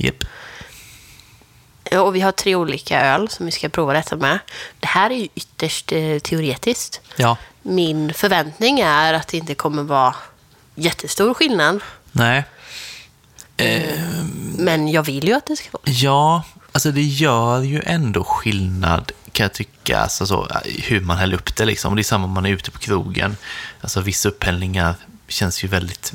Ja, 1.90 2.00
Och 2.00 2.16
vi 2.16 2.20
har 2.20 2.32
tre 2.32 2.54
olika 2.54 3.00
öl 3.00 3.28
som 3.28 3.46
vi 3.46 3.52
ska 3.52 3.68
prova 3.68 3.92
detta 3.92 4.16
med. 4.16 4.38
Det 4.80 4.86
här 4.86 5.10
är 5.10 5.14
ju 5.14 5.28
ytterst 5.34 5.92
eh, 5.92 6.18
teoretiskt. 6.18 7.00
Ja, 7.16 7.36
Min 7.62 8.14
förväntning 8.14 8.80
är 8.80 9.14
att 9.14 9.28
det 9.28 9.36
inte 9.36 9.54
kommer 9.54 9.82
vara 9.82 10.14
jättestor 10.74 11.34
skillnad. 11.34 11.80
nej. 12.12 12.44
Men 14.58 14.88
jag 14.88 15.02
vill 15.02 15.28
ju 15.28 15.34
att 15.34 15.46
det 15.46 15.56
ska 15.56 15.68
vara. 15.72 15.82
Ja, 15.86 16.42
alltså 16.72 16.90
det 16.90 17.02
gör 17.02 17.60
ju 17.62 17.82
ändå 17.86 18.24
skillnad 18.24 19.12
kan 19.32 19.44
jag 19.44 19.52
tycka, 19.52 19.98
alltså 19.98 20.26
så, 20.26 20.48
hur 20.64 21.00
man 21.00 21.16
häller 21.16 21.36
upp 21.36 21.56
det 21.56 21.64
liksom. 21.64 21.94
Det 21.96 22.00
är 22.00 22.04
samma 22.04 22.24
om 22.24 22.30
man 22.30 22.46
är 22.46 22.50
ute 22.50 22.70
på 22.70 22.78
krogen. 22.78 23.36
Alltså 23.80 24.00
vissa 24.00 24.28
upphällningar 24.28 24.94
känns 25.28 25.64
ju 25.64 25.68
väldigt... 25.68 26.12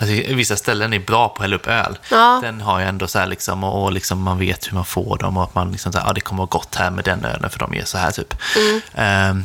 Alltså, 0.00 0.34
vissa 0.34 0.56
ställen 0.56 0.92
är 0.92 0.98
bra 0.98 1.28
på 1.28 1.34
att 1.34 1.40
hälla 1.42 1.56
upp 1.56 1.66
öl. 1.66 1.98
Ja. 2.10 2.38
Den 2.42 2.60
har 2.60 2.78
ju 2.80 2.84
ändå 2.86 3.06
så 3.08 3.18
här 3.18 3.26
liksom, 3.26 3.64
och, 3.64 3.84
och 3.84 3.92
liksom 3.92 4.22
man 4.22 4.38
vet 4.38 4.66
hur 4.68 4.74
man 4.74 4.84
får 4.84 5.18
dem 5.18 5.36
och 5.36 5.42
att 5.42 5.54
man 5.54 5.72
liksom 5.72 5.92
så 5.92 5.98
här, 5.98 6.06
ja, 6.06 6.12
det 6.12 6.20
kommer 6.20 6.38
vara 6.38 6.48
gott 6.48 6.74
här 6.74 6.90
med 6.90 7.04
den 7.04 7.24
ölen 7.24 7.50
för 7.50 7.58
de 7.58 7.74
är 7.74 7.84
så 7.84 7.98
här 7.98 8.10
typ. 8.10 8.34
Mm. 8.56 8.80
Ehm, 8.94 9.44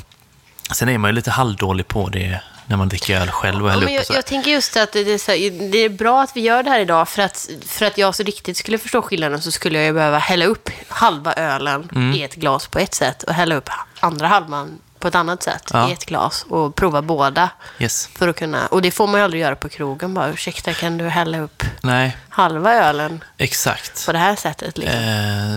sen 0.74 0.90
är 0.90 0.98
man 0.98 1.10
ju 1.10 1.16
lite 1.16 1.32
halvdålig 1.32 1.88
på 1.88 2.10
det 2.10 2.42
när 2.66 2.78
man 2.78 2.90
dricker 2.90 3.22
öl 3.22 3.28
själv 3.32 3.64
och 3.64 3.70
Ja, 3.70 3.74
häller 3.74 3.86
men 3.86 3.94
upp 3.96 4.00
och 4.00 4.00
jag, 4.00 4.06
så. 4.08 4.14
jag 4.14 4.26
tänker 4.26 4.52
just 4.52 4.78
att 4.78 4.92
det 4.94 5.00
är, 5.00 5.18
så, 5.18 5.32
här- 5.32 5.72
det 5.72 5.78
är 5.78 5.90
bra 5.90 6.22
att 6.22 6.32
vi 6.36 6.42
gör 6.42 6.64
det 6.64 6.70
här 6.70 6.80
idag. 6.80 7.10
För 7.10 7.22
att, 7.22 7.50
för 7.68 7.86
att 7.86 7.98
jag 7.98 8.16
så 8.16 8.24
riktigt 8.24 8.58
skulle 8.58 8.78
förstå 8.78 9.02
skillnaden 9.02 9.42
så 9.42 9.52
skulle 9.52 9.78
jag 9.78 9.86
ju 9.86 9.94
behöva 9.94 10.18
hälla 10.18 10.46
upp 10.46 10.70
halva 10.88 11.34
ölen 11.34 11.90
Mm. 11.96 12.14
i 12.14 12.24
ett 12.24 12.36
glas 12.36 12.68
på 12.68 12.80
ett 12.80 12.94
sätt 12.94 13.24
och 13.24 13.34
hälla 13.34 13.56
upp 13.56 13.70
andra 14.00 14.28
halvan 14.28 14.80
på 15.02 15.08
ett 15.08 15.16
annat 15.16 15.44
sätt 15.44 15.70
Ja. 15.74 15.90
i 15.90 15.94
ett 15.94 16.06
glas 16.06 16.46
och 16.50 16.76
prova 16.76 17.02
båda. 17.02 17.50
Yes. 17.80 18.10
För 18.16 18.28
att 18.28 18.36
kunna, 18.36 18.68
och 18.68 18.82
det 18.82 18.92
får 18.92 19.08
man 19.08 19.20
ju 19.20 19.24
aldrig 19.24 19.42
göra 19.42 19.56
på 19.56 19.70
krogen. 19.70 20.14
Bara, 20.14 20.30
ursäkta, 20.30 20.74
kan 20.74 20.98
du 20.98 21.08
hälla 21.10 21.40
upp 21.40 21.64
Nej, 21.84 22.18
halva 22.30 22.74
ölen 22.74 23.24
exakt. 23.38 24.06
på 24.06 24.12
det 24.12 24.18
här 24.20 24.36
sättet? 24.36 24.78
Liksom, 24.78 24.98
Eh, 25.00 25.56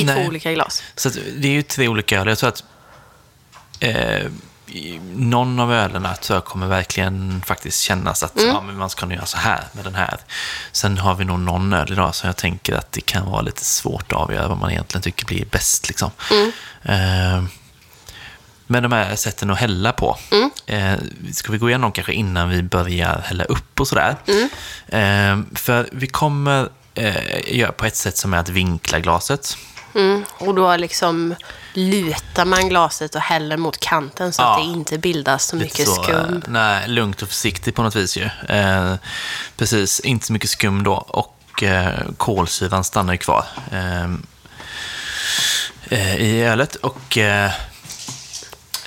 I 0.00 0.04
nej. 0.04 0.14
två 0.16 0.28
olika 0.28 0.52
glas. 0.52 0.82
Så 0.96 1.08
att 1.08 1.14
det 1.36 1.48
är 1.48 1.52
ju 1.52 1.62
tre 1.62 1.88
olika 1.88 2.20
öl. 2.20 2.28
Jag 2.28 2.38
tror 2.38 2.48
att 2.48 2.64
eh, 3.80 4.26
någon 5.14 5.60
av 5.60 5.72
ölerna 5.72 6.14
tror 6.14 6.36
jag 6.36 6.44
kommer 6.44 6.66
verkligen 6.66 7.42
faktiskt 7.46 7.80
kännas 7.80 8.22
att 8.22 8.32
ja, 8.36 8.60
men 8.60 8.76
man 8.78 8.90
ska 8.90 9.06
nu 9.06 9.14
göra 9.14 9.26
så 9.26 9.36
här 9.38 9.64
med 9.72 9.84
den 9.84 9.94
här. 9.94 10.18
Sen 10.72 10.98
har 10.98 11.14
vi 11.14 11.24
nog 11.24 11.40
någon 11.40 11.72
öl 11.72 11.92
idag 11.92 12.14
som 12.14 12.26
jag 12.26 12.36
tänker 12.36 12.74
att 12.74 12.92
det 12.92 13.00
kan 13.00 13.30
vara 13.30 13.40
lite 13.40 13.64
svårt 13.64 14.12
att 14.12 14.18
avgöra 14.18 14.48
vad 14.48 14.58
man 14.58 14.70
egentligen 14.70 15.02
tycker 15.02 15.26
blir 15.26 15.44
bäst. 15.46 15.88
Liksom. 15.88 16.10
Eh, 16.82 17.42
men 18.70 18.82
de 18.82 18.92
här 18.92 19.16
sätten 19.16 19.50
att 19.50 19.58
hälla 19.58 19.92
på. 19.92 20.18
Eh, 20.66 20.94
ska 21.32 21.52
vi 21.52 21.58
gå 21.58 21.68
igenom 21.68 21.92
kanske 21.92 22.12
innan 22.12 22.48
vi 22.48 22.62
börjar 22.62 23.22
hälla 23.24 23.44
upp 23.44 23.80
och 23.80 23.88
sådär? 23.88 24.16
Eh, 24.88 25.40
för 25.54 25.88
vi 25.92 26.06
kommer 26.06 26.68
eh, 26.94 27.56
göra 27.58 27.72
på 27.72 27.86
ett 27.86 27.96
sätt 27.96 28.16
som 28.16 28.34
är 28.34 28.38
att 28.38 28.48
vinkla 28.48 28.98
glaset. 29.00 29.56
Mm. 29.94 30.24
Och 30.38 30.54
då 30.54 30.76
liksom 30.76 31.34
lutar 31.74 32.44
man 32.44 32.68
glaset 32.68 33.14
och 33.14 33.20
häller 33.20 33.56
mot 33.56 33.78
kanten 33.80 34.32
så 34.32 34.42
Ja. 34.42 34.52
att 34.56 34.58
det 34.64 34.70
inte 34.72 34.98
bildas 34.98 35.46
så 35.46 35.56
mycket 35.56 35.88
så, 35.88 36.02
skum. 36.02 36.14
eh, 36.14 36.42
nej, 36.48 36.88
lugnt 36.88 37.22
och 37.22 37.28
försiktigt 37.28 37.74
på 37.74 37.82
något 37.82 37.96
vis 37.96 38.16
ju. 38.16 38.28
Eh, 38.48 38.94
precis, 39.56 40.00
inte 40.00 40.26
så 40.26 40.32
mycket 40.32 40.50
skum 40.50 40.82
då. 40.82 40.92
Och 40.94 41.62
eh, 41.62 41.92
kolsyran 42.16 42.84
stannar 42.84 43.12
ju 43.12 43.18
kvar 43.18 43.44
eh, 43.72 44.04
eh, 45.90 46.16
i 46.16 46.42
ölet. 46.42 46.74
Och 46.76 47.18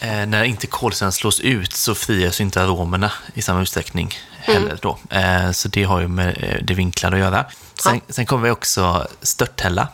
eh, 0.04 0.26
när 0.26 0.44
inte 0.44 0.68
kolsyran 0.68 1.12
slås 1.12 1.39
ut 1.39 1.74
så 1.74 1.96
frigörs 1.96 2.42
inte 2.42 2.63
aromerna 2.63 3.12
i 3.34 3.42
samma 3.42 3.62
utsträckning 3.62 4.13
heller 4.32 4.78
då. 4.82 4.98
Eh, 5.10 5.52
så 5.52 5.68
det 5.68 5.84
har 5.84 6.00
ju 6.00 6.08
med 6.08 6.38
eh, 6.44 6.63
det 6.63 6.74
vinklade 6.74 7.16
att 7.16 7.22
göra. 7.22 7.46
Sen, 7.84 8.02
sen 8.10 8.26
kommer 8.26 8.44
vi 8.44 8.52
också 8.52 9.08
störthälla. 9.22 9.88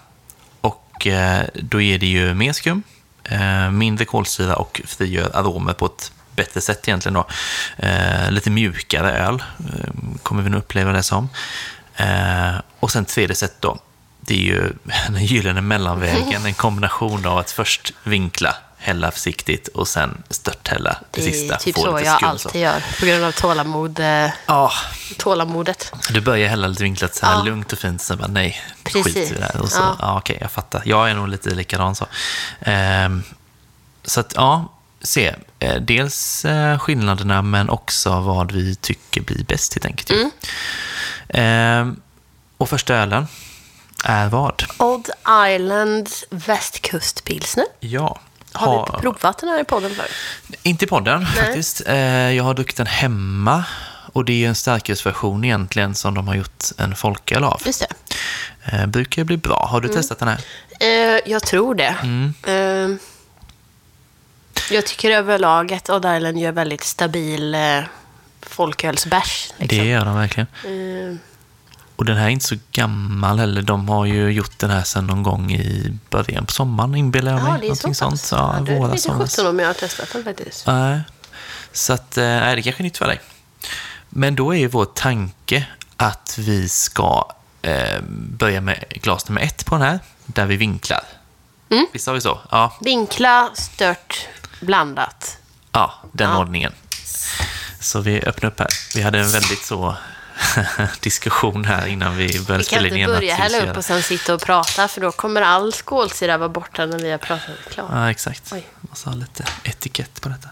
Och 0.62 1.08
eh, 1.08 1.46
då 1.54 1.82
ger 1.82 2.00
det 2.00 2.06
ju 2.06 2.34
mer 2.34 2.54
skum, 2.54 2.84
eh, 3.24 3.72
mindre 3.72 4.06
kolsyra 4.06 4.56
och 4.56 4.82
frigör 4.86 5.32
aromer 5.34 5.74
på 5.74 5.86
ett 5.86 6.12
bättre 6.36 6.62
sätt 6.62 6.88
egentligen 6.88 7.14
då. 7.14 7.28
Eh, 7.78 8.32
lite 8.32 8.50
mjukare 8.50 9.12
öl 9.12 9.44
kommer 10.24 10.44
vi 10.44 10.50
nog 10.50 10.60
uppleva 10.60 10.92
det 10.92 11.04
som. 11.04 11.30
Och 12.80 12.92
sen 12.92 13.06
tredje 13.06 13.36
sätt 13.36 13.56
då, 13.60 13.80
det 14.20 14.34
är 14.34 14.44
ju 14.44 14.74
den 15.10 15.26
gyllene 15.26 15.62
mellanvägen, 15.62 16.46
en 16.46 16.54
kombination 16.54 17.26
av 17.26 17.38
att 17.38 17.52
först 17.52 17.94
vinkla, 18.04 18.56
hälla 18.82 19.12
försiktigt 19.12 19.68
och 19.68 19.88
sen 19.88 20.24
störthälla 20.30 20.98
det, 21.12 21.22
Det 21.22 21.28
är 21.28 21.32
sista. 21.32 21.58
typ 21.58 21.76
så 21.76 22.00
jag 22.06 22.24
alltid 22.24 22.62
gör. 22.62 22.84
På 23.00 23.06
grund 23.06 23.24
av 23.24 23.32
tålamod, 23.32 24.00
eh, 24.00 24.30
Ja, 24.46 24.72
tålamodet. 25.18 25.94
du 26.10 26.22
börjar 26.22 26.50
hälla 26.50 26.68
lite 26.68 26.84
vinklat 26.84 27.16
så 27.16 27.26
här 27.26 27.34
Ja. 27.34 27.44
lugnt 27.44 27.74
och 27.74 27.80
fint, 27.80 28.02
sen 28.02 28.18
bara 28.18 28.28
nej, 28.28 28.62
Precis. 28.84 29.04
skit 29.06 29.18
i 29.32 29.34
det 29.34 29.44
här. 29.54 29.62
Och 29.62 29.70
så, 29.72 29.80
Ja. 29.80 29.96
ja. 30.00 30.18
okej, 30.18 30.38
jag 30.42 30.52
fattar. 30.52 30.82
Jag 30.86 31.10
är 31.10 31.14
nog 31.14 31.28
lite 31.28 31.50
likadan 31.50 31.96
så. 31.96 32.06
Ehm, 32.62 33.24
så 34.06 34.20
att, 34.20 34.34
ja, 34.36 34.74
se. 35.02 35.36
Eh, 35.60 35.76
dels 35.82 36.46
eh, 36.46 36.80
skillnaderna, 36.80 37.42
men 37.42 37.70
också 37.70 38.20
vad 38.20 38.52
vi 38.52 38.76
tycker 38.76 39.22
blir 39.22 39.44
bäst 39.44 39.74
helt 39.74 39.86
enkelt. 39.86 40.10
Mm. 40.12 40.32
Ehm, 41.30 42.02
och 42.58 42.70
första 42.70 42.96
ölen 42.96 43.28
är 44.04 44.28
vad? 44.30 44.64
Odd 44.78 45.10
Island 45.56 46.10
västkustpilsner. 46.30 47.66
Ja, 47.80 48.20
Har 48.54 48.68
ha- 48.68 48.90
vi 48.96 49.02
provat 49.02 49.38
den 49.38 49.50
här 49.50 49.60
i 49.60 49.64
podden 49.64 49.96
förut? 49.96 50.12
Inte 50.64 50.86
i 50.86 50.88
podden 50.88 51.26
faktiskt. 51.26 51.82
Eh, 51.88 51.98
Jag 52.32 52.44
har 52.44 52.54
druckit 52.54 52.78
den 52.78 52.88
hemma. 52.88 53.64
Och 54.14 54.26
det 54.26 54.44
är 54.46 54.48
en 54.50 54.56
starkölsversion 54.56 55.44
egentligen 55.46 55.96
som 55.96 56.14
de 56.16 56.28
har 56.28 56.36
gjort 56.36 56.64
en 56.78 56.96
folköl 56.96 57.44
av. 57.44 57.62
Just 57.66 57.80
det. 57.80 58.76
Eh, 58.78 58.86
brukar 58.86 59.24
bli 59.24 59.38
bra. 59.38 59.68
Har 59.72 59.82
du 59.82 59.88
Mm. 59.88 59.98
testat 60.02 60.20
den 60.20 60.28
här? 60.28 60.40
Eh, 60.80 61.22
jag 61.32 61.44
tror 61.44 61.76
det. 61.76 61.96
Mm. 62.04 63.00
Jag 64.72 64.86
tycker 64.86 65.12
överlag 65.12 65.74
att 65.74 65.90
Odd 65.90 66.16
Island 66.18 66.38
gör 66.40 66.52
väldigt 66.52 66.84
stabil 66.84 67.56
folkölsbärs. 68.42 69.50
Liksom. 69.58 69.78
Det 69.78 69.86
gör 69.86 70.06
de 70.06 70.16
verkligen. 70.16 70.48
Eh, 70.66 71.16
Och 72.00 72.06
den 72.06 72.18
här 72.18 72.26
är 72.26 72.30
inte 72.30 72.46
så 72.48 72.56
gammal 72.72 73.40
heller. 73.40 73.62
De 73.62 73.90
har 73.90 74.06
ju 74.06 74.30
gjort 74.30 74.60
den 74.60 74.70
här 74.70 74.84
sedan 74.84 75.08
någon 75.08 75.24
gång 75.24 75.52
i 75.52 75.98
början 76.10 76.46
på 76.46 76.52
sommaren, 76.52 76.96
inbillar 76.96 77.32
jag 77.32 77.44
mig. 77.44 77.52
ja, 77.52 77.58
det 77.62 77.68
är 77.68 77.76
så 77.76 77.88
pass. 77.88 77.98
sånt. 77.98 78.28
Ja, 78.32 78.56
ja, 78.58 78.64
det 78.64 78.72
är 78.74 78.80
våras, 78.80 79.04
somras. 79.04 79.32
17 79.36 79.48
om 79.48 79.60
jag 79.60 79.68
har 79.68 79.74
testat 79.74 80.10
den 80.14 80.24
faktiskt. 80.24 80.68
Nej. 80.68 81.02
Så 81.74 81.94
att, 81.94 82.18
eh, 82.18 82.24
nej, 82.24 82.56
det 82.56 82.62
kanske 82.62 82.82
är 82.82 82.84
nytt 82.84 82.98
för 82.98 83.08
dig. 83.08 83.22
Men 84.10 84.36
då 84.36 84.54
är 84.56 84.60
ju 84.60 84.68
vår 84.68 84.86
tanke 84.86 85.68
att 85.98 86.36
vi 86.38 86.70
ska 86.70 87.32
eh, 87.62 88.02
börja 88.12 88.62
med 88.62 88.84
glas 88.90 89.30
nummer 89.30 89.42
ett 89.42 89.66
på 89.66 89.76
den 89.76 89.82
här, 89.88 90.00
där 90.26 90.46
vi 90.46 90.58
vinklar. 90.58 91.04
Mm. 91.70 91.86
Visst 91.94 92.08
har 92.08 92.14
vi 92.14 92.22
så? 92.22 92.40
Ja, 92.52 92.78
Vinkla, 92.82 93.50
stört, 93.54 94.28
blandat. 94.62 95.38
ja 95.72 95.94
den 96.12 96.30
Ja. 96.30 96.38
ordningen. 96.38 96.72
Så 97.80 98.00
vi 98.02 98.22
öppnar 98.24 98.50
upp 98.50 98.60
här. 98.60 98.68
Vi 98.96 99.02
hade 99.02 99.20
en 99.20 99.32
väldigt 99.32 99.66
så 99.66 99.96
diskussion 101.00 101.66
här 101.66 101.88
innan 101.88 102.18
vi 102.18 102.28
Vi 102.28 102.46
kan 102.46 102.64
spela 102.64 102.80
in 102.82 102.86
inte 102.86 102.96
igen. 102.98 103.10
börja 103.10 103.18
att 103.34 103.40
vi 103.40 103.44
hälla 103.58 103.72
upp 103.72 103.78
och 103.78 103.86
sen 103.86 104.04
sitta 104.04 104.34
och 104.34 104.42
prata 104.42 104.88
för 104.88 105.02
då 105.02 105.12
kommer 105.12 105.42
all 105.42 105.72
skålsyra 105.74 106.38
vara 106.38 106.50
borta 106.50 106.86
när 106.86 107.00
vi 107.00 107.12
har 107.12 107.18
pratat 107.18 107.56
klart. 107.70 107.90
Ja, 107.94 108.12
exakt. 108.12 108.50
Oj. 108.54 108.68
Måste 108.82 109.10
ha 109.10 109.16
lite 109.16 109.46
etikett 109.64 110.22
på 110.22 110.30
detta. 110.30 110.50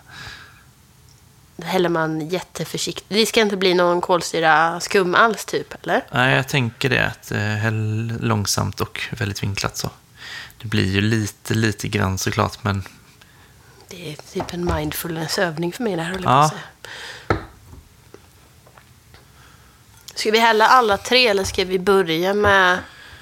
Då 1.58 1.68
häller 1.68 1.90
man 1.90 2.30
jätteförsiktigt. 2.30 3.06
Det 3.10 3.26
ska 3.26 3.42
inte 3.42 3.58
bli 3.58 3.74
någon 3.74 4.02
kolsyra 4.02 4.80
skum 4.80 5.16
alls 5.16 5.46
typ, 5.46 5.74
eller? 5.84 6.02
Nej, 6.12 6.36
jag 6.36 6.48
tänker 6.48 6.90
det. 6.90 7.06
Att 7.08 7.32
eh, 7.32 7.40
häll 7.40 8.14
långsamt 8.22 8.82
och 8.82 9.02
väldigt 9.12 9.44
vinklat 9.44 9.78
så. 9.78 9.90
Det 10.62 10.68
blir 10.68 10.86
ju 10.86 11.02
lite, 11.02 11.54
lite 11.54 11.88
grann 11.88 12.18
såklart, 12.18 12.64
men 12.64 12.84
Det 13.90 14.12
är 14.12 14.16
typ 14.34 14.54
en 14.54 14.66
mindfulnessövning 14.76 15.74
för 15.74 15.84
mig 15.84 15.96
det 15.96 16.02
här, 16.02 16.20
Ja. 16.24 16.52
Ska 20.18 20.32
vi 20.32 20.40
hälla 20.40 20.68
alla 20.68 20.98
tre 20.98 21.28
eller 21.28 21.44
ska 21.44 21.66
vi 21.66 21.80
börja 21.80 22.34
med 22.34 22.80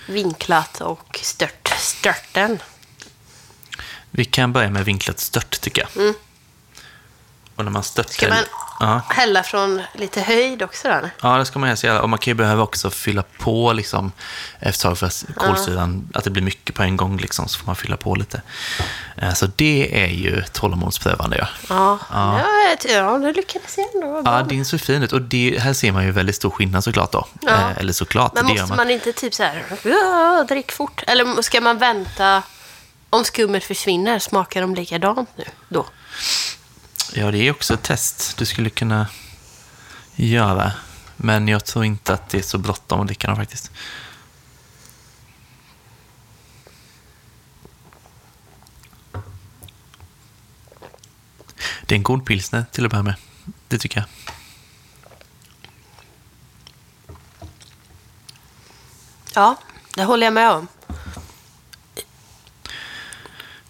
vinklat 0.08 0.81
och 0.81 1.19
stört, 1.23 1.67
störten? 1.77 2.60
vi 4.12 4.25
kan 4.25 4.53
börja 4.53 4.69
med 4.69 4.86
vinklat 4.86 5.19
stört 5.19 5.62
tycker 5.62 5.88
jag. 5.95 6.15
Och 7.55 7.63
när 7.65 7.71
man 7.71 7.83
störtar... 7.83 8.11
Ska 8.13 8.29
man 8.29 8.37
Ja. 8.79 9.01
hälla 9.09 9.43
från 9.43 9.81
lite 9.93 10.21
höjd 10.21 10.63
också 10.63 10.87
då? 10.87 11.09
ja, 11.21 11.37
det 11.37 11.45
ska 11.45 11.59
man 11.59 11.75
göra. 11.83 12.01
Och 12.01 12.09
man 12.09 12.19
kan 12.19 12.31
ju 12.31 12.35
behöva 12.35 12.63
också 12.63 12.89
fylla 12.89 13.23
på 13.39 13.73
liksom, 13.73 14.11
efter 14.59 14.91
ett 14.91 14.99
för 14.99 15.07
att 15.07 15.25
kolsyran, 15.35 16.09
att 16.13 16.23
det 16.23 16.29
blir 16.29 16.43
mycket 16.43 16.75
på 16.75 16.83
en 16.83 16.97
gång 16.97 17.17
liksom, 17.17 17.47
så 17.47 17.59
får 17.59 17.65
man 17.65 17.75
fylla 17.75 17.97
på 17.97 18.15
lite. 18.15 18.41
Eh, 19.17 19.33
Så 19.33 19.47
det 19.55 20.03
är 20.03 20.07
ju 20.07 20.43
tålamodsprövande. 20.51 21.37
Ja. 21.37 21.47
Ja, 21.69 21.99
Ja. 22.11 22.41
ja. 22.83 22.89
ja 22.89 23.17
det 23.17 23.33
lyckades 23.33 23.77
jag 23.77 23.95
ändå. 24.03 24.21
Ja, 24.25 24.41
din 24.43 24.65
såg 24.65 24.81
fin 24.81 25.03
ut. 25.03 25.11
Och 25.13 25.21
det, 25.21 25.59
här 25.61 25.73
ser 25.73 25.91
man 25.91 26.03
ju 26.05 26.11
väldigt 26.11 26.35
stor 26.35 26.49
skillnad 26.49 26.83
såklart 26.83 27.11
då. 27.11 27.27
Ja. 27.41 27.49
Eh, 27.51 27.77
Eller 27.77 27.93
såklart, 27.93 28.33
Men 28.33 28.45
måste 28.45 28.65
man. 28.65 28.77
man 28.77 28.89
inte 28.91 29.11
typ 29.13 29.33
så 29.33 29.43
här, 29.43 29.63
"Ja, 29.83 30.45
drick 30.47 30.71
fort? 30.71 31.03
Eller 31.07 31.41
ska 31.41 31.61
man 31.61 31.77
vänta 31.77 32.43
om 33.09 33.23
skummet 33.23 33.63
försvinner? 33.63 34.19
Smakar 34.19 34.61
de 34.61 34.75
likadant 34.75 35.29
nu 35.35 35.43
då? 35.69 35.85
Ja, 37.13 37.31
det 37.31 37.37
är 37.37 37.51
också 37.51 37.73
ett 37.73 37.83
test 37.83 38.37
du 38.37 38.45
skulle 38.45 38.69
kunna 38.69 39.07
göra. 40.15 40.71
Men 41.17 41.47
jag 41.47 41.65
tror 41.65 41.85
inte 41.85 42.13
att 42.13 42.29
det 42.29 42.37
är 42.37 42.41
så 42.41 42.57
bråttom 42.57 43.01
att 43.01 43.07
dricka 43.07 43.27
dem 43.27 43.35
faktiskt. 43.35 43.71
Det 51.85 51.95
är 51.95 51.97
en 51.97 52.03
god 52.03 52.25
pilsner 52.25 52.65
till 52.71 52.85
att 52.85 52.91
börja 52.91 53.03
med. 53.03 53.15
Det 53.67 53.77
tycker 53.77 53.99
jag. 53.99 54.09
Ja, 59.33 59.55
det 59.95 60.03
håller 60.03 60.27
jag 60.27 60.33
med 60.33 60.51
om. 60.51 60.67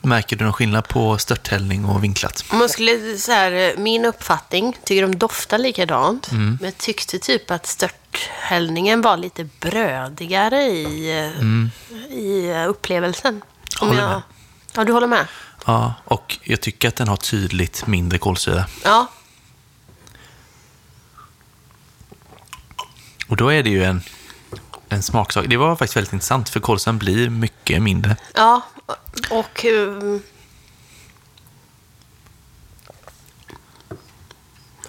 Märker 0.06 0.36
du 0.36 0.44
någon 0.44 0.54
skillnad 0.54 0.88
på 0.88 1.18
störthällning 1.18 1.86
och 1.86 2.04
vinklat? 2.04 2.46
Man 2.52 2.70
skulle, 2.70 3.18
så 3.18 3.32
här, 3.32 3.78
min 3.78 4.06
uppfattning, 4.06 4.78
tycker 4.84 5.02
de 5.02 5.18
doftar 5.18 5.58
likadant. 5.58 6.32
Mm. 6.32 6.58
Men 6.62 6.66
jag 6.66 6.78
tyckte 6.78 7.20
typ 7.20 7.52
att 7.52 7.66
störthällningen 7.66 9.02
var 9.02 9.18
lite 9.18 9.44
brödigare 9.60 10.62
i, 10.62 11.20
eh, 11.20 12.18
i 12.18 12.52
eh, 12.52 12.70
upplevelsen. 12.70 13.42
Om 13.82 13.88
Håller 13.88 14.02
jag, 14.02 14.10
med. 14.10 14.22
Ja, 14.76 14.84
du 14.84 14.94
håller 14.94 15.08
med? 15.08 15.28
Ja, 15.66 15.94
och 16.06 16.38
jag 16.44 16.62
tycker 16.62 16.88
att 16.88 16.96
den 16.96 17.08
har 17.08 17.18
tydligt 17.18 17.88
mindre 17.88 18.18
kolsyra. 18.18 18.66
Ja. 18.84 19.08
Och 23.28 23.38
då 23.38 23.54
är 23.54 23.64
det 23.64 23.70
ju 23.70 23.84
en, 23.84 24.02
en 24.90 25.04
smaksak. 25.04 25.46
Det 25.48 25.58
var 25.58 25.76
faktiskt 25.76 25.98
väldigt 25.98 26.14
intressant, 26.14 26.50
för 26.50 26.60
kolsyran 26.60 26.98
blir 26.98 27.30
mycket 27.30 27.82
mindre. 27.82 28.16
Ja, 28.34 28.62
och... 29.30 29.66
um, 29.66 30.22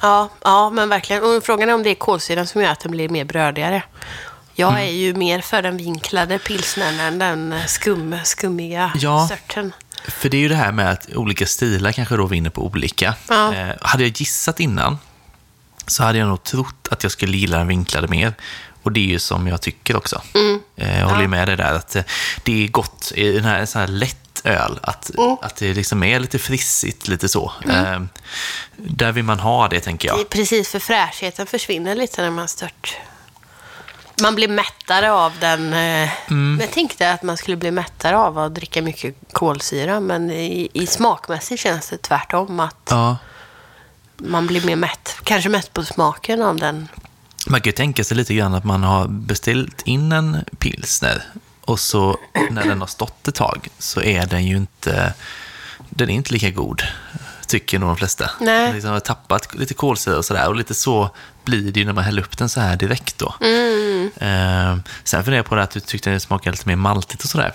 Ja, 0.02 0.28
ja, 0.44 0.70
men 0.70 0.88
verkligen. 0.88 1.24
Och 1.24 1.44
frågan 1.44 1.68
är 1.68 1.74
om 1.74 1.82
det 1.82 1.90
är 1.90 1.94
kolsyran 1.94 2.46
som 2.46 2.62
gör 2.62 2.70
att 2.70 2.80
den 2.80 2.90
blir 2.92 3.08
mer 3.08 3.24
brödigare. 3.24 3.82
Jag 4.54 4.70
Mm. 4.70 4.82
är 4.88 4.90
ju 4.92 5.14
mer 5.14 5.40
för 5.40 5.62
den 5.62 5.76
vinklade 5.76 6.38
pilsnern 6.38 7.00
än 7.00 7.18
den 7.18 7.54
skum, 7.66 8.16
skummiga 8.24 8.92
Ja. 8.94 9.26
störten. 9.26 9.72
För 10.08 10.28
det 10.28 10.36
är 10.36 10.40
ju 10.40 10.48
det 10.48 10.54
här 10.54 10.72
med 10.72 10.90
att 10.90 11.08
olika 11.14 11.46
stilar 11.46 11.92
kanske 11.92 12.16
då 12.16 12.26
vinner 12.26 12.50
på 12.50 12.66
olika. 12.66 13.14
Ja. 13.28 13.54
Eh, 13.54 13.74
hade 13.80 14.02
jag 14.04 14.12
gissat 14.20 14.60
innan 14.60 14.98
så 15.86 16.02
hade 16.02 16.18
jag 16.18 16.28
nog 16.28 16.42
trott 16.42 16.88
att 16.90 17.02
jag 17.02 17.12
skulle 17.12 17.36
gilla 17.36 17.58
den 17.58 17.68
vinklade 17.68 18.08
mer. 18.08 18.34
Och 18.86 18.92
det 18.92 19.00
är 19.00 19.04
ju 19.08 19.18
som 19.18 19.46
jag 19.46 19.60
tycker 19.60 19.96
också. 19.96 20.22
Eh, 20.76 20.98
jag 21.00 21.06
håller 21.06 21.22
ju 21.22 21.28
med 21.28 21.48
dig 21.48 21.56
där 21.56 21.72
att 21.74 21.96
eh, 21.96 22.02
det 22.44 22.64
är 22.64 22.68
gott 22.68 23.12
i 23.14 23.32
den 23.32 23.44
här, 23.44 23.66
så 23.66 23.78
här 23.78 23.86
lätt 23.86 24.40
öl, 24.44 24.78
att, 24.82 25.10
att 25.42 25.56
det 25.56 25.74
liksom 25.74 26.02
är 26.02 26.20
lite 26.20 26.38
frissigt, 26.38 27.08
lite 27.08 27.28
så. 27.28 27.52
Eh, 27.68 28.00
där 28.76 29.12
vill 29.12 29.24
man 29.24 29.40
ha 29.40 29.68
det, 29.68 29.80
tänker 29.80 30.08
Det 30.08 30.14
är 30.14 30.18
jag. 30.18 30.28
precis 30.28 30.68
för 30.68 30.78
fräschheten 30.78 31.46
försvinner 31.46 31.94
lite 31.94 32.22
när 32.22 32.30
man 32.30 32.48
stört. 32.48 32.96
Man 34.22 34.34
blir 34.34 34.48
mättare 34.48 35.12
av 35.12 35.32
den. 35.40 35.72
Mm. 35.72 36.58
Jag 36.60 36.70
tänkte 36.70 37.12
att 37.12 37.22
man 37.22 37.36
skulle 37.36 37.56
bli 37.56 37.70
mättare 37.70 38.16
av 38.18 38.38
att 38.38 38.54
dricka 38.54 38.82
mycket 38.82 39.14
kolsyra, 39.32 40.00
men 40.00 40.30
i, 40.30 40.68
i 40.72 40.86
smakmässigt 40.86 41.62
känns 41.62 41.88
det 41.90 41.98
tvärtom. 41.98 42.60
Att 42.60 42.88
Ja. 42.90 43.16
man 44.16 44.46
blir 44.46 44.66
mer 44.66 44.76
mätt. 44.76 45.16
Kanske 45.24 45.48
mätt 45.48 45.72
på 45.72 45.84
smaken 45.84 46.42
av 46.42 46.56
den. 46.56 46.88
Man 47.46 47.60
kan 47.60 47.68
ju 47.68 47.72
tänka 47.72 48.04
sig 48.04 48.16
lite 48.16 48.34
grann 48.34 48.54
att 48.54 48.64
man 48.64 48.82
har 48.82 49.08
beställt 49.08 49.82
in 49.82 50.12
en 50.12 50.44
pilsner 50.58 51.22
och 51.64 51.80
så 51.80 52.18
när 52.50 52.64
den 52.64 52.80
har 52.80 52.86
stått 52.86 53.28
ett 53.28 53.34
tag 53.34 53.68
så 53.78 54.02
är 54.02 54.26
den 54.26 54.46
ju 54.46 54.56
inte, 54.56 55.14
den 55.90 56.10
är 56.10 56.14
inte 56.14 56.32
lika 56.32 56.50
god, 56.50 56.82
tycker 57.46 57.78
nog 57.78 57.88
de 57.88 57.96
flesta. 57.96 58.30
Nej. 58.40 58.66
Den 58.66 58.74
liksom 58.74 58.90
har 58.90 59.00
tappat 59.00 59.54
lite 59.54 59.74
kolsyra 59.74 60.16
och 60.16 60.24
sådär 60.24 60.48
och 60.48 60.56
lite 60.56 60.74
så 60.74 61.10
blir 61.44 61.72
det 61.72 61.80
ju 61.80 61.86
när 61.86 61.92
man 61.92 62.04
häller 62.04 62.22
upp 62.22 62.38
den 62.38 62.48
så 62.48 62.60
här 62.60 62.76
direkt 62.76 63.18
då. 63.18 63.34
Mm. 63.40 64.10
Eh, 64.16 64.78
sen 65.04 65.24
funderar 65.24 65.36
jag 65.36 65.46
på 65.46 65.54
det 65.54 65.62
att 65.62 65.70
du 65.70 65.80
tyckte 65.80 66.10
det 66.10 66.20
smakade 66.20 66.50
lite 66.50 66.68
mer 66.68 66.76
maltigt 66.76 67.22
och 67.24 67.28
sådär. 67.30 67.52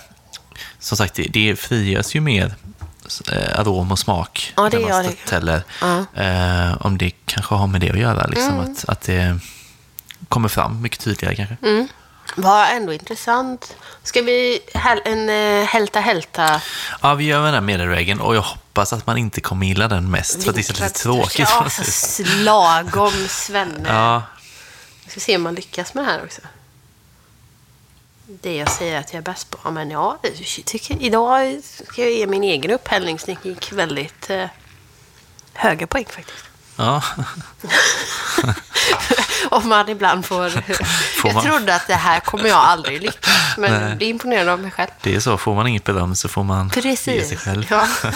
Som 0.80 0.98
sagt, 0.98 1.14
det, 1.14 1.24
det 1.24 1.56
frigörs 1.60 2.16
ju 2.16 2.20
mer 2.22 2.54
eh, 3.32 3.60
arom 3.60 3.92
och 3.92 4.00
smak 4.00 4.54
Ja, 4.58 4.70
det 4.70 4.80
när 4.80 4.90
man 4.90 5.04
störthäller. 5.04 5.64
Ja. 5.82 6.06
Eh, 6.24 6.78
om 6.86 6.98
det 6.98 7.12
kanske 7.26 7.56
har 7.56 7.68
med 7.68 7.82
det 7.82 7.90
att 7.92 8.00
göra, 8.00 8.28
liksom, 8.28 8.54
Mm. 8.60 8.72
att, 8.72 8.90
att 8.90 9.02
det 9.02 9.40
kommer 10.32 10.50
fram 10.50 10.82
mycket 10.82 11.00
tydligare 11.00 11.36
kanske. 11.36 11.58
Mm. 11.62 11.88
Var 12.36 12.66
ändå 12.66 12.94
intressant. 12.94 13.76
Ska 14.04 14.22
vi 14.22 14.60
häl- 14.74 15.02
en 15.06 15.30
uh, 15.30 15.66
hälta 15.66 16.00
hälta? 16.00 16.62
Ja, 17.02 17.14
vi 17.14 17.24
gör 17.26 17.46
den 17.46 17.54
här 17.54 17.62
medelvägen 17.62 18.20
och 18.22 18.36
jag 18.36 18.42
hoppas 18.42 18.94
att 18.94 19.08
man 19.08 19.18
inte 19.18 19.42
kommer 19.42 19.66
gilla 19.66 19.88
den 19.88 20.12
mest, 20.12 20.44
för 20.44 20.50
att 20.50 20.56
det 20.56 20.70
är 20.70 20.74
lite 20.74 20.90
tråkigt. 20.90 21.40
Ja, 21.50 21.70
så 21.70 22.24
lagom 22.38 23.28
svenne. 23.30 23.90
Ja, 23.90 24.24
Vi 25.06 25.12
ska 25.12 25.20
se 25.20 25.36
om 25.36 25.42
man 25.42 25.56
lyckas 25.56 25.94
med 25.94 26.04
det 26.04 26.12
här 26.12 26.24
också. 26.24 26.42
Det 28.26 28.56
jag 28.56 28.72
säger 28.72 29.00
att 29.00 29.14
jag 29.14 29.18
är 29.18 29.24
bäst 29.24 29.50
på. 29.50 29.58
Ja, 29.64 29.72
Men 29.72 29.92
ja, 29.92 30.18
tycker, 30.66 31.02
idag 31.02 31.62
ska 31.64 32.02
jag 32.02 32.12
ge 32.12 32.28
min 32.28 32.44
egen 32.44 32.72
upphällningsteknik 32.72 33.72
väldigt 33.72 34.30
eh, 34.30 34.46
höga 35.54 35.88
poäng 35.88 36.06
faktiskt. 36.10 36.46
ja. 36.76 37.04
Om 39.50 39.70
man 39.70 39.90
ibland 39.90 40.26
får... 40.26 40.50
Får 41.22 41.30
jag 41.30 41.34
man? 41.34 41.44
trodde 41.44 41.76
att 41.76 41.88
det 41.88 41.94
här 41.96 42.20
kommer 42.20 42.50
jag 42.50 42.58
aldrig 42.58 43.02
lyckas 43.02 43.58
men 43.58 43.72
Nej. 43.72 43.90
jag 43.90 43.98
blir 43.98 44.08
imponerad 44.08 44.50
av 44.50 44.60
mig 44.60 44.72
själv. 44.72 44.90
Det 45.02 45.16
är 45.16 45.20
så, 45.20 45.38
får 45.38 45.56
man 45.56 45.68
inget 45.68 45.84
beröm 45.84 46.16
så 46.16 46.28
får 46.28 46.44
man 46.44 46.72
ge 46.76 46.82
Precis. 46.82 47.28
sig 47.30 47.38
själv. 47.38 47.66
Ja. 47.70 47.88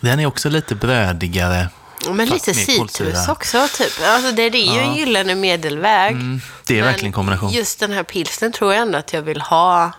Den 0.00 0.20
är 0.20 0.26
också 0.26 0.48
lite 0.48 0.74
brödigare. 0.74 1.68
Men 2.10 2.28
lite 2.28 2.54
citrus 2.54 3.28
också, 3.28 3.68
typ. 3.76 3.92
Alltså, 4.06 4.32
det, 4.32 4.50
det 4.50 4.58
är 4.58 4.74
ju 4.74 4.80
en 4.80 4.94
gyllene 4.94 5.34
medelväg. 5.34 6.12
Mm, 6.12 6.40
det 6.66 6.78
är 6.78 6.82
verkligen 6.82 7.12
kombination. 7.12 7.50
Just 7.50 7.80
den 7.80 7.92
här 7.92 8.02
pilsen 8.02 8.52
tror 8.52 8.72
jag 8.72 8.82
ändå 8.82 8.98
att 8.98 9.12
jag 9.12 9.22
vill 9.22 9.40
ha 9.40 9.92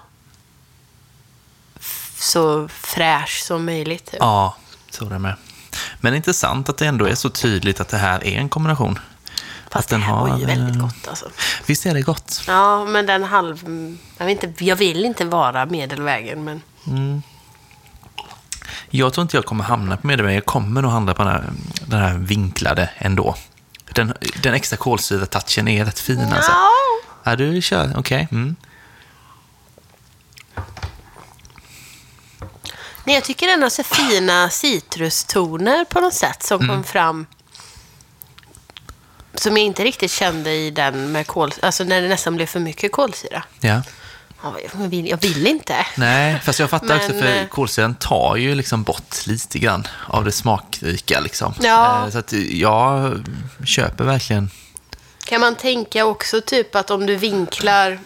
så 2.16 2.68
fräsch 2.68 3.44
som 3.44 3.66
möjligt. 3.66 4.12
Typ. 4.12 4.20
Ja, 4.20 4.56
så 4.90 5.06
är 5.06 5.10
det 5.10 5.20
med. 5.20 5.36
Men 6.02 6.16
intressant 6.16 6.70
att 6.70 6.78
det 6.78 6.86
ändå 6.86 7.06
är 7.06 7.16
så 7.16 7.30
tydligt 7.30 7.80
att 7.80 7.88
det 7.88 7.98
här 7.98 8.24
är 8.24 8.38
en 8.38 8.50
kombination. 8.50 9.00
Fast 9.70 9.86
att 9.86 9.90
den 9.90 10.00
det 10.00 10.06
här 10.06 10.16
var 10.16 10.28
ju 10.28 10.34
har, 10.34 10.40
väldigt 10.40 10.76
eh, 10.76 10.82
gott 10.82 11.08
alltså. 11.08 11.26
Visst 11.66 11.86
är 11.86 11.94
det 11.94 12.02
gott? 12.02 12.44
Ja, 12.48 12.86
men 12.86 13.06
den 13.06 13.24
halv... 13.24 13.64
Jag, 14.18 14.26
vet 14.26 14.44
inte, 14.44 14.66
jag 14.66 14.76
vill 14.76 15.06
inte 15.06 15.26
vara 15.26 15.66
medelvägen, 15.66 16.44
men... 16.44 16.62
Jag 18.90 19.14
tror 19.14 19.22
inte 19.22 19.38
jag 19.38 19.46
kommer 19.46 19.64
hamna 19.64 19.98
på 19.98 20.08
medelvägen. 20.08 20.36
Jag 20.36 20.46
kommer 20.46 20.82
nog 20.82 20.92
handla 20.92 21.14
på 21.14 21.24
den 21.24 21.32
här, 21.32 21.44
den 21.86 22.02
här 22.02 22.18
vinklade 22.18 22.90
ändå. 22.98 23.36
Den, 23.94 24.14
den 24.42 24.54
extra 24.54 24.78
kolsyra-touchen 24.78 25.68
är 25.68 25.86
rätt 25.86 26.00
fin 26.00 26.34
alltså. 26.34 26.52
Ja. 26.52 26.70
Ja, 27.24 27.36
du 27.36 27.62
kör. 27.62 27.94
Okej. 27.98 28.28
Mm. 28.32 28.56
Nej, 33.06 33.16
jag 33.16 33.24
tycker 33.24 33.48
den 33.48 33.62
har 33.62 33.70
så 33.70 33.84
fina 33.84 34.50
citrustoner 34.50 35.86
på 35.86 36.00
något 36.00 36.14
sätt 36.14 36.44
som 36.44 36.62
Mm. 36.62 36.76
kom 36.76 36.84
fram. 36.84 37.26
Som 39.34 39.58
jag 39.58 39.66
inte 39.66 39.84
riktigt 39.84 40.12
kände 40.12 40.52
i 40.54 40.72
den 40.72 41.12
med 41.12 41.28
kol... 41.28 41.52
Alltså 41.62 41.84
när 41.84 42.02
det 42.02 42.08
nästan 42.08 42.36
blev 42.36 42.46
för 42.46 42.60
mycket 42.60 42.92
kolsyra. 42.92 43.44
Ja. 43.60 43.82
Ja, 44.44 44.56
jag, 44.74 44.88
vill, 44.88 45.08
jag 45.10 45.18
vill 45.22 45.48
inte. 45.48 45.86
Nej, 45.96 46.40
fast 46.44 46.60
jag 46.60 46.70
fattar 46.70 46.96
också 46.96 47.10
Men, 47.14 47.22
för 47.22 47.42
eh, 47.42 47.48
kolsyran 47.48 47.96
tar 47.96 48.36
ju 48.36 48.56
liksom 48.56 48.84
bort 48.84 49.26
lite 49.26 49.60
grann 49.60 49.88
av 50.08 50.26
det 50.26 50.32
smakrika 50.32 51.20
liksom. 51.20 51.54
Ja. 51.62 52.04
Eh, 52.06 52.10
Så 52.12 52.18
att 52.18 52.34
jag 52.34 53.20
köper 53.66 54.04
verkligen. 54.04 54.50
Kan 55.26 55.42
man 55.42 55.56
tänka 55.56 56.06
också 56.06 56.42
typ 56.42 56.76
att 56.76 56.92
om 56.92 57.06
du 57.06 57.16
vinklar... 57.16 58.00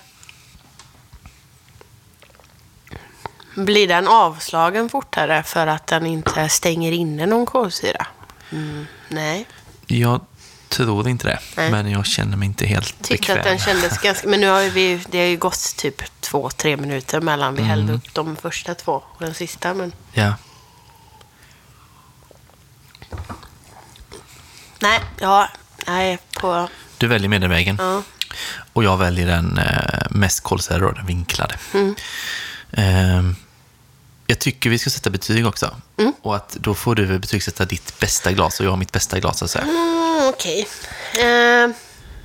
Blir 3.66 3.88
den 3.88 4.08
avslagen 4.08 4.90
fortare 4.90 5.44
för 5.44 5.68
att 5.68 5.88
den 5.88 6.06
inte 6.06 6.50
stänger 6.50 6.92
inne 6.92 7.26
någon 7.26 7.46
kolsyra? 7.46 8.08
Mm, 8.52 8.86
nej. 9.08 9.48
Jag 9.88 10.22
tror 10.70 11.08
inte 11.08 11.28
det, 11.28 11.40
Nej. 11.58 11.72
men 11.72 11.92
jag 11.92 12.06
känner 12.06 12.38
mig 12.38 12.46
inte 12.46 12.66
helt 12.66 13.02
Tyckte 13.04 13.12
bekväm. 13.34 13.38
att 13.38 13.44
den 13.44 13.60
kändes 13.60 13.98
ganska... 14.02 14.28
Men 14.30 14.42
nu 14.42 14.48
har 14.48 14.62
vi... 14.70 15.04
Det 15.10 15.20
har 15.20 15.26
ju 15.26 15.38
gått 15.38 15.76
typ 15.78 16.02
två, 16.22 16.50
tre 16.50 16.78
minuter 16.78 17.22
mellan 17.22 17.56
vi 17.56 17.62
hällde 17.62 17.94
upp 17.94 18.14
de 18.14 18.36
första 18.36 18.76
två 18.76 18.92
och 18.94 19.26
den 19.26 19.34
sista. 19.34 19.74
Men 19.74 19.92
Ja. 20.14 20.34
nej, 24.80 25.00
ja, 25.20 25.50
nej, 25.88 26.18
på... 26.40 26.70
Du 26.98 27.08
väljer 27.08 27.30
medelvägen. 27.30 27.76
Ja. 27.80 28.02
Och 28.74 28.84
jag 28.84 28.98
väljer 28.98 29.28
den 29.28 29.58
eh, 29.58 30.00
mest 30.10 30.44
kolsyrade, 30.44 30.94
den 30.96 31.06
vinklade. 31.06 31.56
Mm. 31.74 31.96
Eh, 32.72 33.24
jag 34.30 34.40
tycker 34.40 34.70
vi 34.70 34.80
ska 34.80 34.90
sätta 34.90 35.10
betyg 35.10 35.48
också. 35.48 35.76
Mm. 35.98 36.14
Och 36.22 36.36
att 36.36 36.50
då 36.54 36.74
får 36.74 36.96
du 36.96 37.20
betygsätta 37.20 37.66
ditt 37.66 38.00
bästa 38.00 38.32
glas 38.32 38.60
och 38.60 38.66
jag 38.66 38.70
har 38.72 38.78
mitt 38.78 38.92
bästa 38.92 39.20
glas. 39.20 39.42
Alltså. 39.42 39.60
Mm, 39.60 40.30
Okej. 40.30 40.68
Eh, 41.14 41.70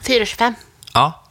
4,25. 0.04 0.54
Ja. 0.92 1.22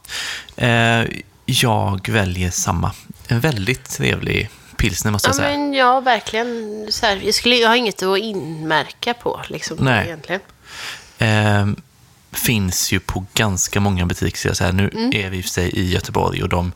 Eh, 0.56 1.04
jag 1.46 2.08
väljer 2.08 2.50
samma. 2.50 2.92
En 3.28 3.40
väldigt 3.40 3.84
trevlig 3.90 4.50
pilsner 4.76 5.10
måste 5.12 5.28
Ja, 5.28 5.30
jag 5.30 5.36
säga. 5.36 5.58
men 5.58 5.74
ja, 5.74 6.00
verkligen. 6.00 6.86
Så 6.90 7.06
här, 7.06 7.20
jag, 7.24 7.34
skulle, 7.34 7.56
jag 7.56 7.68
har 7.68 7.76
inget 7.76 8.02
att 8.02 8.18
inmärka 8.18 9.14
på 9.14 9.40
liksom, 9.48 9.76
Nej. 9.80 10.06
egentligen. 10.06 10.40
Eh, 11.18 11.66
finns 12.32 12.92
ju 12.92 13.00
på 13.00 13.24
ganska 13.34 13.80
många 13.80 14.06
butiker. 14.06 14.52
Så. 14.54 14.72
Nu 14.72 14.90
Mm. 14.94 15.10
är 15.14 15.30
vi 15.30 15.36
i 15.38 15.42
sig 15.42 15.70
i 15.70 15.92
Göteborg 15.92 16.42
och 16.42 16.48
de 16.48 16.72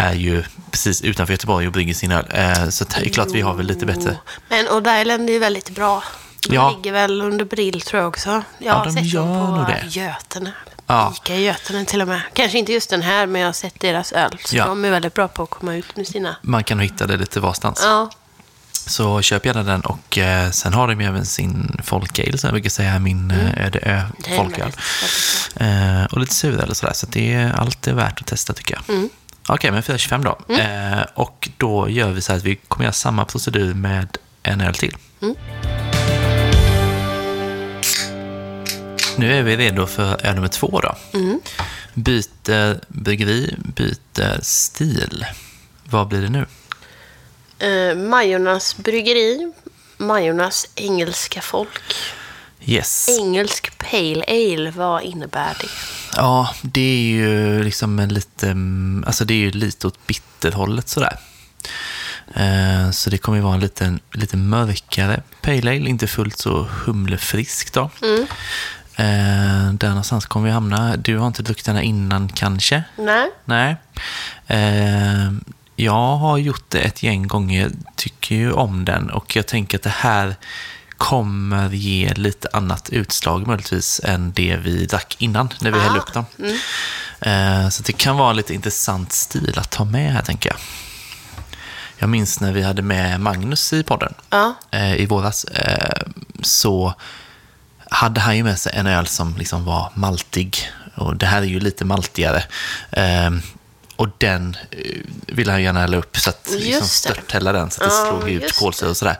är 0.00 0.12
ju 0.14 0.44
precis 0.70 1.02
utanför 1.02 1.32
Göteborg 1.34 1.66
och 1.66 1.72
brygger 1.72 1.94
sin 1.94 2.12
öl. 2.12 2.24
Eh, 2.30 2.68
så 2.68 2.84
det 2.84 3.06
är 3.06 3.10
klart 3.10 3.28
vi 3.32 3.40
har 3.40 3.54
väl 3.54 3.66
lite 3.66 3.86
bättre. 3.86 4.16
Men 4.48 4.68
Odd 4.68 4.86
Island 5.00 5.28
är 5.28 5.32
ju 5.32 5.38
väldigt 5.38 5.70
bra. 5.70 6.02
De 6.48 6.54
Ja. 6.54 6.70
ligger 6.70 6.92
väl 6.92 7.22
under 7.22 7.44
Brill 7.44 7.80
tror 7.80 8.00
jag 8.02 8.08
också. 8.08 8.42
Jag 8.58 8.72
har 8.74 8.84
de 8.84 8.92
sett 8.92 9.04
gör 9.04 9.22
dem 9.26 9.36
nog 9.56 9.66
på 9.66 9.72
det. 9.72 9.86
Götene. 9.88 10.52
Ja. 10.86 11.14
Ica 11.16 11.34
i 11.34 11.44
Götene 11.44 11.84
till 11.84 12.02
och 12.02 12.08
med. 12.08 12.20
Kanske 12.32 12.58
inte 12.58 12.72
just 12.72 12.90
den 12.90 13.02
här, 13.02 13.26
men 13.26 13.40
jag 13.40 13.48
har 13.48 13.52
sett 13.52 13.80
deras 13.80 14.12
öl. 14.12 14.38
Så 14.44 14.56
Ja. 14.56 14.66
de 14.66 14.84
är 14.84 14.90
väldigt 14.90 15.14
bra 15.14 15.28
på 15.28 15.42
att 15.42 15.50
komma 15.50 15.74
ut 15.74 15.96
med 15.96 16.06
sina. 16.06 16.36
Man 16.42 16.64
kan 16.64 16.76
nog 16.76 16.84
hitta 16.84 17.06
det 17.06 17.16
lite 17.16 17.40
varstans. 17.40 17.80
Ja, 17.84 18.10
Så 18.72 19.22
köp 19.22 19.46
gärna 19.46 19.62
den 19.62 19.80
och 19.80 20.18
eh, 20.18 20.50
sen 20.50 20.72
har 20.74 20.88
de 20.88 21.00
ju 21.00 21.06
även 21.06 21.26
sin 21.26 21.80
folkale 21.84 22.38
som 22.38 22.48
jag 22.48 22.52
brukar 22.54 22.70
säga, 22.70 22.98
min 22.98 23.30
mm. 23.30 23.46
Öde 23.58 23.78
Ö 23.78 24.02
folköl. 24.36 24.72
Eh, 25.56 26.04
och 26.12 26.18
lite 26.20 26.34
suröl 26.34 26.68
och 26.70 26.76
sådär, 26.76 26.92
så 26.92 27.06
det 27.06 27.32
är 27.34 27.52
allt 27.52 27.86
är 27.86 27.92
värt 27.92 28.20
att 28.20 28.26
testa 28.26 28.52
tycker 28.52 28.74
jag. 28.86 28.94
Mm. 28.96 29.08
Okej, 29.48 29.70
men 29.70 29.82
4,25 29.82 30.24
då. 30.24 30.54
Eh, 30.54 31.02
och 31.14 31.48
då 31.56 31.88
gör 31.88 32.10
vi 32.10 32.20
så 32.20 32.32
här 32.32 32.38
att 32.38 32.44
vi 32.44 32.56
kommer 32.56 32.84
göra 32.84 32.92
samma 32.92 33.24
procedur 33.24 33.74
med 33.74 34.18
en 34.42 34.60
öl 34.60 34.74
till. 34.74 34.96
Mm. 35.22 35.34
Nu 39.16 39.38
är 39.38 39.42
vi 39.42 39.56
redo 39.56 39.86
för 39.86 40.26
öl 40.26 40.34
nummer 40.34 40.48
två 40.48 40.80
då. 40.80 40.96
Mm. 41.18 41.40
Byter 41.94 42.80
bryggeri, 42.88 43.54
byter 43.58 44.40
stil. 44.42 45.26
Vad 45.84 46.08
blir 46.08 46.22
det 46.22 46.28
nu? 46.28 46.46
Eh, 47.58 47.96
Majornas 47.96 48.76
bryggeri. 48.76 49.52
Majornas 49.96 50.68
engelska 50.74 51.40
folk. 51.40 51.94
Yes. 52.60 53.08
Engelsk 53.20 53.78
pale 53.78 54.24
ale, 54.28 54.70
vad 54.70 55.02
innebär 55.02 55.56
det? 55.60 55.68
Ja, 56.18 56.48
det 56.62 56.80
är 56.80 57.00
ju 57.02 57.62
liksom 57.62 57.98
en 57.98 58.08
lite, 58.08 58.50
mm, 58.50 59.04
alltså 59.06 59.24
det 59.24 59.34
är 59.34 59.38
ju 59.38 59.50
lite 59.50 59.86
åt 59.86 60.06
bitterhållet 60.06 60.88
sådär. 60.88 61.18
Eh, 62.34 62.90
Så 62.90 63.10
det 63.10 63.18
kommer 63.18 63.38
ju 63.38 63.44
vara 63.44 63.54
en 63.54 63.60
lite, 63.60 63.98
lite 64.12 64.36
mörkare 64.36 65.22
pale 65.42 65.58
ale, 65.70 65.88
inte 65.88 66.06
fullt 66.06 66.38
så 66.38 66.68
humlefrisk 66.84 67.72
då. 67.72 67.90
Eh, 68.96 69.72
Där 69.72 69.88
någonstans 69.88 70.26
kommer 70.26 70.46
vi 70.46 70.52
hamna. 70.52 70.96
Du 70.96 71.18
har 71.18 71.26
inte 71.26 71.42
druckit 71.42 71.64
den 71.66 71.76
här 71.76 71.82
innan 71.82 72.28
kanske? 72.28 72.82
Nej. 72.98 73.30
Nej. 73.44 73.76
Eh, 74.46 75.32
Jag 75.76 76.16
har 76.16 76.38
gjort 76.38 76.70
det 76.70 76.78
ett 76.78 77.02
gäng 77.02 77.26
gånger, 77.26 77.70
tycker 77.96 78.34
ju 78.34 78.52
om 78.52 78.84
den 78.84 79.10
och 79.10 79.36
jag 79.36 79.46
tänker 79.46 79.78
att 79.78 79.82
det 79.82 79.90
här 79.96 80.36
kommer 80.98 81.70
ge 81.70 82.14
lite 82.14 82.48
annat 82.52 82.90
utslag 82.90 83.46
möjligtvis 83.46 84.00
än 84.04 84.32
det 84.32 84.56
vi 84.56 84.86
drack 84.86 85.16
innan 85.18 85.48
när 85.60 85.70
vi 85.70 85.78
Ah. 85.78 85.82
hällde 85.82 85.98
upp 86.00 86.12
dem. 86.12 86.24
Eh, 87.20 87.68
Så 87.68 87.82
det 87.82 87.92
kan 87.92 88.16
vara 88.16 88.30
en 88.30 88.36
lite 88.36 88.54
intressant 88.54 89.12
stil 89.12 89.58
att 89.58 89.70
ta 89.70 89.84
med 89.84 90.12
här 90.12 90.22
tänker 90.22 90.50
jag. 90.50 90.58
Jag 91.98 92.08
minns 92.10 92.40
när 92.40 92.52
vi 92.52 92.62
hade 92.62 92.82
med 92.82 93.20
Magnus 93.20 93.72
i 93.72 93.82
podden 93.82 94.14
Ja. 94.30 94.54
eh, 94.70 94.94
i 94.94 95.06
våras 95.06 95.44
eh, 95.44 96.02
så 96.42 96.94
hade 97.90 98.20
han 98.20 98.36
ju 98.36 98.42
med 98.44 98.58
sig 98.58 98.72
en 98.74 98.86
öl 98.86 99.06
som 99.06 99.36
liksom 99.36 99.64
var 99.64 99.92
maltig. 99.94 100.70
Och 100.94 101.16
det 101.16 101.26
här 101.26 101.38
är 101.42 101.46
ju 101.46 101.60
lite 101.60 101.84
maltigare. 101.84 102.44
Och 103.98 104.08
den 104.18 104.56
eh, 104.70 104.78
ville 105.26 105.52
han 105.52 105.62
gärna 105.62 105.80
hälla 105.80 105.96
upp 105.96 106.16
så 106.16 106.30
att 106.30 106.48
liksom 106.58 106.88
störthälla 106.88 107.52
den 107.52 107.70
så 107.70 107.82
att 107.84 107.90
det 107.90 107.96
slog 108.08 108.30
ut 108.30 108.52
kolsyra 108.58 108.90
och 108.90 108.96
sådär. 108.96 109.16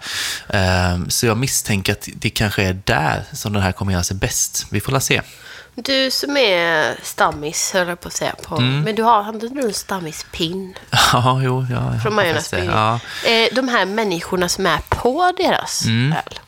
Eh, 0.48 0.98
så 1.08 1.26
jag 1.26 1.36
misstänker 1.36 1.92
att 1.92 2.08
det 2.14 2.30
kanske 2.30 2.62
är 2.62 2.80
där 2.84 3.24
som 3.32 3.52
den 3.52 3.62
här 3.62 3.72
kommer 3.72 3.92
göra 3.92 4.02
sig 4.02 4.16
bäst. 4.16 4.66
Vi 4.70 4.80
får 4.80 4.92
la 4.92 5.00
se. 5.00 5.22
Du 5.74 6.10
som 6.10 6.36
är 6.36 6.96
stammis, 7.02 7.70
höll 7.74 7.88
jag 7.88 8.00
på 8.00 8.08
att 8.08 8.14
säga. 8.14 8.34
På. 8.42 8.56
Mm. 8.56 8.80
Men 8.80 8.94
du 8.94 9.02
har, 9.02 9.22
hade 9.22 9.48
du 9.48 9.60
en 9.60 9.74
stammispinn 9.74 10.74
Ja, 11.12 11.40
jo, 11.42 11.66
ja. 11.70 12.00
från 12.02 12.16
bryggeri? 12.16 12.66
Ja. 12.66 13.00
Eh, 13.26 13.48
De 13.54 13.68
här 13.68 13.86
människorna 13.86 14.48
som 14.48 14.66
är 14.66 14.78
på 14.88 15.32
deras 15.36 15.84
Mm. 15.84 16.12
öl. 16.12 16.38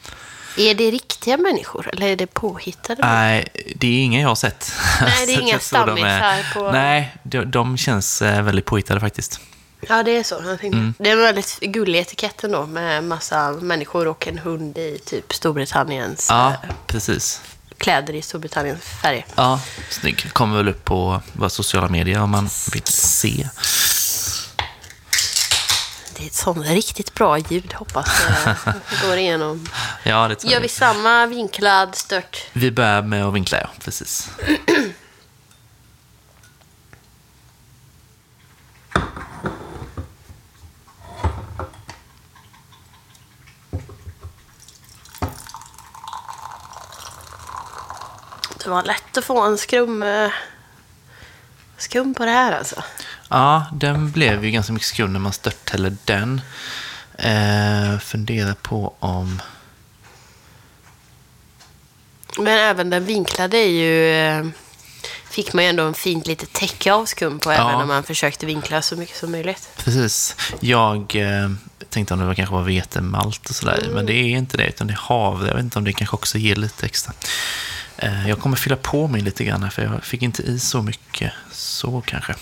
Är 0.57 0.75
det 0.75 0.91
riktiga 0.91 1.37
människor 1.37 1.91
eller 1.93 2.07
är 2.07 2.17
det 2.17 2.27
påhittade? 2.27 3.03
Nej, 3.03 3.49
det 3.77 3.87
är 3.87 4.03
ingen 4.05 4.21
jag 4.21 4.29
har 4.29 4.35
sett. 4.35 4.73
Nej, 5.01 5.27
det 5.27 5.35
är 5.35 5.41
inga 5.43 5.59
stammisar 5.59 6.53
på- 6.55 6.71
Nej, 6.73 7.17
de, 7.23 7.45
de 7.51 7.77
känns 7.77 8.23
eh, 8.23 8.43
väldigt 8.43 8.65
påhittade 8.67 9.01
faktiskt. 9.01 9.41
Ja, 9.89 10.03
det 10.03 10.17
är 10.17 10.23
så. 10.23 10.39
Mm. 10.63 10.95
Det 10.99 11.09
är 11.09 11.13
en 11.13 11.23
väldigt 11.23 11.61
gullig 11.61 11.99
etikett 12.01 12.45
ändå 12.45 12.67
med 12.67 13.05
massa 13.05 13.51
människor 13.53 14.09
och 14.09 14.29
en 14.29 14.39
hund 14.39 14.79
i 14.79 14.99
typ 15.07 15.33
Storbritanniens 15.33 16.27
Ja, 16.31 16.49
eh, 16.51 16.71
precis. 16.87 17.41
kläder 17.79 18.15
i 18.15 18.23
Storbritanniens 18.23 18.83
färger. 18.85 19.25
Ja, 19.35 19.61
snygg. 19.91 20.33
Kommer 20.33 20.57
väl 20.57 20.69
upp 20.69 20.85
på 20.85 21.21
våra 21.33 21.51
sociala 21.51 21.89
medier 21.89 22.21
om 22.23 22.31
man 22.31 22.49
vill 22.73 22.83
se. 22.87 23.49
Det 26.21 26.25
är 26.25 26.27
ett 26.27 26.35
sånt 26.35 26.67
riktigt 26.67 27.15
bra 27.15 27.39
ljud. 27.39 27.73
Hoppas 27.73 28.09
det 28.65 28.77
går 29.07 29.17
igenom. 29.17 29.69
Ja, 30.05 30.29
det 30.29 30.35
tror 30.35 30.51
Gör 30.51 30.57
jag. 30.57 30.63
vi 30.63 30.69
samma 30.69 31.27
vinklad 31.27 31.95
stört? 31.95 32.47
Vi 32.53 32.71
börjar 32.71 33.03
med 33.03 33.25
att 33.25 33.35
vinkla, 33.35 33.59
ja. 33.61 33.69
Precis. 33.85 34.31
Det 48.65 48.71
var 48.71 48.83
lätt 48.83 49.17
att 49.19 49.25
få 49.25 49.41
en 49.43 49.59
skum, 49.59 50.03
eh, 50.03 50.31
skum 51.77 52.15
på 52.15 52.25
det 52.25 52.31
här 52.31 52.53
alltså. 52.53 52.83
Ja, 53.31 53.67
den 53.73 54.11
blev 54.11 54.45
ju 54.45 54.51
ganska 54.51 54.73
mycket 54.73 54.89
skum 54.89 55.13
när 55.13 55.21
man 55.21 55.33
störthäller 55.33 55.97
den. 56.05 56.41
Eh, 57.19 57.99
fundera 57.99 58.55
på 58.55 58.95
om... 58.99 59.43
Men 62.39 62.47
även 62.59 62.91
den 62.91 63.05
vinklade 63.05 63.57
är 63.57 63.69
ju... 63.69 64.11
eh, 64.15 64.47
Fick 65.31 65.53
man 65.53 65.65
ju 65.65 65.71
ändå 65.71 65.83
en 65.83 65.95
fint 65.95 66.27
litet 66.27 66.53
täcke 66.53 66.93
av 66.93 67.07
skum 67.07 67.39
på 67.39 67.53
Ja. 67.53 67.69
även 67.69 67.79
när 67.79 67.87
man 67.87 68.03
försökte 68.03 68.47
vinkla 68.47 68.83
så 68.83 68.97
mycket 68.97 69.17
som 69.17 69.31
möjligt. 69.33 69.69
Precis. 69.77 70.37
Jag 70.61 71.17
eh, 71.17 71.51
tänkte 71.89 72.15
om 72.15 72.21
det 72.21 72.27
var, 72.27 72.35
kanske 72.35 72.55
var 72.55 72.63
vetemalt 72.63 73.49
och 73.51 73.55
sådär, 73.57 73.89
men 73.95 74.07
det 74.07 74.13
är 74.13 74.25
inte 74.29 74.57
det, 74.57 74.67
utan 74.69 74.87
det 74.87 74.93
är 74.93 74.97
havre. 74.97 75.49
Jag 75.49 75.55
vet 75.55 75.65
inte 75.65 75.79
om 75.79 75.85
det 75.85 75.93
kanske 75.93 76.17
också 76.17 76.39
ger 76.39 76.57
lite 76.57 76.87
extra. 76.87 77.13
Eh, 77.97 78.29
jag 78.29 78.39
kommer 78.39 78.57
fylla 78.57 78.77
på 78.77 79.09
mig 79.09 79.21
lite 79.21 79.45
grann 79.45 79.63
här, 79.63 79.71
för 79.71 79.83
jag 79.83 80.05
fick 80.05 80.23
inte 80.23 80.43
i 80.43 80.59
så 80.59 80.83
mycket 80.83 81.33
så 81.53 82.03
kanske. 82.07 82.35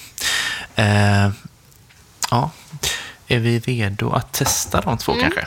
Eh, 0.78 1.30
ja, 2.30 2.50
är 3.26 3.38
vi 3.38 3.58
redo 3.58 4.10
att 4.10 4.32
testa 4.32 4.80
de 4.80 4.98
två 4.98 5.14
kanske? 5.20 5.46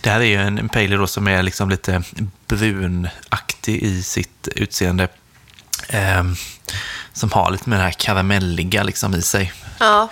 Det 0.00 0.10
här 0.10 0.20
är 0.20 0.24
ju 0.24 0.36
en, 0.36 0.58
en 0.58 0.68
pale 0.68 0.84
ale 0.84 0.96
då 0.96 1.06
som 1.06 1.28
är 1.28 1.42
liksom 1.42 1.70
lite 1.70 2.02
brunaktig 2.46 3.82
i 3.82 4.02
sitt 4.02 4.48
utseende. 4.56 5.08
Eh, 5.88 6.24
som 7.12 7.32
har 7.32 7.50
lite 7.50 7.68
med 7.68 7.78
det 7.78 7.82
här 7.82 7.90
karamelliga 7.90 8.82
liksom 8.82 9.14
i 9.14 9.22
sig. 9.22 9.52
Ja. 9.78 10.08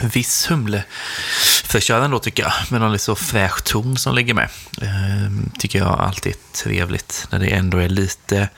viss 0.00 0.46
humleförkören 1.74 2.10
då 2.10 2.18
tycker 2.18 2.42
jag, 2.42 2.52
med 2.70 2.80
någon 2.80 2.92
lite 2.92 3.04
så 3.04 3.14
fräsch 3.14 3.64
ton 3.64 3.96
som 3.96 4.14
ligger 4.14 4.34
med. 4.34 4.48
Ehm, 4.82 5.50
tycker 5.58 5.78
jag 5.78 6.00
alltid 6.00 6.32
är 6.32 6.38
trevligt 6.52 7.26
när 7.30 7.38
det 7.38 7.46
ändå 7.46 7.78
är 7.78 7.88
lite, 7.88 8.48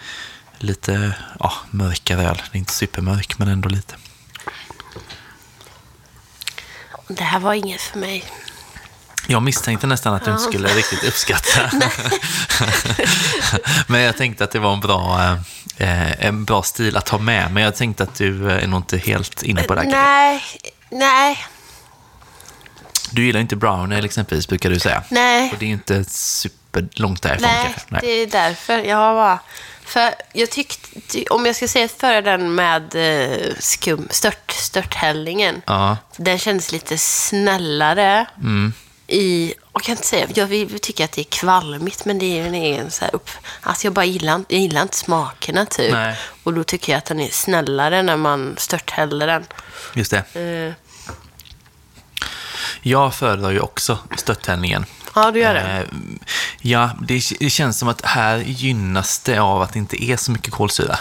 lite 0.58 1.14
ja, 1.40 1.52
mörkare 1.70 2.28
öl. 2.28 2.42
Det 2.52 2.56
är 2.56 2.58
inte 2.58 2.72
supermörk, 2.72 3.38
men 3.38 3.48
ändå 3.48 3.68
lite. 3.68 3.94
Det 7.08 7.24
här 7.24 7.40
var 7.40 7.54
inget 7.54 7.80
för 7.80 7.98
mig. 7.98 8.24
Jag 9.26 9.42
misstänkte 9.42 9.86
nästan 9.86 10.14
att 10.14 10.24
du 10.24 10.30
inte 10.30 10.42
skulle 10.42 10.68
riktigt 10.68 11.04
uppskatta. 11.04 11.70
men 13.86 14.00
jag 14.00 14.16
tänkte 14.16 14.44
att 14.44 14.50
det 14.50 14.58
var 14.58 14.72
en 14.72 14.80
bra, 14.80 15.32
eh, 15.76 16.26
en 16.26 16.44
bra 16.44 16.62
stil 16.62 16.96
att 16.96 17.08
ha 17.08 17.18
med. 17.18 17.52
Men 17.52 17.62
jag 17.62 17.76
tänkte 17.76 18.02
att 18.02 18.14
du 18.14 18.50
är 18.50 18.66
nog 18.66 18.78
inte 18.80 18.98
helt 18.98 19.42
inne 19.42 19.62
på 19.62 19.74
det 19.74 19.80
här. 19.80 19.90
Nej, 19.90 20.42
nej, 20.90 21.46
Du 23.16 23.24
gillar 23.26 23.40
inte 23.40 23.56
brown 23.56 23.92
ale 23.92 24.04
exempelvis, 24.04 24.48
brukar 24.48 24.70
du 24.70 24.78
säga. 24.80 25.02
nej. 25.10 25.50
Och 25.52 25.58
det 25.58 25.66
är 25.66 25.70
inte 25.70 26.04
superlångt 26.04 27.22
därifrån 27.22 27.48
Nej, 27.50 27.74
kanske. 27.88 28.06
det 28.06 28.12
är 28.12 28.26
därför. 28.26 28.78
Jag 28.78 28.96
har 28.96 29.14
bara... 29.14 29.38
För 29.84 30.14
jag 30.32 30.50
tyckte, 30.50 31.24
om 31.30 31.46
jag 31.46 31.56
ska 31.56 31.68
säga 31.68 31.88
före 31.88 32.20
den 32.20 32.54
med 32.54 32.94
eh, 32.94 33.54
skum, 33.58 34.08
stört, 34.10 34.50
störthällningen. 34.52 35.62
Ja, 35.66 35.96
Den 36.16 36.38
kändes 36.38 36.72
lite 36.72 36.98
snällare. 36.98 38.26
Mm. 38.40 38.72
I, 39.06 39.54
jag 39.72 39.82
kan 39.82 39.92
inte 39.92 40.06
säga, 40.06 40.26
jag 40.34 40.46
vill- 40.46 40.78
tycker 40.80 41.04
att 41.04 41.12
det 41.12 41.20
är 41.20 41.24
kvalmigt, 41.24 42.04
men 42.04 42.18
det 42.18 42.24
är 42.26 42.42
ju 42.42 42.46
en 42.46 42.54
egen 42.54 42.90
så 42.90 43.04
här 43.04 43.14
upp... 43.14 43.30
Alltså 43.60 43.86
jag 43.86 43.92
bara 43.92 44.04
gillar, 44.04 44.44
jag 44.48 44.60
gillar 44.60 44.82
inte 44.82 44.96
smakerna 44.96 45.66
typ. 45.66 45.92
Nej. 45.92 46.16
Och 46.42 46.54
då 46.54 46.64
tycker 46.64 46.92
jag 46.92 46.98
att 46.98 47.04
den 47.04 47.20
är 47.20 47.28
snällare 47.28 48.02
när 48.02 48.16
man 48.16 48.54
störthäller 48.58 49.26
den. 49.26 49.46
just 49.94 50.10
det. 50.10 50.36
Eh, 50.66 50.72
Jag 52.82 53.14
föredrar 53.14 53.50
ju 53.50 53.60
också 53.60 53.98
stöttändningen. 54.16 54.86
ja, 55.14 55.30
du 55.30 55.40
gör 55.40 55.54
det. 55.54 55.60
Eh, 55.60 55.84
ja, 56.60 56.90
det, 57.02 57.20
känns 57.50 57.78
som 57.78 57.88
att 57.88 58.04
här 58.04 58.38
gynnas 58.38 59.18
det 59.18 59.38
av 59.38 59.62
att 59.62 59.72
det 59.72 59.78
inte 59.78 60.04
är 60.04 60.16
så 60.16 60.30
mycket 60.30 60.52
kolsyra. 60.52 60.98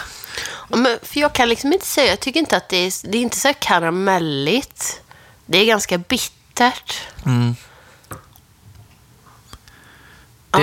Ja, 0.70 0.76
Men, 0.76 0.98
för 1.02 1.20
jag 1.20 1.32
kan 1.32 1.48
liksom 1.48 1.72
inte 1.72 1.86
säga, 1.86 2.10
jag 2.10 2.20
tycker 2.20 2.40
inte 2.40 2.56
att 2.56 2.68
det 2.68 2.76
är, 2.76 2.92
det 3.10 3.18
är 3.18 3.22
inte 3.22 3.36
så 3.36 3.52
karamelligt. 3.58 5.00
Det 5.46 5.58
är 5.58 5.64
ganska 5.64 5.98
bittert. 5.98 7.00
Det 7.24 7.30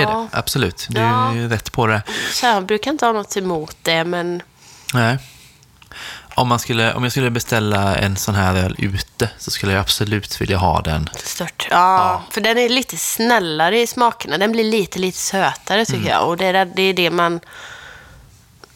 Ja. 0.00 0.28
det, 0.32 0.38
absolut. 0.38 0.86
Du 0.90 1.00
Ja. 1.00 1.34
är 1.34 1.48
rätt 1.48 1.72
på 1.72 1.86
det. 1.86 2.02
Så 2.32 2.46
jag 2.46 2.66
brukar 2.66 2.90
inte 2.90 3.06
ha 3.06 3.12
något 3.12 3.36
emot 3.36 3.76
det, 3.82 4.04
men 4.04 4.42
Nej. 4.94 5.18
Om, 6.36 6.48
man 6.48 6.58
skulle, 6.58 6.94
om 6.94 7.02
jag 7.02 7.12
skulle 7.12 7.30
beställa 7.30 7.96
en 7.96 8.16
sån 8.16 8.34
här 8.34 8.54
öl 8.54 8.76
ute 8.78 9.30
så 9.38 9.50
skulle 9.50 9.72
jag 9.72 9.80
absolut 9.80 10.40
vilja 10.40 10.56
ha 10.56 10.80
den. 10.80 11.10
stört. 11.16 11.68
Ja, 11.70 12.22
för 12.30 12.40
den 12.40 12.58
är 12.58 12.68
lite 12.68 12.96
snällare 12.96 13.80
i 13.80 13.86
smakerna. 13.86 14.38
Den 14.38 14.52
blir 14.52 14.64
lite, 14.64 14.98
lite 14.98 15.18
sötare 15.18 15.84
tycker 15.84 16.10
jag. 16.10 16.28
Och 16.28 16.36
det 16.36 16.46
är 16.46 16.64
det, 16.64 16.82
är 16.82 16.94
det 16.94 17.10
man... 17.10 17.40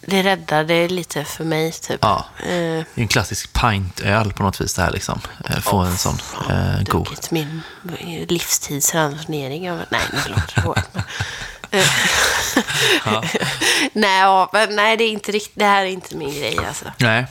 Det 0.00 0.22
räddar 0.22 0.64
det 0.64 0.88
lite 0.88 1.24
för 1.24 1.44
mig, 1.44 1.72
typ. 1.72 1.98
Ja. 2.02 2.24
Eh, 2.42 2.46
Det 2.46 2.84
är 2.94 3.00
en 3.02 3.09
klassisk 3.09 3.52
pintöl 3.52 4.32
på 4.32 4.42
något 4.42 4.61
vis 4.61 4.74
det 4.74 4.82
här 4.82 4.90
liksom. 4.90 5.20
Eh, 5.50 5.59
Få 5.61 5.76
en 5.78 5.96
sån 5.98 6.18
eh, 6.50 6.76
god. 6.84 6.84
druckit 7.06 7.30
min 7.30 7.62
livstidsransonering 8.28 9.70
av... 9.70 9.80
Nej, 9.90 10.00
men- 10.54 10.74
Eh, 11.70 11.86
nej, 13.92 14.20
ja, 14.20 14.50
men 14.52 14.76
nej, 14.76 14.96
det 14.96 15.04
är 15.04 15.11
inte 15.11 15.32
riktigt... 15.32 15.52
Det 15.59 15.64
här 15.64 15.82
är 15.82 15.86
inte 15.88 16.16
min 16.16 16.30
grej, 16.34 16.59
alltså. 16.68 16.84
Nej. 16.96 17.26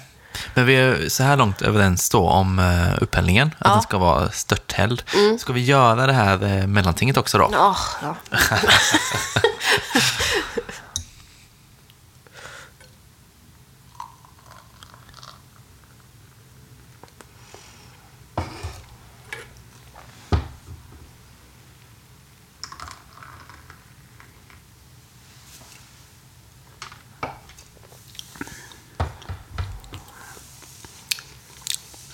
Men 0.53 0.65
vi 0.65 0.75
är 0.75 1.09
så 1.09 1.23
här 1.23 1.37
långt 1.37 1.61
överens 1.61 2.09
då 2.09 2.29
om 2.29 2.59
uh, 2.59 3.03
upphällningen, 3.03 3.47
att 3.59 3.67
Ja. 3.67 3.73
den 3.73 3.81
ska 3.81 3.97
vara 3.97 4.31
störthälld. 4.31 5.03
Ska 5.39 5.53
vi 5.53 5.63
göra 5.63 6.07
det 6.07 6.13
här 6.13 6.43
uh, 6.43 6.67
mellantinget 6.67 7.17
också 7.17 7.37
då? 7.37 7.49
Ja, 7.51 7.75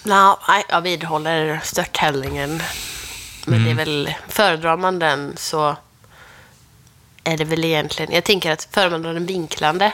ja. 0.04 0.40
Jag 0.70 0.82
vidhåller 0.82 1.60
störthällningen. 1.64 2.64
Men 3.46 3.64
det 3.64 3.72
är 3.72 3.76
väl, 3.76 4.14
föredrar 4.28 4.78
man 4.78 5.00
den 5.00 5.34
så 5.38 5.76
är 7.24 7.38
det 7.38 7.44
väl 7.44 7.66
egentligen... 7.66 8.12
Jag 8.12 8.24
tänker 8.24 8.52
att 8.52 8.68
föredrar 8.72 9.00
man 9.00 9.14
den 9.14 9.26
vinklande 9.26 9.94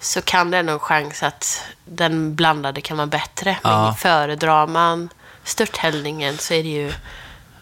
så 0.00 0.22
kan 0.22 0.50
det 0.50 0.58
ändå 0.58 0.72
en 0.72 0.78
chans 0.78 1.22
att 1.22 1.64
den 1.84 2.34
blandade 2.34 2.80
kan 2.80 2.96
vara 2.96 3.06
bättre. 3.06 3.56
Ja. 3.62 3.84
Men 3.84 3.94
föredrar 3.94 4.66
man 4.66 5.08
störthällningen 5.44 6.38
så 6.38 6.54
är 6.54 6.62
det 6.62 6.68
ju 6.68 6.92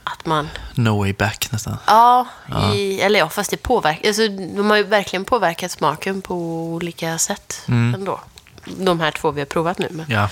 att 0.04 0.26
man... 0.26 0.48
No 0.74 0.98
way 0.98 1.12
back 1.12 1.48
nästan. 1.52 1.76
Ja, 1.86 2.26
I, 2.74 3.00
eller 3.00 3.18
ja, 3.18 3.28
fast 3.28 3.50
det 3.50 3.56
påverkar... 3.56 4.08
Alltså, 4.08 4.28
de 4.28 4.70
har 4.70 4.76
ju 4.76 4.82
verkligen 4.82 5.24
påverkat 5.24 5.70
smaken 5.70 6.22
på 6.22 6.34
olika 6.74 7.18
sätt 7.18 7.62
ändå. 7.66 8.20
De 8.64 9.00
här 9.00 9.10
två 9.10 9.30
vi 9.30 9.40
har 9.40 9.46
provat 9.46 9.78
nu. 9.78 9.88
Men... 9.90 10.06
Ja. 10.08 10.28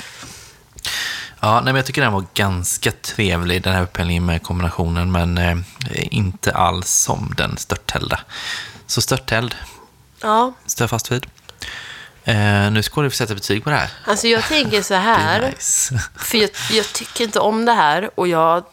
Ja, 1.46 1.54
nej, 1.54 1.64
men 1.64 1.76
jag 1.76 1.86
tycker 1.86 2.02
den 2.02 2.12
var 2.12 2.24
ganska 2.34 2.92
trevlig, 2.92 3.62
den 3.62 3.74
här 3.74 3.82
upphällningen 3.82 4.26
med 4.26 4.42
kombinationen, 4.42 5.12
men 5.12 5.38
eh, 5.38 5.56
inte 5.94 6.52
alls 6.52 6.90
som 6.90 7.34
den 7.36 7.56
störthällda. 7.56 8.20
Så 8.86 9.00
störthälld, 9.00 9.54
Ja, 10.22 10.52
står 10.66 10.82
jag 10.84 10.90
fast 10.90 11.12
vid. 11.12 11.26
Eh, 12.24 12.70
nu 12.70 12.82
ska 12.82 13.00
du 13.02 13.10
få 13.10 13.16
sätta 13.16 13.34
betyg 13.34 13.64
på 13.64 13.70
det 13.70 13.76
här. 13.76 13.90
alltså 14.04 14.26
jag 14.28 14.44
tänker 14.44 14.82
så 14.82 14.94
här. 15.10 15.50
Nice. 15.50 15.98
För 16.16 16.38
jag, 16.38 16.50
jag 16.70 16.92
tycker 16.92 17.24
inte 17.24 17.40
om 17.40 17.64
det 17.64 17.72
här 17.72 18.10
och 18.14 18.28
jag 18.28 18.64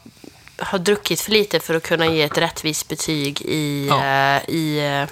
har 0.60 0.80
druckit 0.80 1.22
för 1.22 1.32
lite 1.32 1.60
för 1.60 1.76
att 1.76 1.84
kunna 1.84 2.06
ge 2.06 2.22
ett 2.24 2.38
rättvist 2.38 2.88
betyg 2.88 3.42
i, 3.42 3.88
Ja. 3.90 4.04
eh, 4.06 4.50
i, 4.50 4.80
eh, 5.04 5.10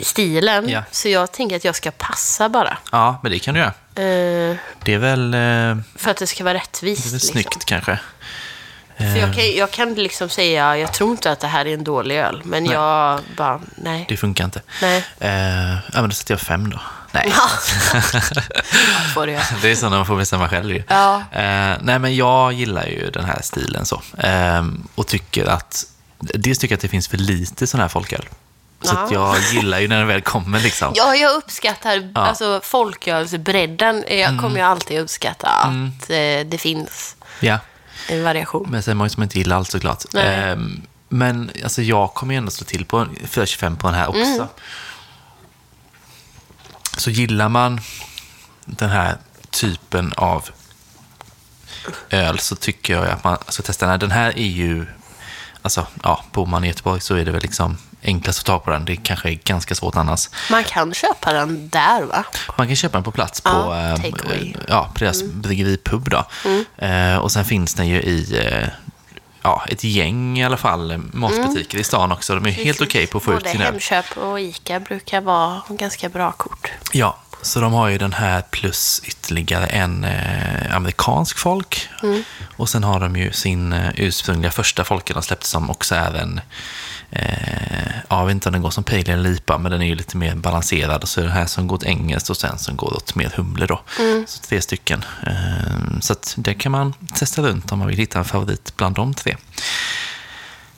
i 0.00 0.04
stilen. 0.04 0.68
Ja. 0.68 0.82
Så 0.90 1.08
jag 1.08 1.32
tänker 1.32 1.56
att 1.56 1.64
jag 1.64 1.74
ska 1.76 1.90
passa 1.90 2.48
bara. 2.48 2.78
Ja, 2.92 3.20
men 3.22 3.32
det 3.32 3.38
kan 3.38 3.54
du 3.54 3.60
göra. 3.60 3.72
Eh, 3.96 4.56
Det 4.84 4.94
är 4.94 4.98
väl, 4.98 5.34
eh, 5.34 5.84
för 5.96 6.10
att 6.10 6.16
det 6.16 6.26
ska 6.26 6.44
vara 6.44 6.54
det 6.54 6.58
rättvist. 6.60 7.06
är 7.06 7.10
väl 7.10 7.12
liksom. 7.14 7.32
snyggt 7.32 7.64
kanske. 7.64 7.98
För 8.98 9.16
jag, 9.16 9.34
kan, 9.34 9.50
jag 9.56 9.70
kan 9.70 9.94
liksom 9.94 10.28
säga, 10.28 10.76
jag 10.78 10.92
tror 10.92 11.10
inte 11.10 11.30
att 11.32 11.40
det 11.40 11.46
här 11.46 11.66
är 11.66 11.74
en 11.74 11.84
dålig 11.84 12.16
öl. 12.18 12.42
Men 12.44 12.64
Nej. 12.64 12.72
jag 12.72 13.20
bara, 13.36 13.60
nej. 13.76 14.06
Det 14.08 14.16
funkar 14.16 14.44
inte. 14.44 14.62
Nej. 14.82 15.04
Eh, 15.20 15.70
ja, 15.74 16.00
men 16.00 16.08
då 16.08 16.10
sätter 16.10 16.34
jag 16.34 16.40
fem 16.40 16.70
då. 16.70 16.80
Nej. 17.12 17.32
Ja, 17.36 17.48
får. 19.14 19.26
Det 19.62 19.70
är 19.70 19.74
så 19.74 19.88
när 19.88 19.96
man 19.96 20.06
får 20.06 20.16
bestämma 20.16 20.48
själv 20.48 20.74
ju. 20.74 20.82
Ja. 20.88 21.16
Eh, 21.32 21.76
nej, 21.80 21.98
men 21.98 22.16
jag 22.16 22.52
gillar 22.52 22.86
ju 22.86 23.10
den 23.10 23.24
här 23.24 23.42
stilen 23.42 23.86
så. 23.86 24.02
Eh, 24.18 24.64
och 24.94 25.06
tycker 25.06 25.46
att, 25.46 25.84
dels 26.20 26.58
tycker 26.58 26.72
jag 26.72 26.76
att 26.76 26.82
det 26.82 26.88
finns 26.88 27.08
för 27.08 27.16
lite 27.18 27.66
sån 27.66 27.80
här 27.80 27.88
folköl. 27.88 28.24
Så 28.86 29.08
jag 29.10 29.36
gillar 29.52 29.80
ju 29.80 29.88
när 29.88 29.98
den 29.98 30.06
väl 30.08 30.22
kommer 30.22 30.60
liksom. 30.60 30.92
Ja, 30.96 31.14
jag 31.16 31.34
uppskattar 31.34 31.90
Ja. 31.90 31.96
Mm. 32.02 32.16
alltså, 32.16 32.60
folkölsbredden. 32.64 34.04
Jag 34.08 34.40
kommer 34.40 34.60
jag 34.60 34.68
alltid 34.68 35.00
uppskatta 35.00 35.48
att 35.48 36.10
eh, 36.10 36.46
det 36.46 36.58
finns 36.60 37.16
Ja. 37.40 37.58
en 38.08 38.24
variation. 38.24 38.66
Men 38.70 38.82
sen 38.82 38.90
är 38.90 38.94
man 38.94 39.04
ju 39.06 39.10
som 39.10 39.22
inte 39.22 39.38
gillar 39.38 39.56
allt 39.56 39.70
såklart. 39.70 40.04
Ehm, 40.14 40.82
men 41.08 41.50
alltså, 41.62 41.82
jag 41.82 42.14
kommer 42.14 42.34
ju 42.34 42.38
ändå 42.38 42.50
slå 42.50 42.64
till 42.64 42.84
på 42.84 42.98
en 42.98 43.16
425 43.26 43.76
på 43.76 43.86
den 43.86 43.96
här 43.96 44.08
också. 44.08 44.20
Mm. 44.20 44.46
Så 46.98 47.10
gillar 47.10 47.48
man 47.48 47.80
den 48.64 48.90
här 48.90 49.16
typen 49.50 50.12
av 50.16 50.48
öl 52.10 52.38
så 52.38 52.56
tycker 52.56 52.92
jag 52.94 53.06
att 53.08 53.24
man 53.24 53.38
ska 53.48 53.62
testa 53.62 53.86
den 53.86 53.90
här. 53.90 53.98
Den 53.98 54.10
här 54.10 54.38
är 54.38 54.46
ju, 54.46 54.86
alltså 55.62 55.86
ja, 56.02 56.24
bor 56.32 56.46
man 56.46 56.64
i 56.64 56.68
Göteborg 56.68 57.00
så 57.00 57.14
är 57.14 57.24
det 57.24 57.30
väl 57.32 57.42
liksom 57.42 57.78
enklast 58.06 58.38
att 58.38 58.44
ta 58.44 58.58
på 58.58 58.70
den. 58.70 58.84
Det 58.84 58.96
kanske 58.96 59.28
är 59.28 59.38
ganska 59.44 59.74
svårt 59.74 59.96
annars. 59.96 60.28
Man 60.50 60.64
kan 60.64 60.94
köpa 60.94 61.32
den 61.32 61.68
där, 61.68 62.02
va? 62.02 62.24
Man 62.58 62.66
kan 62.66 62.76
köpa 62.76 62.96
den 62.96 63.04
på 63.04 63.12
plats 63.12 63.40
på, 63.40 63.50
Ja, 63.50 63.76
eh. 63.76 64.04
Mm. 64.04 64.14
eh, 64.30 64.60
ja, 64.68 64.90
på 64.94 65.04
deras 65.04 65.22
bryggeripub. 65.22 66.08
Då. 66.10 66.24
Eh, 66.86 67.16
och 67.16 67.32
sen 67.32 67.44
finns 67.44 67.74
den 67.74 67.88
ju 67.88 68.00
i 68.02 68.38
eh, 68.38 68.68
ja, 69.42 69.64
ett 69.68 69.84
gäng 69.84 70.38
i 70.38 70.44
alla 70.44 70.56
fall 70.56 70.90
eh, 70.90 70.98
matbutiker 71.12 71.78
i 71.78 71.84
stan 71.84 72.12
också. 72.12 72.34
De 72.34 72.46
är 72.46 72.50
helt 72.50 72.80
okej 72.80 73.06
på 73.06 73.18
att 73.18 73.24
få 73.24 73.32
ut 73.32 73.38
Både 73.38 73.50
sin 73.50 73.60
öl. 73.60 73.66
Hemköp 73.66 74.16
och 74.16 74.40
Ica 74.40 74.80
brukar 74.80 75.20
vara 75.20 75.62
ganska 75.68 76.08
bra 76.08 76.32
kort. 76.32 76.70
Ja, 76.92 77.16
så 77.42 77.60
de 77.60 77.72
har 77.72 77.88
ju 77.88 77.98
den 77.98 78.12
här 78.12 78.42
plus 78.42 79.02
ytterligare 79.04 79.66
en 79.66 80.04
eh, 80.04 80.76
amerikansk 80.76 81.38
folk. 81.38 81.88
Mm. 82.02 82.24
Och 82.56 82.68
sen 82.68 82.84
har 82.84 83.00
de 83.00 83.16
ju 83.16 83.32
sin 83.32 83.72
eh, 83.72 83.90
ursprungliga 83.96 84.50
första 84.50 84.84
folken 84.84 85.14
de 85.14 85.22
släppte 85.22 85.46
som 85.46 85.70
också 85.70 85.94
är 85.94 86.14
en, 86.14 86.40
eh, 87.18 87.96
ja, 88.08 88.18
jag 88.18 88.26
vet 88.26 88.32
inte 88.32 88.48
om 88.48 88.52
den 88.52 88.62
går 88.62 88.70
som 88.70 88.84
pale 88.84 89.12
eller 89.12 89.30
lipa, 89.30 89.58
men 89.58 89.72
den 89.72 89.82
är 89.82 89.86
ju 89.86 89.94
lite 89.94 90.16
mer 90.16 90.34
balanserad. 90.34 91.02
Och 91.02 91.08
så 91.08 91.20
är 91.20 91.24
det 91.24 91.30
här 91.30 91.46
som 91.46 91.66
går 91.66 91.76
åt 91.76 91.84
engelskt 91.84 92.30
och 92.30 92.36
sen 92.36 92.58
som 92.58 92.76
går 92.76 92.96
åt 92.96 93.14
mer 93.14 93.32
humle 93.36 93.66
då. 93.66 93.80
Mm. 94.00 94.24
Så 94.28 94.42
tre 94.42 94.62
stycken. 94.62 95.04
Eh, 95.26 96.00
så 96.00 96.12
att 96.12 96.34
det 96.36 96.54
kan 96.54 96.72
man 96.72 96.94
testa 97.14 97.42
runt 97.42 97.72
om 97.72 97.78
man 97.78 97.88
vill 97.88 97.96
hitta 97.96 98.18
en 98.18 98.24
favorit 98.24 98.76
bland 98.76 98.94
de 98.94 99.14
tre. 99.14 99.36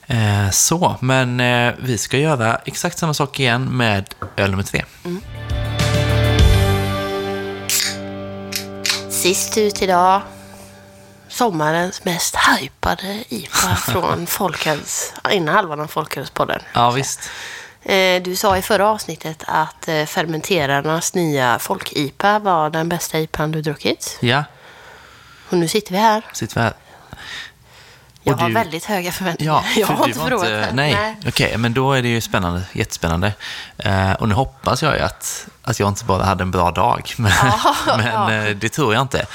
Eh, 0.07 0.51
så, 0.51 0.97
men 1.01 1.41
eh, 1.41 1.75
vi 1.79 1.99
ska 1.99 2.19
göra 2.19 2.57
exakt 2.65 2.99
samma 2.99 3.15
sak 3.15 3.41
igen 3.41 3.65
med 3.65 4.15
öl 4.37 4.51
nummer 4.51 4.63
tre. 4.63 4.85
Sist 9.11 9.59
ut 9.59 9.83
idag, 9.83 10.23
sommarens 11.29 12.05
mest 12.05 12.37
hypade 12.37 13.25
IPA 13.29 13.75
från 13.77 14.27
Folköls, 14.37 15.13
innan 15.31 15.55
halvan 15.55 15.81
av 15.81 15.87
Folkölspodden. 15.87 16.61
Ja, 16.75 16.91
visst. 16.91 17.31
Eh, 17.83 18.23
Du 18.23 18.37
sa 18.37 18.57
i 18.57 18.63
förra 18.63 18.89
avsnittet 18.89 19.45
att 19.47 19.89
eh, 19.89 20.05
fermenterarnas 20.05 21.15
nya 21.15 21.59
folk-IPA 21.59 22.39
var 22.39 22.71
den 22.71 22.89
bästa 22.89 23.19
IPAn 23.19 23.53
du 23.53 23.63
druckit. 23.63 24.17
Ja, 24.21 24.45
Och 25.51 25.57
nu 25.59 25.69
sitter 25.69 25.93
vi 25.93 25.99
här. 25.99 26.23
sitter 26.33 26.55
vi 26.55 26.61
här. 26.61 26.73
Jag 28.23 28.35
Och 28.35 28.41
har 28.41 28.49
du- 28.49 28.55
väldigt 28.55 28.85
höga 28.85 29.13
förväntningar. 29.13 29.53
Ja, 29.53 29.65
jag 29.77 29.87
för 29.87 29.95
har 29.95 30.07
inte 30.09 30.19
provat 30.21 30.49
inte. 30.49 30.71
Nej, 30.73 31.17
okej, 31.27 31.57
men 31.59 31.75
då 31.75 31.93
är 31.93 32.03
det 32.03 32.09
ju 32.09 32.21
spännande, 32.21 32.63
jättespännande. 32.73 33.33
Eh, 33.79 34.13
och 34.13 34.29
nu 34.29 34.35
hoppas 34.35 34.83
jag 34.83 34.95
ju 34.97 35.01
att, 35.01 35.47
att 35.63 35.81
jag 35.81 35.89
inte 35.89 36.05
bara 36.05 36.25
hade 36.25 36.43
en 36.43 36.51
bra 36.51 36.71
dag, 36.71 37.13
men, 37.19 37.33
Ja, 37.43 37.75
men 37.97 38.07
ja. 38.07 38.33
eh, 38.33 38.57
det 38.57 38.69
tror 38.69 38.95
jag 38.95 39.03
inte. 39.03 39.27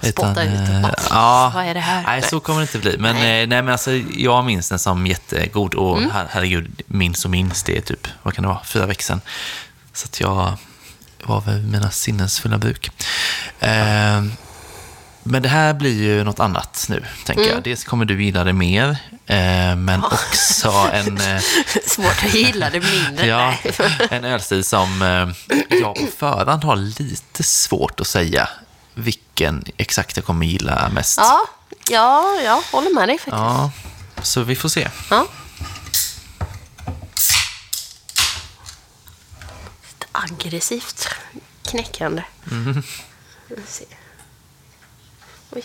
Spotta 0.00 0.42
ut 0.42 0.82
bara. 0.82 0.94
Ja, 1.10 1.52
Vad 1.54 1.64
är 1.64 1.74
det 1.74 1.80
här? 1.80 2.02
Nej, 2.02 2.22
så 2.22 2.40
kommer 2.40 2.58
det 2.60 2.62
inte 2.62 2.78
bli. 2.78 2.96
Men, 2.98 3.14
Nej. 3.16 3.46
nej. 3.46 3.62
men 3.62 3.72
alltså, 3.72 3.90
jag 4.16 4.44
minns 4.44 4.68
den 4.68 4.78
som 4.78 5.06
jättegod 5.06 5.74
och 5.74 5.98
Mm. 5.98 6.10
her, 6.10 6.26
herregud, 6.30 6.82
minns 6.86 7.24
och 7.24 7.30
minns, 7.30 7.62
det 7.62 7.76
är 7.76 7.80
typ, 7.80 8.08
vad 8.22 8.34
kan 8.34 8.42
det 8.42 8.48
vara, 8.48 8.64
fyra 8.64 8.86
veckor 8.86 9.02
sedan. 9.02 9.20
Så 9.92 10.04
att 10.06 10.20
jag 10.20 10.52
var 11.24 11.40
väl 11.40 11.62
mina 11.62 11.90
sinnesfulla 11.90 12.58
bruk. 12.58 12.90
Eh, 13.60 14.22
men 15.26 15.42
det 15.42 15.48
här 15.48 15.74
blir 15.74 16.02
ju 16.02 16.24
något 16.24 16.40
annat 16.40 16.86
nu, 16.88 17.04
tänker 17.24 17.42
Mm. 17.42 17.54
jag. 17.54 17.62
Dels 17.62 17.84
kommer 17.84 18.04
du 18.04 18.24
gilla 18.24 18.44
det 18.44 18.52
mer, 18.52 18.88
eh, 19.26 19.76
men 19.76 20.04
också 20.04 20.70
en, 20.92 21.20
eh, 21.36 21.40
Svårt 21.86 22.24
att 22.24 22.34
gilla 22.34 22.70
det 22.70 22.80
mindre. 22.80 23.26
ja, 23.26 23.54
en 24.10 24.24
ölstil 24.24 24.64
som 24.64 25.02
eh, 25.02 25.56
jag 25.80 25.94
på 25.96 26.06
förhand 26.18 26.64
har 26.64 26.76
lite 26.76 27.42
svårt 27.42 28.00
att 28.00 28.06
säga 28.06 28.48
vilken 28.94 29.64
exakt 29.76 30.16
jag 30.16 30.26
kommer 30.26 30.46
gilla 30.46 30.88
mest. 30.94 31.18
Ja, 31.18 31.46
ja, 31.88 32.40
jag 32.44 32.62
håller 32.72 32.94
med 32.94 33.08
dig 33.08 33.18
faktiskt. 33.18 33.36
Ja, 33.36 33.70
så 34.22 34.42
vi 34.42 34.56
får 34.56 34.68
se. 34.68 34.88
Ja. 35.10 35.26
Lite 39.88 40.06
aggressivt 40.12 41.08
knäckande. 41.64 42.22
Mhm. 42.44 42.82
Vi 43.48 43.56
får 43.56 43.62
se. 43.66 43.84
Oj. 45.50 45.62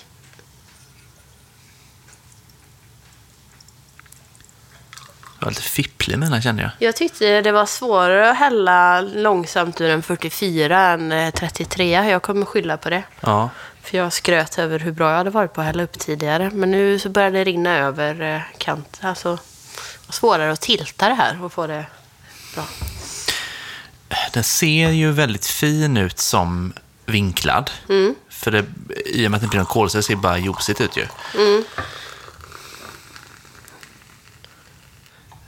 Jag 5.41 5.45
var 5.45 5.51
lite 5.51 5.61
fipplig 5.61 6.17
med 6.17 6.31
den 6.31 6.41
kände 6.41 6.61
jag. 6.61 6.71
Jag 6.79 6.95
tyckte 6.95 7.41
det 7.41 7.51
var 7.51 7.65
svårare 7.65 8.31
att 8.31 8.37
hälla 8.37 9.01
långsamt 9.01 9.81
ur 9.81 9.89
en 9.89 10.01
44 10.03 10.79
än 10.79 11.11
eh, 11.11 11.33
33. 11.33 12.09
Jag 12.09 12.21
kommer 12.21 12.45
skylla 12.45 12.77
på 12.77 12.89
det. 12.89 13.03
Ja, 13.19 13.49
För 13.83 13.97
jag 13.97 14.13
skröt 14.13 14.59
över 14.59 14.79
hur 14.79 14.91
bra 14.91 15.09
jag 15.09 15.17
hade 15.17 15.29
varit 15.29 15.53
på 15.53 15.61
att 15.61 15.67
hälla 15.67 15.83
upp 15.83 15.99
tidigare. 15.99 16.49
Men 16.53 16.71
nu 16.71 16.99
så 16.99 17.09
börjar 17.09 17.31
det 17.31 17.43
rinna 17.43 17.77
över 17.77 18.21
eh, 18.35 18.41
kanten. 18.57 19.09
Alltså, 19.09 19.29
det 19.35 20.07
var 20.07 20.13
svårare 20.13 20.51
att 20.51 20.61
tilta 20.61 21.09
det 21.09 21.15
här 21.15 21.43
och 21.43 21.53
få 21.53 21.67
det 21.67 21.85
bra. 22.55 22.63
den 24.33 24.43
ser 24.43 24.89
ju 24.89 25.11
väldigt 25.11 25.45
fin 25.45 25.97
ut 25.97 26.19
som 26.19 26.73
vinklad. 27.05 27.71
För 28.29 28.51
det, 28.51 28.65
i 29.05 29.27
och 29.27 29.31
med 29.31 29.37
att 29.37 29.41
det 29.41 29.45
inte 29.45 29.47
blir 29.47 29.59
någon 29.59 29.65
kolsyra 29.65 30.01
ser 30.01 30.15
det 30.15 30.21
bara 30.21 30.37
juicigt 30.37 30.81
ut 30.81 30.97
ju. 30.97 31.05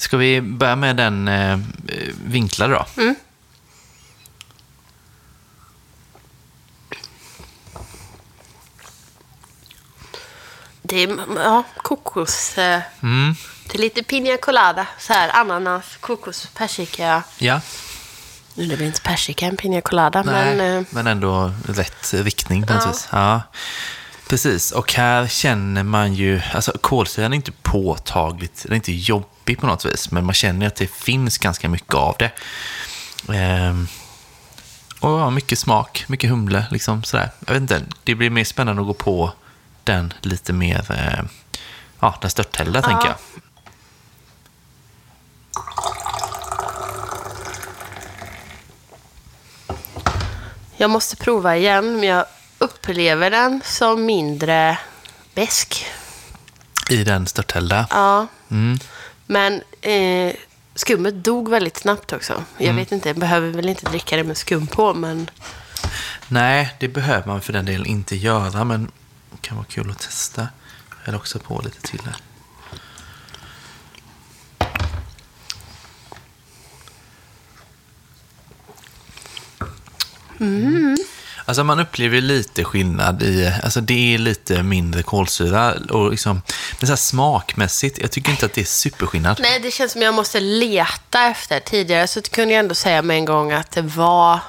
Ska 0.04 0.18
vi 0.18 0.42
börja 0.42 0.76
med 0.76 0.96
den 0.96 1.28
eh, 1.28 1.58
vinklade 2.26 2.74
då? 2.74 2.86
Det 10.82 11.04
är 11.04 11.18
ja, 11.38 11.64
kokos. 11.78 12.58
Eh, 12.58 12.82
Mm. 13.02 13.36
Det 13.72 13.78
är 13.78 13.82
lite 13.82 14.02
piña 14.02 14.38
colada. 14.42 14.88
Så 15.00 15.14
här, 15.14 15.30
ananas, 15.36 15.98
kokos, 16.00 16.48
persika. 16.54 17.24
Ja. 17.38 17.62
Nu 18.56 18.66
det 18.66 18.76
blir 18.78 18.88
inte 18.88 19.02
persika 19.02 19.46
en 19.46 19.58
piña 19.58 19.82
colada, 19.82 20.24
Nej, 20.24 20.56
men... 20.56 20.78
eh, 20.78 20.84
men 20.90 21.08
ändå 21.08 21.52
rätt 21.68 22.14
riktning 22.14 22.66
på 22.68 22.74
något 22.74 22.84
Ja. 22.86 22.92
vis. 22.92 23.08
Ja. 23.12 23.42
Precis, 24.28 24.72
och 24.72 24.94
här 24.94 25.28
känner 25.28 25.84
man 25.84 26.14
ju, 26.14 26.42
alltså 26.54 26.72
kolsyran 26.82 27.34
är 27.34 27.36
inte 27.36 27.52
påtagligt, 27.52 28.64
den 28.64 28.72
är 28.72 28.76
inte 28.76 28.92
jobbig 28.92 29.60
på 29.60 29.68
något 29.68 29.86
vis, 29.86 30.12
men 30.12 30.26
man 30.26 30.34
känner 30.34 30.68
att 30.68 30.76
det 30.76 30.92
finns 30.92 31.38
ganska 31.38 31.70
mycket 31.70 31.94
av 31.94 32.16
det. 32.20 32.32
Ehm, 33.34 33.88
och 35.00 35.10
ja, 35.10 35.30
mycket 35.30 35.60
smak, 35.60 36.06
mycket 36.08 36.30
humle, 36.30 36.66
liksom 36.72 37.04
sådär. 37.04 37.30
Jag 37.46 37.54
vet 37.54 37.62
inte, 37.62 37.84
det 38.04 38.16
blir 38.16 38.30
mer 38.30 38.44
spännande 38.44 38.82
att 38.82 38.88
gå 38.88 38.94
på 38.94 39.32
den 39.84 40.14
lite 40.22 40.54
mer, 40.54 40.92
eh, 40.92 41.24
ja, 42.00 42.16
den 42.22 42.30
störthällda 42.30 42.82
tänker 42.82 43.08
jag. 43.08 43.16
Jag 50.78 50.90
måste 50.90 51.16
prova 51.16 51.58
igen, 51.58 52.00
men 52.00 52.04
jag 52.04 52.26
upplever 52.64 53.30
den 53.32 53.62
som 53.66 54.06
mindre 54.06 54.78
besk. 55.36 55.86
I 56.90 57.04
den 57.04 57.28
störthällda. 57.28 57.88
Ja. 57.90 58.28
Mm. 58.52 58.80
Men 59.28 59.62
eh, 59.82 60.34
skummet 60.76 61.24
dog 61.24 61.50
väldigt 61.50 61.78
snabbt 61.78 62.14
också. 62.14 62.44
Jag 62.58 62.64
Mm. 62.66 62.76
vet 62.76 62.92
inte, 62.92 63.10
jag 63.10 63.18
behöver 63.18 63.50
väl 63.50 63.70
inte 63.70 63.86
dricka 63.86 64.18
det 64.18 64.24
med 64.24 64.38
skum 64.38 64.68
på, 64.68 64.94
men... 64.94 65.30
Nej, 66.28 66.76
det 66.80 66.88
behöver 66.88 67.28
man 67.28 67.42
för 67.42 67.54
den 67.54 67.66
delen 67.66 67.86
inte 67.86 68.16
göra, 68.16 68.64
men 68.64 68.92
det 69.32 69.38
kan 69.42 69.58
vara 69.58 69.66
kul 69.70 69.92
att 69.92 70.00
testa. 70.00 70.48
Jag 70.90 70.98
häller 71.06 71.18
också 71.18 71.40
på 71.40 71.62
lite 71.66 71.82
till 71.82 72.02
här. 72.06 72.16
Alltså 81.46 81.64
man 81.64 81.80
upplever 81.80 82.22
lite 82.22 82.64
skillnad 82.64 83.24
i, 83.24 83.54
alltså 83.64 83.82
det 83.82 84.14
är 84.14 84.18
lite 84.18 84.64
mindre 84.64 85.04
kolsyra 85.04 85.74
och 85.90 86.12
liksom, 86.12 86.42
men 86.80 86.88
så 86.88 86.98
smakmässigt, 86.98 87.98
jag 88.02 88.12
tycker 88.12 88.32
inte 88.32 88.46
att 88.46 88.54
det 88.54 88.62
är 88.62 88.66
superskillnad. 88.66 89.40
Nej, 89.42 89.60
det 89.60 89.72
känns 89.72 89.92
som 89.92 90.02
jag 90.02 90.14
måste 90.14 90.40
leta 90.40 91.24
efter. 91.24 91.60
Tidigare 91.60 92.08
så 92.08 92.22
kunde 92.22 92.54
jag 92.54 92.60
ändå 92.60 92.76
säga 92.76 93.02
med 93.02 93.18
en 93.18 93.26
gång 93.26 93.52
att 93.52 93.72
det 93.72 93.82
var 93.82 94.40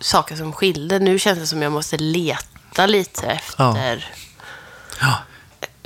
saker 0.00 0.36
som 0.36 0.52
skilde. 0.52 0.98
Nu 0.98 1.18
känns 1.18 1.38
det 1.38 1.46
som 1.46 1.62
jag 1.62 1.72
måste 1.72 1.96
leta 1.96 2.86
lite 2.86 3.26
efter 3.26 4.08
Ja. 5.00 5.18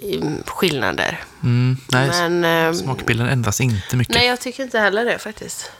mm, 0.02 0.42
skillnader. 0.46 1.22
Mm, 1.42 1.76
nej, 1.88 2.08
Men, 2.08 2.44
ehm, 2.44 2.74
smakbilden 2.74 3.28
ändras 3.28 3.60
inte 3.60 3.96
mycket. 3.96 4.14
Nej, 4.14 4.26
jag 4.26 4.40
tycker 4.40 4.62
inte 4.62 4.78
heller 4.78 5.04
det 5.04 5.18
faktiskt. 5.18 5.70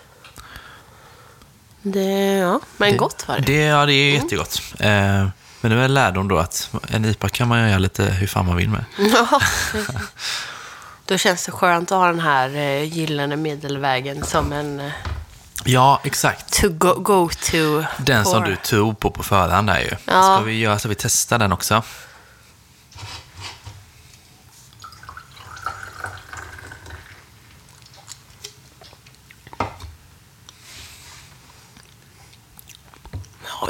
Det, 1.83 2.37
ja, 2.37 2.61
men 2.77 2.97
gott 2.97 3.29
var 3.29 3.37
det. 3.37 3.43
Det, 3.43 3.63
ja, 3.65 3.87
det 3.87 3.93
är 3.93 4.15
jättegott. 4.15 4.63
Eh, 4.79 5.29
men 5.61 5.71
det 5.71 5.77
är 5.77 5.89
lärdom 5.89 6.29
då 6.29 6.39
att 6.39 6.71
en 6.89 7.05
IPA 7.05 7.29
kan 7.29 7.49
man 7.49 7.69
göra 7.69 7.79
lite 7.79 8.05
hur 8.05 8.27
fan 8.27 8.47
man 8.47 8.57
vill 8.57 8.69
med. 8.71 8.85
Ja, 8.99 9.41
Då 11.07 11.19
känns 11.19 11.45
det 11.45 11.53
skönt 11.53 11.93
att 11.93 11.99
ha 11.99 12.07
den 12.07 12.21
här 12.21 12.57
eh, 12.57 12.83
gyllene 12.85 13.37
medelvägen 13.37 14.25
som 14.25 14.53
en 14.53 14.81
eh, 14.81 14.93
Ja, 15.65 16.01
exakt. 16.05 16.61
to 16.61 16.69
go, 16.69 16.95
go 16.95 17.29
to. 17.51 17.85
Den 17.99 18.25
som 18.25 18.43
pour. 18.43 18.51
du 18.51 18.57
tog 18.57 18.99
på 18.99 19.11
på 19.11 19.23
förhand 19.23 19.67
där 19.69 19.81
ju. 19.81 19.91
Ja. 20.05 20.23
Ska 20.23 20.41
vi 20.45 20.59
göra 20.59 20.79
så 20.79 20.89
vi 20.89 20.95
testar 20.95 21.39
den 21.39 21.53
också? 21.53 21.83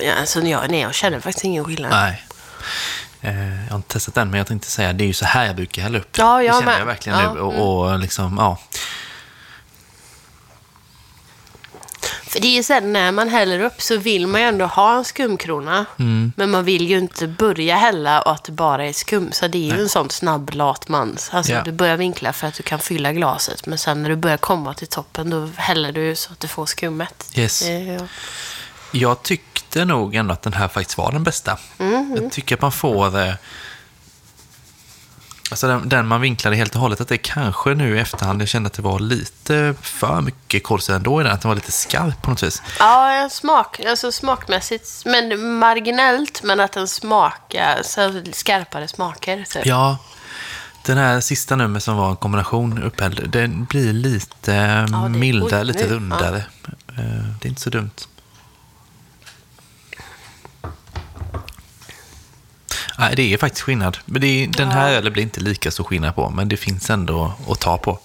Ja, 0.00 0.14
alltså, 0.14 0.40
jag, 0.40 0.70
nej, 0.70 0.80
jag 0.80 0.94
känner 0.94 1.20
faktiskt 1.20 1.44
ingen 1.44 1.64
skillnad. 1.64 1.90
Nej. 1.90 2.22
Eh, 3.20 3.64
jag 3.64 3.70
har 3.70 3.76
inte 3.76 3.88
testat 3.88 4.14
den, 4.14 4.30
men 4.30 4.38
jag 4.38 4.46
tänkte 4.46 4.70
säga 4.70 4.92
det 4.92 5.04
är 5.04 5.06
ju 5.06 5.12
så 5.14 5.24
här 5.24 5.46
jag 5.46 5.56
brukar 5.56 5.82
hälla 5.82 5.98
upp. 5.98 6.18
Ja, 6.18 6.42
jag 6.42 6.56
det 6.56 6.60
känner 6.60 6.78
jag 6.78 6.86
verkligen 6.86 7.18
Ja, 7.18 7.24
mm. 7.24 7.34
nu. 7.34 7.40
Och, 7.40 7.78
och 7.92 7.98
liksom, 7.98 8.36
ja. 8.38 8.58
För 12.28 12.40
det 12.40 12.48
är 12.48 12.54
ju 12.56 12.62
sen 12.62 12.92
när 12.92 13.12
man 13.12 13.28
häller 13.28 13.60
upp 13.60 13.82
så 13.82 13.96
vill 13.96 14.26
man 14.26 14.40
ju 14.40 14.46
ändå 14.46 14.66
ha 14.66 14.96
en 14.96 15.04
skumkrona. 15.04 15.86
Mm. 15.98 16.32
Men 16.36 16.50
man 16.50 16.64
vill 16.64 16.90
ju 16.90 16.98
inte 16.98 17.26
börja 17.26 17.76
hälla 17.76 18.22
och 18.22 18.32
att 18.32 18.44
det 18.44 18.52
bara 18.52 18.86
är 18.86 18.92
skum. 18.92 19.32
Så 19.32 19.48
det 19.48 19.70
är 19.70 19.76
ju 19.76 19.82
en 19.82 19.88
sån 19.88 20.10
snabb 20.10 20.50
lat 20.54 20.88
mans. 20.88 21.30
Alltså 21.32 21.52
Ja. 21.52 21.62
du 21.62 21.72
börjar 21.72 21.96
vinkla 21.96 22.32
för 22.32 22.46
att 22.46 22.54
du 22.54 22.62
kan 22.62 22.78
fylla 22.78 23.12
glaset. 23.12 23.66
Men 23.66 23.78
sen 23.78 24.02
när 24.02 24.10
du 24.10 24.16
börjar 24.16 24.36
komma 24.36 24.74
till 24.74 24.86
toppen 24.86 25.30
då 25.30 25.50
häller 25.56 25.92
du 25.92 26.16
så 26.16 26.32
att 26.32 26.40
du 26.40 26.48
får 26.48 26.66
skummet. 26.66 27.30
Yes. 27.34 27.62
Eh, 27.62 27.92
ja. 27.92 28.00
Jag 28.92 29.22
tyckte 29.70 29.84
nog 29.84 30.14
ändå 30.14 30.32
att 30.32 30.42
den 30.42 30.52
här 30.52 30.68
faktiskt 30.68 30.98
var 30.98 31.12
den 31.12 31.24
bästa. 31.24 31.58
Mm, 31.78 32.18
Jag 32.22 32.32
tycker 32.32 32.54
att 32.54 32.62
man 32.62 32.72
får... 32.72 33.20
Eh, 33.20 33.34
alltså 35.50 35.66
den, 35.68 35.88
den 35.88 36.06
man 36.06 36.20
vinklade 36.20 36.56
helt 36.56 36.74
och 36.74 36.80
hållet, 36.80 37.00
att 37.00 37.08
det 37.08 37.18
kanske 37.18 37.74
nu 37.74 37.96
i 37.96 38.00
efterhand, 38.00 38.42
jag 38.42 38.48
kände 38.48 38.66
att 38.66 38.72
det 38.72 38.82
var 38.82 38.98
lite 39.00 39.74
för 39.82 40.20
mycket 40.20 40.64
kolsyra 40.64 40.96
ändå 40.96 41.20
i 41.20 41.24
den, 41.24 41.32
att 41.32 41.40
den 41.42 41.48
var 41.48 41.54
lite 41.56 41.72
skarp 41.72 42.22
på 42.22 42.30
något 42.30 42.42
vis. 42.42 42.62
Ja, 42.78 43.28
smak, 43.32 43.80
alltså 43.80 44.12
smakmässigt, 44.12 45.02
men 45.04 45.52
marginellt, 45.58 46.42
men 46.42 46.60
att 46.60 46.72
den 46.72 46.88
smakar, 46.88 47.80
så 47.84 48.22
skarpare 48.32 48.88
smaker. 48.88 49.44
Typ. 49.50 49.66
Ja, 49.66 49.96
den 50.82 50.98
här 50.98 51.20
sista 51.20 51.56
nummer 51.56 51.80
som 51.80 51.96
var 51.96 52.10
en 52.10 52.16
kombination 52.16 52.82
upphälld, 52.82 53.30
den 53.30 53.64
blir 53.64 53.92
lite 53.92 54.52
det- 54.86 55.08
mildare, 55.08 55.64
lite 55.64 55.86
rundare. 55.86 56.36
Eh, 56.98 57.24
Det 57.40 57.46
är 57.46 57.48
inte 57.48 57.60
så 57.60 57.70
dumt. 57.70 57.90
Nej, 62.98 63.16
det 63.16 63.32
är 63.32 63.38
faktiskt 63.38 63.62
skillnad. 63.62 63.98
Men 64.04 64.20
det 64.20 64.26
är, 64.26 64.46
den 64.46 64.68
här 64.68 64.92
ölen 64.92 65.12
blir 65.12 65.22
inte 65.22 65.40
lika 65.40 65.70
stor 65.70 65.84
skillnad 65.84 66.14
på, 66.14 66.30
men 66.30 66.48
det 66.48 66.56
finns 66.56 66.90
ändå 66.90 67.32
att 67.48 67.60
ta 67.60 67.78
på. 67.78 67.98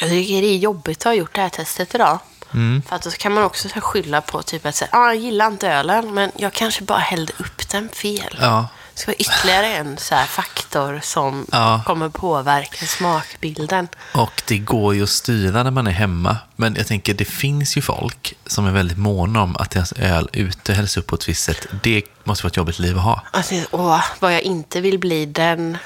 Jag 0.00 0.10
tycker 0.10 0.42
det 0.42 0.48
är 0.48 0.56
jobbigt 0.56 0.98
att 0.98 1.04
ha 1.04 1.14
gjort 1.14 1.34
det 1.34 1.40
här 1.40 1.48
testet 1.48 1.94
idag. 1.94 2.18
Mm. 2.54 2.82
För 2.82 2.96
att 2.96 3.02
då 3.02 3.10
kan 3.10 3.32
man 3.32 3.44
också 3.44 3.68
så 3.68 3.80
skylla 3.80 4.20
på 4.20 4.42
typ 4.42 4.66
att 4.66 4.74
säga, 4.74 4.88
ah, 4.92 5.06
jag 5.06 5.16
gillar 5.16 5.46
inte 5.46 5.68
ölen, 5.68 6.14
men 6.14 6.30
jag 6.36 6.52
kanske 6.52 6.84
bara 6.84 6.98
hällde 6.98 7.32
upp 7.38 7.68
den 7.68 7.88
fel. 7.88 8.38
Ja, 8.40 8.68
ska 8.98 9.10
vara 9.10 9.16
ytterligare 9.16 9.66
en 9.66 9.98
så 9.98 10.16
faktor 10.28 11.00
som 11.02 11.46
Ja. 11.52 11.82
kommer 11.86 12.08
påverka 12.08 12.86
smakbilden. 12.86 13.88
och 14.14 14.42
det 14.48 14.58
går 14.58 14.94
ju 14.94 15.02
att 15.02 15.08
styra 15.10 15.62
när 15.62 15.70
man 15.70 15.86
är 15.86 15.90
hemma. 15.90 16.36
Men 16.56 16.74
jag 16.74 16.86
tänker, 16.86 17.14
det 17.14 17.24
finns 17.24 17.76
ju 17.76 17.80
folk 17.82 18.34
som 18.46 18.66
är 18.66 18.70
väldigt 18.72 18.98
måna 18.98 19.42
om 19.42 19.56
att 19.56 19.70
deras 19.70 19.92
öl 19.92 20.28
ute 20.32 20.74
hälls 20.74 20.96
upp 20.96 21.06
på 21.06 21.14
ett 21.14 21.28
visst 21.28 21.42
sätt. 21.44 21.66
Det 21.82 22.02
måste 22.24 22.44
vara 22.44 22.50
ett 22.50 22.56
jobbigt 22.56 22.78
liv 22.78 22.96
att 22.98 23.04
ha. 23.04 23.22
Alltså, 23.30 23.54
åh, 23.70 24.04
vad 24.20 24.34
jag 24.34 24.42
inte 24.42 24.80
vill 24.80 24.98
bli 24.98 25.26
den... 25.26 25.78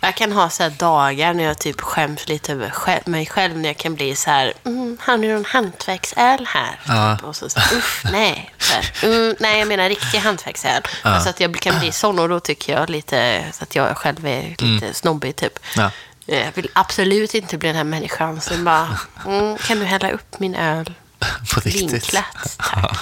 Jag 0.00 0.14
kan 0.14 0.32
ha 0.32 0.50
så 0.50 0.68
dagar 0.68 1.34
när 1.34 1.44
jag 1.44 1.58
typ 1.58 1.80
skäms 1.80 2.28
lite 2.28 2.52
över 2.52 2.70
själv, 2.70 3.08
mig 3.08 3.26
själv. 3.26 3.56
När 3.58 3.68
jag 3.68 3.76
kan 3.76 3.94
bli 3.94 4.16
så 4.16 4.30
här, 4.30 4.52
mm, 4.64 4.98
har 5.00 5.16
ni 5.16 5.28
någon 5.28 5.44
hantverksöl 5.44 6.46
här? 6.46 6.80
Ja. 6.86 7.16
Typ. 7.16 7.26
Och 7.26 7.36
så, 7.36 7.50
så 7.50 7.60
uff, 7.60 8.02
nej. 8.12 8.54
Så 8.58 9.06
mm, 9.06 9.34
nej, 9.40 9.58
jag 9.58 9.68
menar 9.68 9.88
riktig 9.88 10.18
hantverksöl. 10.18 10.82
Alltså 11.02 11.28
att 11.28 11.40
jag 11.40 11.60
kan 11.60 11.78
bli 11.78 11.92
sån 11.92 12.18
och 12.18 12.28
då 12.28 12.40
tycker 12.40 12.72
jag 12.72 12.90
lite 12.90 13.44
så 13.52 13.64
att 13.64 13.74
jag 13.74 13.96
själv 13.96 14.26
är 14.26 14.56
lite 14.58 14.94
snobbig 14.94 15.36
typ. 15.36 15.58
Ja. 15.76 15.90
Jag 16.26 16.52
vill 16.54 16.68
absolut 16.72 17.34
inte 17.34 17.58
bli 17.58 17.68
den 17.68 17.76
här 17.76 17.84
människan 17.84 18.40
som 18.40 18.64
bara, 18.64 18.98
mm, 19.26 19.56
kan 19.56 19.78
du 19.78 19.84
hälla 19.84 20.10
upp 20.10 20.40
min 20.40 20.54
öl? 20.54 20.94
På 21.54 21.60
riktigt. 21.60 21.92
Vinklat, 21.92 22.58
Ja, 22.72 22.96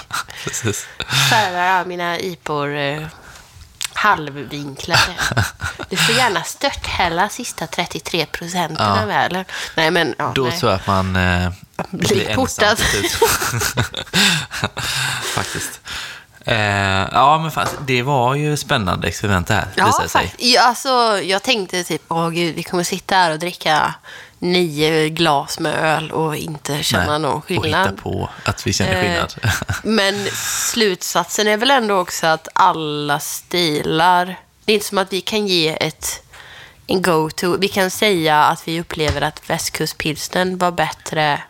precis. 0.44 0.86
Jag 1.30 1.86
mina 1.86 2.18
IPor 2.18 2.76
eh, 2.76 3.06
halvvinklade. 3.98 5.00
Du 5.88 5.96
får 5.96 6.14
gärna 6.14 6.42
störthälla 6.42 7.28
sista 7.28 7.66
33 7.66 8.26
procenten 8.26 8.86
Ja. 8.86 9.02
av 9.02 9.10
ölen. 9.10 9.44
Nej, 9.76 9.90
men 9.90 10.14
ja, 10.18 10.32
Då 10.34 10.42
nej. 10.42 10.58
tror 10.58 10.72
jag 10.72 10.80
att 10.80 10.86
man 10.86 11.16
eh, 11.16 11.50
Blir 11.90 12.34
portad. 12.34 12.78
Faktiskt. 15.34 15.80
Eh, 16.44 16.56
ja, 17.12 17.38
men 17.42 17.50
fan, 17.50 17.66
det 17.86 18.02
var 18.02 18.34
ju 18.34 18.56
spännande 18.56 19.08
experiment 19.08 19.46
det 19.46 19.54
här, 19.54 19.66
Ja, 19.74 19.86
visade 19.86 20.08
sig. 20.08 20.34
Ja, 20.38 20.62
alltså, 20.62 21.20
jag 21.22 21.42
tänkte 21.42 21.84
typ, 21.84 22.02
åh 22.08 22.28
gud, 22.30 22.54
vi 22.54 22.62
kommer 22.62 22.84
sitta 22.84 23.14
här 23.14 23.30
och 23.32 23.38
dricka 23.38 23.94
nio 24.38 25.08
glas 25.08 25.58
med 25.58 25.74
öl 25.74 26.10
och 26.12 26.36
inte 26.36 26.82
känna 26.82 27.06
Nej, 27.06 27.18
någon 27.18 27.32
Och 27.38 27.48
hitta 27.50 27.62
skillnad. 27.62 27.96
på 28.02 28.30
att 28.44 28.66
vi 28.66 28.72
känner 28.72 28.94
Eh, 28.94 29.00
skillnad. 29.02 29.34
Men 29.82 30.26
slutsatsen 30.72 31.48
är 31.48 31.56
väl 31.56 31.70
ändå 31.70 31.94
också 31.98 32.26
att 32.26 32.48
alla 32.54 33.20
stilar... 33.20 34.36
Det 34.64 34.72
är 34.72 34.74
inte 34.74 34.86
som 34.86 34.98
att 34.98 35.12
vi 35.12 35.20
kan 35.20 35.46
ge 35.46 35.76
ett 35.86 36.22
en 36.86 37.02
go-to. 37.02 37.56
Vi 37.56 37.68
kan 37.68 37.90
säga 37.90 38.44
att 38.44 38.68
vi 38.68 38.80
upplever 38.80 39.20
att 39.20 39.50
västkustpilsnen 39.50 40.58
var 40.58 40.70
bättre, 40.70 41.42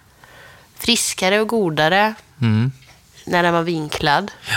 friskare 0.79 1.41
och 1.41 1.49
godare 1.49 2.15
Mm. 2.41 2.73
när 3.25 3.43
den 3.43 3.53
var 3.55 3.63
vinklad. 3.63 4.31
Ja. 4.51 4.57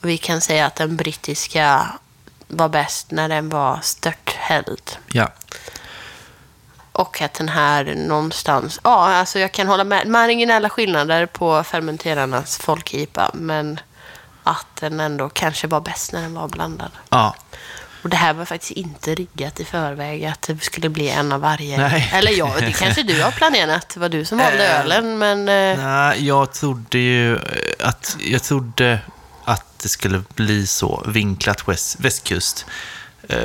Och 0.00 0.08
vi 0.08 0.18
kan 0.18 0.40
säga 0.40 0.66
att 0.66 0.74
den 0.74 0.96
brittiska 0.96 1.86
var 2.48 2.68
bäst 2.68 3.10
när 3.10 3.28
den 3.28 3.48
var 3.48 3.78
störthälld. 3.82 4.90
ja. 5.12 5.28
Och 6.98 7.20
att 7.22 7.34
den 7.34 7.48
här 7.48 7.84
någonstans... 7.84 8.80
Ja, 8.84 9.14
alltså 9.14 9.38
jag 9.38 9.52
kan 9.52 9.66
hålla 9.68 9.84
med. 9.84 10.06
Marginella 10.06 10.70
skillnader 10.70 11.26
på 11.26 11.64
fermenterarnas 11.64 12.58
folkipa, 12.58 13.30
men 13.34 13.80
att 14.44 14.66
den 14.80 15.00
ändå 15.00 15.28
kanske 15.28 15.66
var 15.66 15.80
bäst 15.80 16.12
när 16.12 16.22
den 16.22 16.34
var 16.34 16.48
blandad. 16.48 16.90
ja. 17.10 17.34
Och 18.02 18.08
det 18.08 18.16
här 18.16 18.32
var 18.34 18.44
faktiskt 18.44 18.72
inte 18.72 19.14
riggat 19.14 19.60
i 19.60 19.64
förväg 19.64 20.24
att 20.24 20.42
det 20.42 20.58
skulle 20.64 20.88
bli 20.88 21.08
en 21.10 21.32
av 21.32 21.40
varje. 21.40 21.76
Nej. 21.88 22.10
Eller 22.14 22.32
ja, 22.32 22.54
det 22.60 22.72
kanske 22.72 23.02
du 23.02 23.22
har 23.22 23.30
planerat. 23.30 23.88
Det 23.94 24.00
var 24.00 24.08
du 24.08 24.24
som 24.24 24.38
valde 24.38 24.68
Eh, 24.68 24.80
ölen, 24.80 25.18
men... 25.18 25.38
eh, 25.48 25.84
Nej, 25.84 26.26
jag 26.26 26.52
trodde 26.52 26.98
ju 26.98 27.34
eh, 27.36 27.40
att, 27.80 28.16
jag 28.20 28.42
trodde 28.42 29.00
att 29.44 29.78
det 29.82 29.88
skulle 29.88 30.22
bli 30.34 30.66
så. 30.66 31.02
Vinklat 31.06 31.68
väst, 31.68 32.00
västkust, 32.00 32.66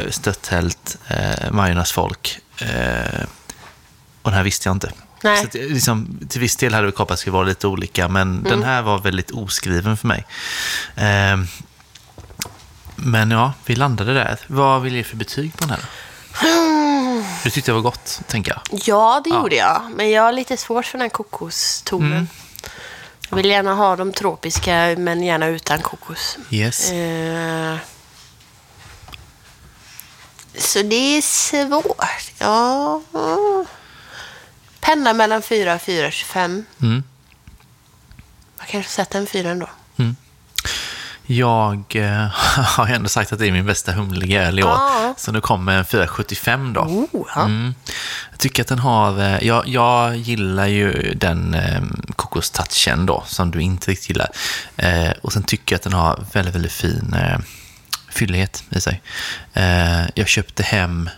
störthällt, 0.10 0.98
eh, 1.08 1.52
Majornas 1.52 1.92
folk. 1.92 2.40
Eh, 2.62 3.22
och 4.24 4.32
den 4.32 4.34
här 4.38 4.44
visste 4.44 4.70
jag 4.70 4.76
inte. 4.76 4.92
Nej. 5.24 5.38
Så 5.38 5.44
att, 5.48 5.56
eh, 5.56 5.62
liksom, 5.62 6.20
till 6.30 6.42
viss 6.42 6.56
del 6.56 6.74
hade 6.74 6.86
vi 6.86 6.92
koppat 6.92 7.20
skulle 7.20 7.34
vara 7.34 7.44
lite 7.44 7.68
olika, 7.68 8.08
men 8.08 8.22
Mm. 8.38 8.44
den 8.44 8.64
här 8.64 8.82
var 8.82 9.00
väldigt 9.00 9.32
oskriven 9.32 9.98
för 9.98 10.08
mig. 10.08 10.26
Eh, 10.96 11.38
men 12.96 13.32
ja, 13.32 13.54
vi 13.66 13.76
landade 13.76 14.14
där. 14.14 14.40
Vad 14.48 14.82
vill 14.82 14.94
du 14.94 15.04
för 15.04 15.16
betyg 15.16 15.54
på 15.58 15.66
den 15.66 15.70
här 15.70 15.80
då? 15.80 15.86
Du 17.44 17.50
tyckte 17.50 17.72
det 17.72 17.76
var 17.76 17.82
gott, 17.82 18.22
tänker 18.28 18.52
jag. 18.52 18.80
Ja, 18.86 19.22
det 19.24 19.30
gjorde 19.30 19.56
jag. 19.56 19.82
Men 19.96 20.12
jag 20.12 20.24
har 20.24 20.32
lite 20.34 20.58
svårt 20.58 20.86
för 20.86 20.98
den 20.98 21.02
här 21.06 21.10
kokostonen. 21.10 22.12
Mm. 22.12 22.28
Jag 23.30 23.38
vill 23.38 23.46
gärna 23.50 23.74
ha 23.76 23.96
de 23.96 24.14
tropiska, 24.14 24.96
men 24.98 25.24
gärna 25.24 25.48
utan 25.48 25.82
kokos. 25.82 26.38
Yes. 26.50 26.92
Eh, 26.92 27.76
så 30.58 30.82
det 30.82 31.18
är 31.18 31.22
svårt. 31.22 32.32
Ja. 32.40 33.02
Penna 34.84 35.14
mellan 35.14 35.42
4 35.42 35.74
och 35.76 35.82
4,25. 35.82 36.64
Mm. 36.82 37.04
Jag 38.60 38.68
kanske 38.68 38.92
sätter 38.92 39.20
en 39.20 39.28
4 39.28 39.50
ändå. 39.50 39.70
Jag 41.26 41.96
eh, 41.96 42.28
har 42.58 42.88
ändå 42.88 43.10
sagt 43.10 43.34
att 43.34 43.40
det 43.40 43.48
är 43.48 43.52
min 43.52 43.66
bästa 43.66 43.92
humliga 43.92 44.44
öl 44.48 44.60
i 44.60 44.64
år. 44.64 44.70
Ja. 44.70 45.14
Så 45.18 45.32
nu 45.32 45.42
kommer 45.42 45.78
en 45.78 45.86
475 45.86 46.74
då. 46.74 46.82
Oh, 46.82 47.28
ja. 47.36 47.42
Mm. 47.42 47.76
Jag 48.32 48.40
tycker 48.40 48.62
att 48.64 48.68
den 48.68 48.80
har... 48.80 49.20
eh, 49.20 49.44
Jag, 49.48 49.68
jag 49.68 50.16
gillar 50.18 50.68
ju 50.68 51.14
den 51.14 51.54
eh, 51.54 51.82
kokostouchen 52.16 53.06
då, 53.06 53.24
som 53.28 53.52
du 53.52 53.62
inte 53.62 53.92
riktigt 53.92 54.10
gillar. 54.10 54.30
Eh, 54.78 55.12
och 55.22 55.34
sen 55.34 55.44
tycker 55.44 55.74
jag 55.74 55.78
att 55.78 55.84
den 55.84 55.94
har 55.94 56.26
väldigt, 56.34 56.56
väldigt 56.56 56.72
fin 56.72 57.16
eh, 57.20 57.40
fyllighet 58.10 58.64
i 58.70 58.82
sig. 58.82 59.02
Eh, 59.54 60.02
jag 60.16 60.28
köpte 60.28 60.64
hem... 60.64 61.10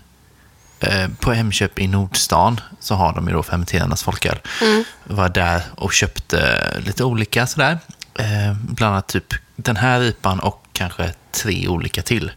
Eh, 0.80 1.08
på 1.20 1.34
Hemköp 1.34 1.80
i 1.80 1.88
Nordstan 1.88 2.62
så 2.80 2.96
har 2.96 3.14
de 3.14 3.28
ju 3.28 3.34
då 3.34 3.44
fermenterarnas 3.44 4.04
folköl. 4.04 4.38
Var 5.04 5.30
där 5.30 5.62
och 5.76 5.94
köpte 5.94 6.60
lite 6.86 7.04
olika 7.04 7.48
sådär. 7.48 7.80
Eh, 8.20 8.54
bland 8.54 8.94
annat 8.94 9.08
typ 9.08 9.34
den 9.56 9.76
här 9.76 10.00
ripan 10.00 10.40
och 10.40 10.66
kanske 10.74 11.14
tre 11.32 11.68
olika 11.68 12.02
till. 12.02 12.32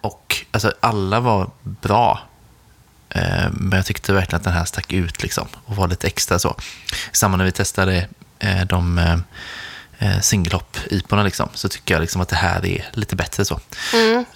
Och 0.00 0.36
alltså, 0.50 0.72
alla 0.80 1.20
var 1.20 1.50
bra. 1.62 2.20
Eh, 3.08 3.50
Men 3.50 3.76
jag 3.76 3.86
tyckte 3.86 4.12
verkligen 4.12 4.36
att 4.36 4.44
den 4.44 4.52
här 4.52 4.64
stack 4.64 4.92
ut 4.92 5.22
liksom, 5.22 5.48
och 5.64 5.76
var 5.76 5.88
lite 5.88 6.06
extra 6.06 6.38
så. 6.38 6.56
Samma 7.12 7.36
när 7.36 7.44
vi 7.44 7.52
testade 7.52 8.08
eh, 8.38 8.64
de 8.66 8.98
eh, 10.02 10.20
singelhopp-iporna 10.20 11.22
liksom, 11.22 11.48
så 11.54 11.68
tycker 11.68 11.94
jag 11.94 12.00
liksom 12.00 12.20
att 12.20 12.28
det 12.28 12.36
här 12.36 12.66
är 12.66 12.90
lite 12.92 13.16
bättre 13.16 13.44
så. 13.44 13.60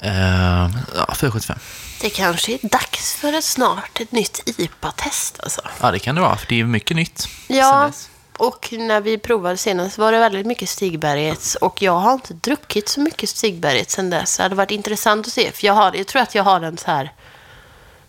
Eh, 0.01 0.71
ja, 0.95 1.15
475. 1.15 1.59
Det 2.01 2.11
kanske 2.11 2.53
är 2.53 2.69
dags 2.69 3.15
för 3.15 3.33
ett 3.33 3.45
snart 3.45 4.01
ett 4.01 4.13
nytt 4.13 4.43
IPA-test 4.59 5.41
alltså. 5.43 5.61
Ja, 5.81 5.91
det 5.91 5.99
kan 5.99 6.15
det 6.15 6.21
vara, 6.21 6.37
för 6.37 6.47
det 6.47 6.61
är 6.61 6.65
mycket 6.65 6.97
nytt. 6.97 7.29
Ja, 7.47 7.93
och 8.39 8.69
när 8.73 9.01
vi 9.01 9.19
provade 9.19 9.57
senast 9.57 9.99
var 9.99 10.13
det 10.13 10.19
väldigt 10.19 10.47
mycket 10.47 10.69
Stigbergets 10.69 11.55
och 11.55 11.83
jag 11.83 11.93
har 11.93 12.13
inte 12.13 12.35
druckit 12.35 12.89
så 12.89 13.01
mycket 13.01 13.29
Stigbergets 13.29 13.95
sen 13.95 14.11
dess. 14.11 14.37
Det 14.37 14.43
hade 14.43 14.55
varit 14.55 14.71
intressant 14.71 15.27
att 15.27 15.33
se, 15.33 15.53
för 15.53 15.67
jag, 15.67 15.75
har, 15.75 15.95
jag 15.95 16.07
tror 16.07 16.23
att 16.23 16.35
jag 16.35 16.45
har 16.45 16.61
en 16.61 16.79
så 16.79 16.91
här 16.91 17.13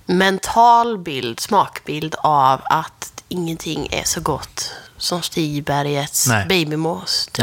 mental 0.06 0.98
bild, 0.98 1.40
smakbild 1.40 2.16
av 2.18 2.62
att 2.64 3.24
ingenting 3.28 3.88
är 3.92 4.04
så 4.04 4.22
gott 4.22 4.74
som 4.98 5.22
Stigbergets 5.22 6.28
Nej. 6.28 6.46
babymousse. 6.48 7.32
Typ. 7.32 7.38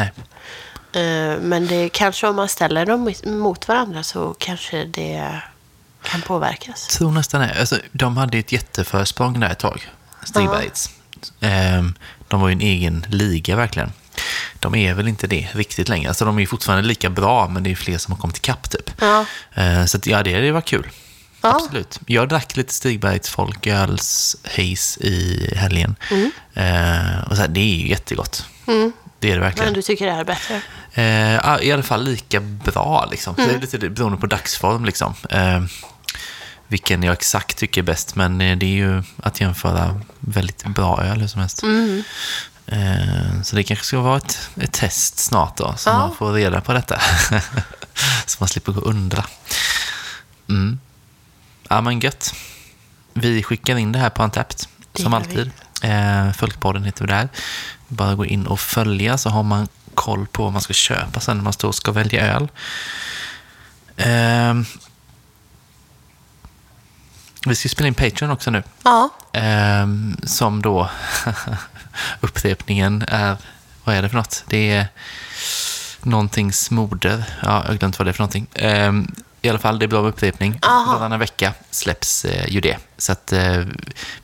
Nej. 0.92 1.32
Eh, 1.32 1.38
Men 1.40 1.66
det 1.66 1.88
kanske 1.88 2.26
om 2.28 2.36
man 2.36 2.48
ställer 2.48 2.86
dem 2.86 3.14
mot 3.24 3.68
varandra 3.68 4.02
så 4.02 4.34
kanske 4.38 4.84
det 4.84 5.40
kan 6.02 6.20
påverkas. 6.22 6.86
tror 6.86 7.12
nästan 7.12 7.40
det. 7.40 7.61
Alltså, 7.61 7.78
de 7.92 8.16
hade 8.16 8.38
ett 8.38 8.52
jätteförsprång 8.52 9.40
där 9.40 9.50
ett 9.50 9.59
tag, 9.59 9.88
Stigbergs. 10.24 10.90
Ehm, 11.40 11.94
de 12.28 12.40
var 12.40 12.48
ju 12.48 12.52
en 12.52 12.61
egen 12.61 13.07
liga 13.09 13.57
verkligen. 13.57 13.92
De 14.61 14.74
är 14.74 14.94
väl 14.94 15.09
inte 15.09 15.26
det 15.26 15.48
riktigt 15.52 15.88
längre. 15.88 16.09
Alltså, 16.09 16.24
de 16.24 16.38
är 16.38 16.46
fortfarande 16.46 16.88
lika 16.88 17.11
bra, 17.11 17.48
men 17.48 17.62
det 17.62 17.70
är 17.70 17.74
fler 17.74 17.98
som 17.98 18.12
har 18.12 18.18
kommit 18.20 18.36
ikapp 18.36 18.70
typ. 18.70 19.02
Ehm, 19.55 19.86
så 19.88 19.96
att, 19.96 20.07
ja, 20.07 20.22
det, 20.22 20.40
det 20.40 20.52
var 20.52 20.61
kul. 20.61 20.88
Ja. 21.45 21.57
Absolut. 21.64 22.01
Jag 22.07 22.28
drack 22.28 22.57
lite 22.57 22.72
Stigbergs 22.74 23.28
folköls 23.28 24.36
haze 24.45 25.01
i 25.01 25.51
helgen. 25.57 25.97
Ehm, 26.55 27.22
och 27.30 27.36
så 27.36 27.42
här, 27.42 27.49
det 27.49 27.61
är 27.61 27.74
ju 27.76 27.88
jättegott. 27.88 28.47
Det 29.18 29.30
är 29.30 29.34
det 29.34 29.40
verkligen. 29.40 29.64
Men 29.66 29.74
du 29.74 29.82
tycker 29.82 30.07
det 30.07 30.12
här 30.12 30.20
är 30.20 30.24
bättre? 30.24 30.61
Eh, 30.95 31.66
I 31.68 31.72
alla 31.72 31.82
fall 31.82 32.05
lika 32.05 32.40
bra. 32.40 33.09
Liksom. 33.11 33.34
Mm. 33.38 33.49
Det 33.49 33.57
är 33.57 33.61
lite 33.61 33.78
beroende 33.90 34.18
på 34.18 34.26
dagsform. 34.26 34.84
Liksom. 34.84 35.14
Eh, 35.30 35.62
vilken 36.68 37.03
jag 37.03 37.12
exakt 37.12 37.57
tycker 37.59 37.80
är 37.80 37.84
bäst, 37.84 38.14
men 38.16 38.40
eh, 38.40 38.57
det 38.59 38.66
är 38.66 38.76
ju 38.76 39.03
att 39.22 39.40
jämföra 39.40 40.01
väldigt 40.20 40.64
bra 40.66 41.03
öl 41.03 41.20
hur 41.20 41.26
som 41.28 41.40
helst. 41.40 41.62
Mm. 41.62 42.03
Eh, 42.66 43.42
så 43.42 43.57
det 43.57 43.62
kanske 43.62 43.84
ska 43.84 44.01
vara 44.01 44.16
ett, 44.16 44.49
ett 44.61 44.72
test 44.72 45.18
snart 45.18 45.57
då, 45.57 45.74
så 45.76 45.90
Ja. 45.90 45.99
man 45.99 46.14
får 46.16 46.32
reda 46.32 46.61
på 46.61 46.72
detta. 46.72 47.01
så 48.26 48.36
man 48.38 48.49
slipper 48.49 48.72
gå 48.72 48.80
och 48.80 48.90
undra. 48.90 49.24
Mm. 50.49 50.78
Ja, 51.75 51.81
men 51.81 52.01
gött. 52.01 52.35
Vi 53.12 53.43
skickar 53.43 53.77
in 53.77 53.93
det 53.93 53.99
här 53.99 54.11
på 54.11 54.31
Det 54.35 54.66
som 55.03 55.14
alltid. 55.14 55.51
Eh, 55.83 56.33
Folkpodden 56.33 56.85
heter 56.85 57.07
vi 57.07 57.12
där. 57.12 57.29
Bara 57.89 58.14
gå 58.14 58.25
in 58.25 58.47
och 58.47 58.61
följa 58.61 59.18
så 59.18 59.31
har 59.31 59.43
man 59.43 59.68
koll 59.95 60.27
på 60.27 60.43
vad 60.43 60.53
man 60.53 60.62
ska 60.62 60.72
köpa 60.72 61.20
sen 61.20 61.37
när 61.37 61.45
man 61.45 61.53
står 61.53 61.68
och 61.68 61.75
ska 61.75 61.93
välja 61.93 62.35
öl. 62.35 62.49
Eh, 63.97 64.55
vi 67.47 67.55
ska 67.55 67.68
spela 67.68 67.89
in 67.89 67.95
Patreon 67.95 68.31
också 68.31 68.51
nu. 68.51 68.62
Ja. 68.83 69.11
Ehm, 69.33 70.16
som 70.22 70.62
då 70.62 70.91
upprepningen 72.20 73.05
är, 73.09 73.37
vad 73.85 73.97
är 73.97 74.03
det 74.03 74.09
för 74.09 74.16
något? 74.16 74.45
Det 74.47 74.70
är 74.70 74.87
någontings 76.03 76.70
moder. 76.70 77.25
Ja, 77.43 77.62
jag 77.62 77.68
har 77.68 77.75
glömt 77.75 77.99
vad 77.99 78.07
det 78.07 78.11
är 78.11 78.12
för 78.12 78.22
någonting. 78.22 78.47
Ehm, 78.55 79.14
I 79.45 79.49
alla 79.49 79.59
fall, 79.59 79.78
det 79.78 79.84
är 79.84 79.88
bra 79.88 80.03
med 80.03 80.09
upprepning. 80.09 80.59
Varannan 80.62 81.18
vecka 81.18 81.53
släpps 81.70 82.24
eh, 82.24 82.49
ju 82.49 82.61
det. 82.61 82.76
Så 82.99 83.12
att, 83.12 83.32
eh, 83.32 83.62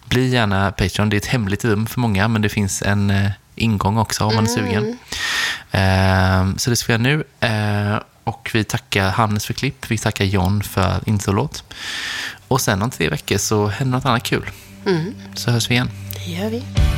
bli 0.04 0.28
gärna 0.28 0.72
Patreon. 0.72 1.10
Det 1.10 1.16
är 1.16 1.18
ett 1.18 1.26
hemligt 1.26 1.64
rum 1.64 1.86
för 1.86 2.00
många, 2.00 2.28
men 2.28 2.42
det 2.42 2.48
finns 2.48 2.82
en 2.82 3.10
eh, 3.10 3.30
ingång 3.54 3.98
också 3.98 4.24
om 4.24 4.34
man 4.34 4.44
är 4.44 4.48
sugen. 4.48 4.98
Ehm, 5.70 6.58
så 6.58 6.70
det 6.70 6.76
ska 6.76 6.96
vi 6.96 7.04
göra 7.04 7.16
nu. 7.16 7.24
Och 8.24 8.50
vi 8.54 8.64
tackar 8.64 9.10
Hannes 9.10 9.46
för 9.46 9.54
klipp. 9.54 9.90
Vi 9.90 9.98
tackar 9.98 10.24
John 10.24 10.62
för 10.62 11.00
introlåt. 11.06 11.64
Och 12.48 12.60
sen 12.60 12.82
om 12.82 12.90
tre 12.90 13.08
veckor 13.08 13.38
så 13.38 13.66
händer 13.66 13.98
något 13.98 14.06
annat 14.06 14.22
kul. 14.22 14.50
Så 15.34 15.50
hörs 15.50 15.70
vi 15.70 15.74
igen. 15.74 15.90
Det 16.14 16.30
gör 16.30 16.50
vi. 16.50 16.89